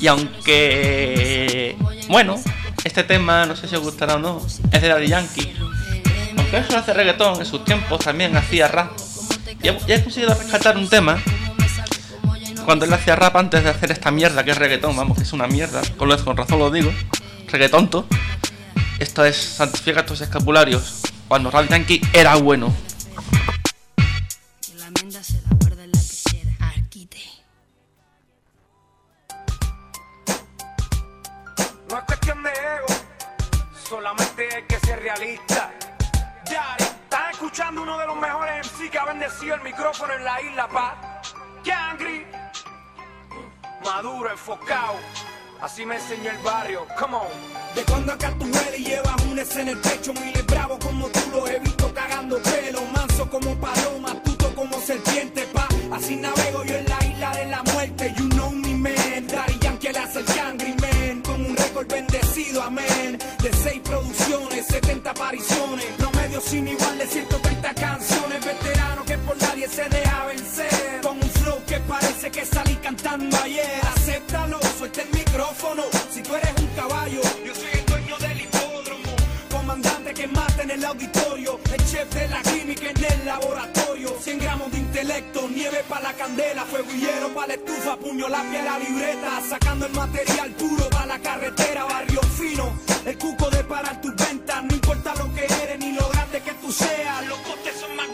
Y 0.00 0.06
aunque. 0.06 1.76
Bueno, 2.08 2.36
este 2.82 3.04
tema, 3.04 3.44
no 3.44 3.56
sé 3.56 3.68
si 3.68 3.76
os 3.76 3.82
gustará 3.82 4.14
o 4.14 4.18
no, 4.18 4.40
es 4.72 4.80
de 4.80 4.88
Daddy 4.88 5.08
Yankee. 5.08 5.52
Aunque 6.38 6.56
eso 6.56 6.78
hace 6.78 6.94
reggaetón, 6.94 7.40
en 7.40 7.44
sus 7.44 7.64
tiempos 7.66 8.00
también 8.00 8.34
hacía 8.36 8.68
rap. 8.68 8.92
Y 9.62 9.68
he, 9.68 10.02
conseguido 10.02 10.34
rescatar 10.34 10.78
un 10.78 10.88
tema 10.88 11.22
cuando 12.64 12.86
él 12.86 12.92
hacía 12.92 13.16
rap 13.16 13.36
antes 13.36 13.62
de 13.64 13.70
hacer 13.70 13.90
esta 13.90 14.10
mierda 14.10 14.44
que 14.44 14.52
es 14.52 14.56
reggaetón, 14.56 14.96
vamos, 14.96 15.18
que 15.18 15.24
es 15.24 15.32
una 15.34 15.46
mierda, 15.46 15.82
con, 15.98 16.16
con 16.22 16.36
razón 16.38 16.58
lo 16.60 16.70
digo, 16.70 16.90
reggaetonto. 17.48 18.06
Esto 18.98 19.26
es 19.26 19.36
Santifica 19.36 20.06
tus 20.06 20.22
escapularios. 20.22 21.02
Cuando 21.28 21.50
Rap 21.50 21.68
Yankee 21.68 22.00
era 22.14 22.34
bueno. 22.36 22.74
Maduro, 43.88 44.30
enfocado. 44.30 44.96
Así 45.60 45.84
me 45.86 45.96
enseñó 45.96 46.30
el 46.30 46.38
barrio, 46.38 46.86
come 46.98 47.16
on. 47.16 47.74
De 47.74 47.82
cuando 47.84 48.12
acá 48.12 48.32
tú 48.38 48.46
y 48.76 48.84
llevas 48.84 49.16
un 49.24 49.38
en 49.38 49.68
el 49.68 49.78
pecho, 49.78 50.12
miles 50.12 50.46
bravo 50.46 50.78
como 50.78 51.08
tú 51.08 51.20
lo 51.32 51.48
he 51.48 51.58
visto 51.58 51.92
cagando 51.94 52.38
pelo, 52.42 52.80
manso 52.94 53.28
como 53.30 53.54
paloma, 53.56 54.10
tuto 54.22 54.37
como 54.58 54.80
serpiente, 54.80 55.42
pa. 55.52 55.68
Así 55.92 56.16
navego 56.16 56.64
yo 56.64 56.76
en 56.76 56.86
la 56.86 56.98
isla 57.04 57.30
de 57.30 57.46
la 57.46 57.62
muerte, 57.62 58.14
you 58.18 58.28
know 58.30 58.50
me 58.50 58.74
man. 58.74 59.26
Daddy 59.26 59.58
Yankee 59.60 59.92
le 59.92 59.98
hace 60.00 60.18
el 60.18 60.26
Yangri 60.26 60.74
man, 60.82 61.22
con 61.22 61.46
un 61.46 61.56
récord 61.56 61.86
bendecido, 61.86 62.62
amén. 62.62 63.18
De 63.42 63.50
seis 63.52 63.80
producciones, 63.84 64.66
70 64.66 65.10
apariciones, 65.10 65.86
promedio 65.96 66.40
sin 66.40 66.66
igual 66.66 66.98
de 66.98 67.06
130 67.06 67.74
canciones, 67.74 68.44
veterano 68.44 69.04
que 69.04 69.18
por 69.18 69.36
nadie 69.40 69.68
se 69.68 69.84
deja 69.88 70.26
vencer, 70.26 71.00
con 71.02 71.16
un 71.16 71.30
flow 71.30 71.58
que 71.66 71.78
parece 71.80 72.30
que 72.30 72.44
salí 72.44 72.74
cantando 72.76 73.36
ayer. 73.44 73.80
Acéptalo, 73.94 74.58
suelta 74.76 75.02
el 75.02 75.10
micrófono, 75.10 75.84
si 76.12 76.20
tú 76.22 76.34
eres 76.34 76.52
un 76.58 76.66
caballo, 76.74 77.20
yo 77.46 77.54
soy 77.54 77.77
comandante 79.68 80.14
que 80.14 80.26
mata 80.28 80.62
en 80.62 80.70
el 80.70 80.82
auditorio, 80.82 81.60
el 81.70 81.84
chef 81.84 82.08
de 82.14 82.26
la 82.28 82.40
química 82.40 82.88
en 82.88 83.04
el 83.04 83.26
laboratorio, 83.26 84.16
100 84.18 84.38
gramos 84.38 84.72
de 84.72 84.78
intelecto, 84.78 85.46
nieve 85.46 85.84
para 85.86 86.04
la 86.04 86.12
candela, 86.14 86.64
fuego 86.64 86.88
y 86.90 87.00
hielo 87.00 87.28
para 87.34 87.48
la 87.48 87.54
estufa, 87.54 87.96
puño, 87.98 88.28
lápiz, 88.30 88.62
la 88.64 88.78
libreta, 88.78 89.42
sacando 89.46 89.84
el 89.84 89.92
material 89.92 90.50
puro 90.52 90.88
para 90.88 91.06
la 91.06 91.18
carretera, 91.18 91.84
barrio 91.84 92.22
fino, 92.22 92.78
el 93.04 93.18
cuco 93.18 93.50
de 93.50 93.62
parar 93.64 94.00
tus 94.00 94.16
ventas, 94.16 94.64
no 94.64 94.74
importa 94.74 95.14
lo 95.16 95.34
que 95.34 95.44
eres 95.44 95.78
ni 95.80 95.92
lo 95.92 96.08
grande 96.08 96.40
que 96.40 96.52
tú 96.52 96.72
seas, 96.72 97.26
los 97.26 97.38
costes 97.40 97.74
son 97.78 97.94
más 97.94 98.08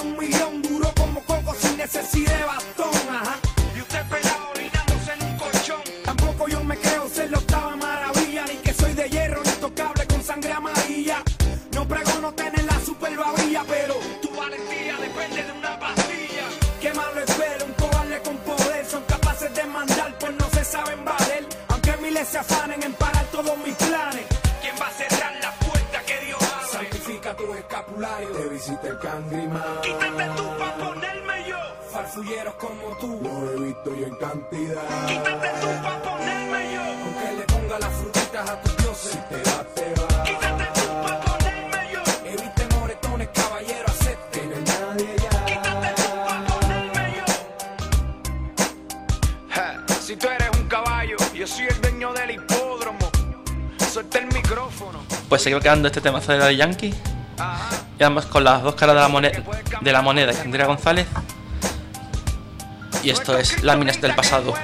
en 0.00 0.06
una 0.06 0.43
seguimos 55.44 55.62
quedando 55.62 55.88
este 55.88 56.00
temazo 56.00 56.32
de 56.32 56.38
Daddy 56.38 56.56
Yankee. 56.56 56.94
Y 57.98 58.02
vamos 58.02 58.24
con 58.24 58.44
las 58.44 58.62
dos 58.62 58.74
caras 58.76 58.94
de 58.96 59.02
la 59.02 59.08
moneda 59.08 59.42
de 59.82 59.92
la 59.92 60.00
moneda 60.00 60.32
Andrea 60.40 60.66
González. 60.66 61.06
Y 63.02 63.10
esto 63.10 63.36
es 63.36 63.62
Láminas 63.62 64.00
del 64.00 64.14
pasado. 64.14 64.54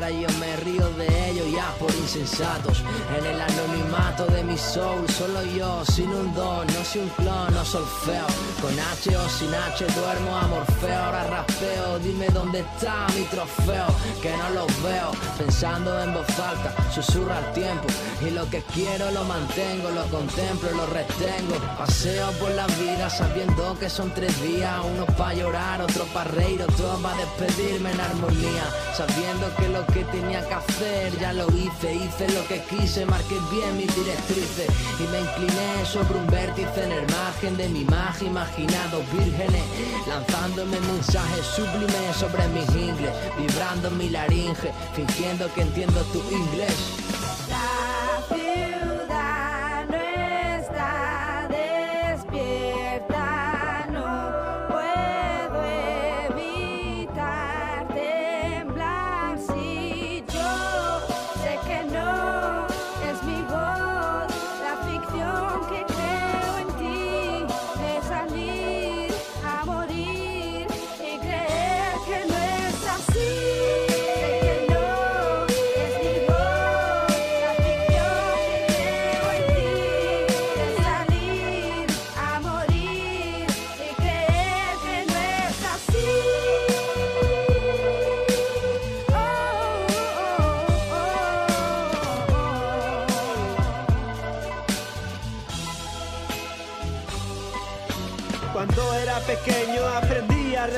Ahora 0.00 0.10
yo 0.10 0.28
me 0.38 0.56
río 0.56 0.88
de 0.90 1.30
ellos 1.30 1.46
ya 1.52 1.74
por 1.78 1.94
insensatos. 1.94 2.82
En 3.18 3.26
el 3.26 3.40
anonimato 3.40 4.24
de 4.26 4.42
mi 4.44 4.56
soul, 4.56 5.06
solo 5.10 5.42
yo, 5.44 5.84
sin 5.84 6.08
un 6.08 6.34
don, 6.34 6.66
no 6.66 6.84
soy 6.84 7.02
un 7.02 7.08
clon, 7.10 7.52
no 7.52 7.64
solfeo. 7.64 8.26
Con 8.62 8.78
H 8.78 9.16
o 9.16 9.28
sin 9.28 9.54
H 9.54 9.84
duermo 9.84 10.36
a 10.36 10.46
Morfeo, 10.46 11.04
ahora 11.04 11.24
rapeo. 11.24 11.98
Dime 11.98 12.28
dónde 12.28 12.60
está 12.60 13.06
mi 13.14 13.24
trofeo, 13.24 13.86
que 14.22 14.30
no 14.30 14.50
lo 14.50 14.66
veo. 14.82 15.10
Pensando 15.36 16.02
en 16.02 16.14
voz 16.14 16.38
alta, 16.38 16.74
susurra 16.94 17.38
el 17.38 17.52
tiempo. 17.52 17.86
Y 18.26 18.30
lo 18.30 18.48
que 18.48 18.62
quiero 18.74 19.10
lo 19.10 19.24
mantengo, 19.24 19.90
lo 19.90 20.04
contemplo, 20.06 20.70
lo 20.72 20.86
retengo. 20.86 21.56
Paseo 21.76 22.30
por 22.32 22.50
la 22.52 22.66
vida 22.66 23.10
sabiendo 23.10 23.78
que 23.78 23.90
son 23.90 24.10
tres 24.14 24.40
días, 24.42 24.76
uno 24.94 25.04
pa' 25.04 25.34
llorar, 25.34 25.82
otro 25.82 26.04
pa' 26.14 26.24
reír, 26.24 26.62
otro 26.62 26.98
pa' 27.02 27.14
despedirme 27.16 27.90
en 27.90 28.00
armonía. 28.00 28.64
Sabiendo 28.96 29.54
que 29.56 29.68
lo 29.68 29.89
que 29.92 30.04
tenía 30.04 30.46
que 30.46 30.54
hacer 30.54 31.18
ya 31.18 31.32
lo 31.32 31.46
hice, 31.48 31.94
hice 31.94 32.28
lo 32.32 32.46
que 32.46 32.60
quise, 32.62 33.04
marqué 33.06 33.36
bien 33.50 33.76
mis 33.76 33.94
directrices 33.94 34.68
y 34.98 35.02
me 35.08 35.20
incliné 35.20 35.84
sobre 35.84 36.18
un 36.18 36.26
vértice 36.28 36.84
en 36.84 36.92
el 36.92 37.06
margen 37.06 37.56
de 37.56 37.68
mi 37.68 37.80
imagen, 37.80 38.28
imaginados 38.28 39.04
vírgenes, 39.12 39.62
lanzándome 40.06 40.78
mensajes 40.80 41.46
sublimes 41.46 42.16
sobre 42.16 42.46
mis 42.48 42.68
ingles, 42.74 43.12
vibrando 43.38 43.90
mi 43.92 44.08
laringe, 44.10 44.72
fingiendo 44.94 45.52
que 45.54 45.62
entiendo 45.62 46.00
tu 46.12 46.20
inglés. 46.30 47.09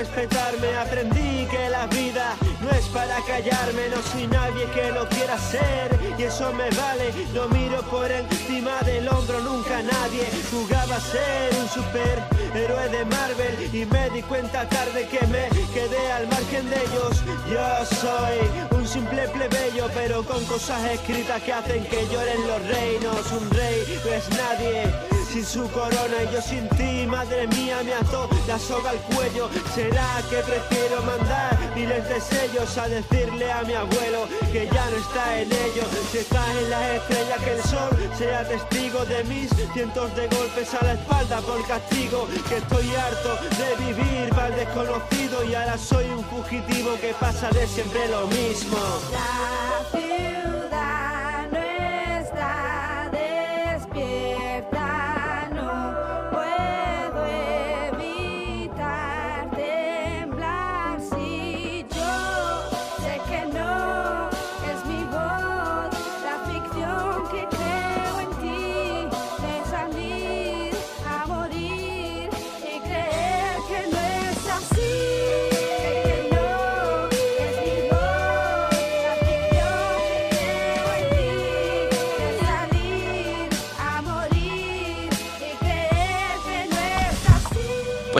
Respetarme, 0.03 0.76
aprendí 0.76 1.46
que 1.46 1.70
la 1.70 1.86
vida 1.86 2.34
no 2.61 2.70
es 2.70 2.86
para 2.86 3.16
callarme, 3.24 3.88
no 3.94 4.03
soy 4.11 4.26
nadie 4.26 4.64
que 4.74 4.90
lo 4.90 5.09
quiera 5.09 5.38
ser 5.38 5.88
y 6.18 6.24
eso 6.24 6.53
me 6.55 6.68
vale, 6.70 7.07
no 7.32 7.46
miro 7.48 7.80
por 7.82 8.11
encima 8.11 8.80
del 8.84 9.09
hombro 9.09 9.38
nunca 9.42 9.80
nadie, 9.80 10.26
jugaba 10.50 10.96
a 10.96 11.00
ser 11.00 11.55
un 11.62 11.68
superhéroe 11.68 12.88
de 12.88 13.05
Marvel 13.05 13.55
y 13.72 13.84
me 13.86 14.11
di 14.11 14.22
cuenta 14.22 14.68
tarde 14.68 15.07
que 15.07 15.24
me 15.28 15.44
quedé 15.72 16.12
al 16.18 16.26
margen 16.26 16.68
de 16.68 16.78
ellos, 16.86 17.22
yo 17.48 17.64
soy 18.03 18.38
un 18.76 18.88
simple 18.88 19.28
plebeyo 19.28 19.86
pero 19.94 20.24
con 20.24 20.44
cosas 20.46 20.82
escritas 20.90 21.40
que 21.42 21.53
hacen 21.53 21.84
que 21.84 22.09
lloren 22.11 22.42
los 22.48 22.61
reinos, 22.74 23.32
un 23.40 23.50
rey 23.50 24.00
no 24.05 24.12
es 24.12 24.28
nadie 24.30 25.11
sin 25.32 25.46
su 25.46 25.70
corona 25.70 26.16
y 26.28 26.34
yo 26.34 26.42
sin 26.42 26.68
ti, 26.70 27.06
madre 27.06 27.46
mía, 27.46 27.80
me 27.82 27.94
ató 27.94 28.28
la 28.46 28.58
soga 28.58 28.90
al 28.90 28.98
cuello. 29.14 29.48
¿Será 29.74 30.20
que 30.28 30.36
prefiero 30.36 31.02
mandar 31.04 31.58
miles 31.74 32.06
de 32.08 32.20
sellos 32.20 32.76
a 32.76 32.86
decirle 32.86 33.50
a 33.50 33.62
mi 33.62 33.72
abuelo 33.72 34.28
que 34.52 34.68
ya 34.70 34.90
no 34.90 34.96
está 34.96 35.40
en 35.40 35.50
ello? 35.50 35.84
Si 36.10 36.18
está 36.18 36.44
en 36.58 36.68
las 36.68 36.82
estrellas, 36.96 37.40
que 37.44 37.52
el 37.52 37.62
sol 37.62 37.90
sea 38.18 38.46
testigo 38.46 39.04
de 39.06 39.24
mis 39.24 39.48
cientos 39.72 40.14
de 40.16 40.28
golpes 40.28 40.74
a 40.74 40.84
la 40.84 40.92
espalda 40.92 41.40
por 41.40 41.66
castigo. 41.66 42.28
Que 42.48 42.56
estoy 42.58 42.94
harto 42.94 43.38
de 43.56 43.86
vivir 43.86 44.30
el 44.48 44.56
desconocido 44.56 45.44
y 45.44 45.54
ahora 45.54 45.78
soy 45.78 46.06
un 46.10 46.24
fugitivo 46.24 46.94
que 47.00 47.14
pasa 47.18 47.48
de 47.50 47.66
siempre 47.66 48.06
lo 48.08 48.26
mismo. 48.26 48.76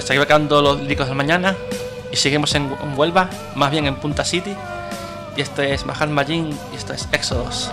Pues 0.05 0.27
quedando 0.27 0.61
los 0.61 0.81
líricos 0.81 1.07
de 1.07 1.15
mañana 1.15 1.57
y 2.11 2.17
seguimos 2.17 2.57
en, 2.57 2.69
Huelva, 2.97 3.31
más 3.55 3.71
bien 3.71 3.87
en 3.87 3.95
Punta 3.95 4.25
City. 4.25 4.53
Y 5.37 5.41
esto 5.41 5.63
es 5.63 5.87
Mahatma 5.87 6.25
Jin 6.25 6.51
y 6.73 6.77
esto 6.77 6.93
es 6.93 7.09
Exodus. 7.13 7.71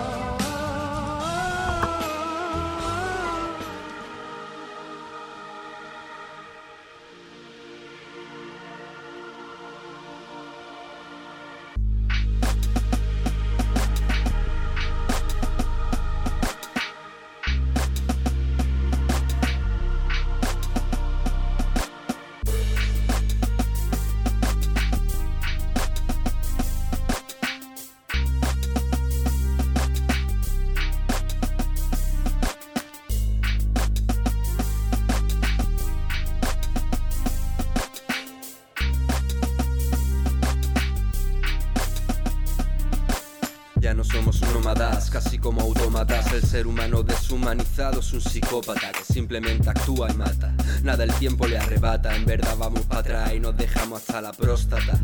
Ser 46.60 46.66
humano 46.66 47.02
deshumanizado 47.02 48.00
es 48.00 48.12
un 48.12 48.20
psicópata 48.20 48.92
que 48.92 49.02
simplemente 49.10 49.70
actúa 49.70 50.10
y 50.10 50.14
mata. 50.14 50.54
Nada 50.82 51.04
el 51.04 51.14
tiempo 51.14 51.46
le 51.46 51.56
arrebata, 51.56 52.14
en 52.14 52.26
verdad 52.26 52.54
vamos 52.58 52.82
para 52.82 53.00
atrás 53.00 53.32
y 53.34 53.40
nos 53.40 53.56
dejamos 53.56 54.00
hasta 54.00 54.20
la 54.20 54.32
próstata. 54.32 55.00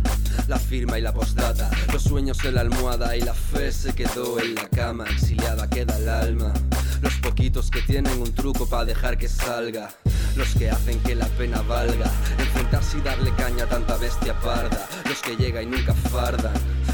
La 0.49 0.59
firma 0.59 0.99
y 0.99 1.01
la 1.01 1.15
postdata, 1.15 1.71
los 1.95 2.03
sueños 2.03 2.45
en 2.45 2.57
la 2.57 2.61
almohada 2.61 3.17
y 3.17 3.23
la 3.23 3.33
fe 3.33 3.73
se 3.73 3.95
quedó 3.95 4.39
en 4.39 4.55
la 4.55 4.69
cama. 4.69 5.07
Exiliada 5.09 5.67
queda 5.71 5.97
el 5.97 6.11
alma. 6.11 6.53
Los 7.01 7.15
poquitos 7.23 7.71
que 7.71 7.81
tienen 7.81 8.21
un 8.21 8.35
truco 8.35 8.69
para 8.69 8.85
dejar 8.85 9.17
que 9.17 9.27
salga. 9.27 9.89
Los 10.37 10.49
que 10.57 10.69
hacen 10.69 11.01
que 11.01 11.15
la 11.15 11.27
pena 11.39 11.63
valga. 11.63 12.13
Enfrentarse 12.39 12.99
y 12.99 13.01
darle 13.01 13.35
caña 13.37 13.65
a 13.65 13.69
tanta 13.69 13.97
bestia 13.97 14.39
parda. 14.41 14.87
Los 15.09 15.23
que 15.23 15.35
llegan 15.37 15.63
y 15.63 15.67
nunca 15.69 15.95
fardan. 15.95 16.53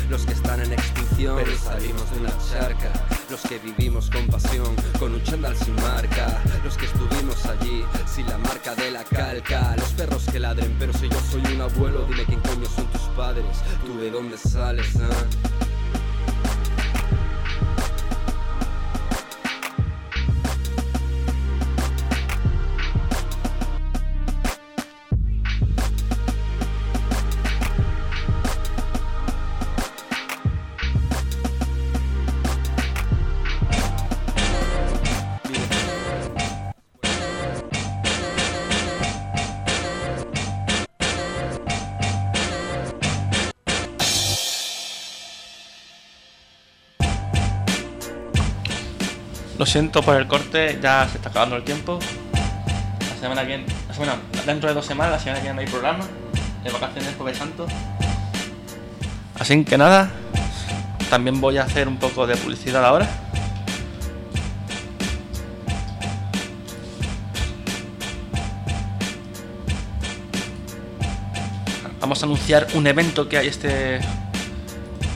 Los 0.09 0.25
que 0.25 0.35
están 0.35 0.61
en 0.61 0.73
extinción, 0.73 1.37
pero 1.43 1.59
salimos 1.59 2.09
de 2.13 2.21
una 2.21 2.33
charca. 2.49 3.22
Los 3.33 3.41
que 3.45 3.59
vivimos 3.61 4.11
con 4.11 4.27
pasión, 4.27 4.77
con 4.99 5.15
un 5.15 5.23
chándal 5.23 5.57
sin 5.57 5.75
marca. 5.77 6.39
Los 6.63 6.77
que 6.77 6.85
estuvimos 6.85 7.47
allí, 7.47 7.83
sin 8.07 8.27
la 8.27 8.37
marca 8.37 8.75
de 8.75 8.91
la 8.91 9.05
calca. 9.05 9.75
Los 9.75 9.89
perros 9.93 10.27
que 10.31 10.39
ladren, 10.39 10.77
pero 10.79 10.93
si 10.93 11.09
yo 11.09 11.19
soy 11.31 11.41
un 11.55 11.63
abuelo, 11.63 12.05
dime 12.11 12.27
quién 12.27 12.41
coño 12.41 12.67
son 12.67 12.87
tus 12.89 13.01
padres. 13.17 13.47
Tú 13.87 13.99
de 13.99 14.11
dónde 14.11 14.37
sales, 14.37 14.87
ah? 15.01 15.52
Lo 49.63 49.67
siento 49.67 50.03
por 50.03 50.17
el 50.17 50.27
corte, 50.27 50.81
ya 50.83 51.09
se 51.09 51.19
está 51.19 51.29
acabando 51.29 51.55
el 51.55 51.63
tiempo. 51.63 52.01
La 53.15 53.21
semana 53.21 53.43
que 53.43 53.47
viene, 53.47 53.67
dentro 54.45 54.69
de 54.69 54.75
dos 54.75 54.85
semanas, 54.85 55.13
la 55.13 55.19
semana 55.21 55.39
que 55.39 55.43
viene 55.45 55.55
no 55.55 55.61
hay 55.61 55.69
programa. 55.69 56.05
De 56.65 56.71
vacaciones 56.71 57.15
Jueves 57.17 57.39
Santo. 57.39 57.69
Así 59.39 59.65
que 59.65 59.79
nada, 59.79 60.11
también 61.11 61.41
voy 61.41 61.59
a 61.59 61.63
hacer 61.63 61.87
un 61.87 61.97
poco 61.97 62.27
de 62.27 62.37
publicidad 62.37 62.85
ahora. 62.85 63.09
Vamos 72.01 72.21
a 72.21 72.27
anunciar 72.27 72.67
un 72.75 72.89
evento 72.89 73.29
que 73.29 73.39
hay 73.39 73.47
este 73.47 74.01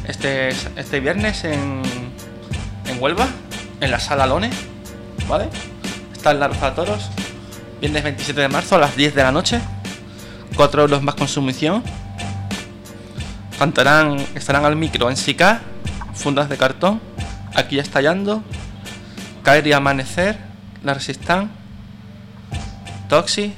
este, 0.06 0.50
este 0.50 1.00
viernes 1.00 1.42
en, 1.42 1.82
en 2.86 3.02
Huelva, 3.02 3.28
en 3.80 3.90
la 3.90 4.00
sala 4.00 4.26
Lone, 4.26 4.50
¿vale? 5.28 5.48
Está 6.12 6.30
en 6.30 6.40
la 6.40 6.48
Plaza 6.48 6.74
Toros, 6.74 7.10
viernes 7.80 8.02
27 8.02 8.40
de 8.40 8.48
marzo 8.48 8.76
a 8.76 8.78
las 8.78 8.96
10 8.96 9.14
de 9.14 9.22
la 9.22 9.32
noche, 9.32 9.60
4 10.56 10.82
euros 10.82 11.02
más 11.02 11.14
consumición. 11.14 11.82
Cantarán, 13.58 14.18
estarán 14.34 14.64
al 14.64 14.76
micro 14.76 15.08
en 15.10 15.16
Sica, 15.16 15.60
fundas 16.14 16.48
de 16.48 16.56
cartón, 16.56 17.00
aquí 17.54 17.78
estallando, 17.78 18.42
caer 19.42 19.66
y 19.66 19.72
amanecer, 19.72 20.38
la 20.82 20.94
resistan, 20.94 21.50
Toxi, 23.08 23.54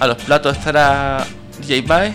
a 0.00 0.06
los 0.06 0.16
platos 0.16 0.56
estará 0.56 1.26
DJ 1.60 1.82
Bae, 1.82 2.14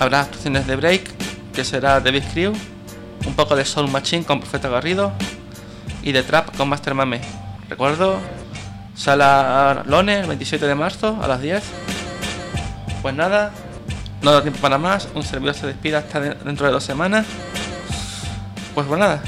habrá 0.00 0.22
actuaciones 0.22 0.66
de 0.66 0.76
break, 0.76 1.10
que 1.52 1.64
será 1.64 2.00
Big 2.00 2.24
Crew, 2.32 2.52
un 3.26 3.34
poco 3.34 3.56
de 3.56 3.64
Soul 3.64 3.90
Machine 3.90 4.24
con 4.24 4.40
Profeta 4.40 4.68
Garrido 4.68 5.12
y 6.02 6.12
de 6.12 6.22
Trap 6.22 6.56
con 6.56 6.68
Master 6.68 6.94
Mame. 6.94 7.20
Recuerdo, 7.68 8.18
sala 8.94 9.82
Lone, 9.86 10.20
el 10.20 10.26
27 10.26 10.66
de 10.66 10.74
marzo 10.74 11.18
a 11.22 11.28
las 11.28 11.40
10. 11.40 11.62
Pues 13.02 13.14
nada, 13.14 13.50
no 14.22 14.32
da 14.32 14.42
tiempo 14.42 14.60
para 14.60 14.78
más, 14.78 15.08
un 15.14 15.22
servidor 15.22 15.54
se 15.54 15.66
despide 15.66 15.96
hasta 15.96 16.20
de- 16.20 16.34
dentro 16.34 16.66
de 16.66 16.72
dos 16.72 16.84
semanas. 16.84 17.26
Pues 18.74 18.86
pues 18.86 18.98
nada, 19.00 19.20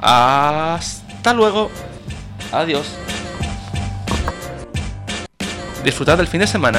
hasta 0.00 1.32
luego, 1.34 1.70
adiós. 2.52 2.86
disfrutad 5.84 6.18
del 6.18 6.26
fin 6.26 6.40
de 6.40 6.46
semana. 6.46 6.78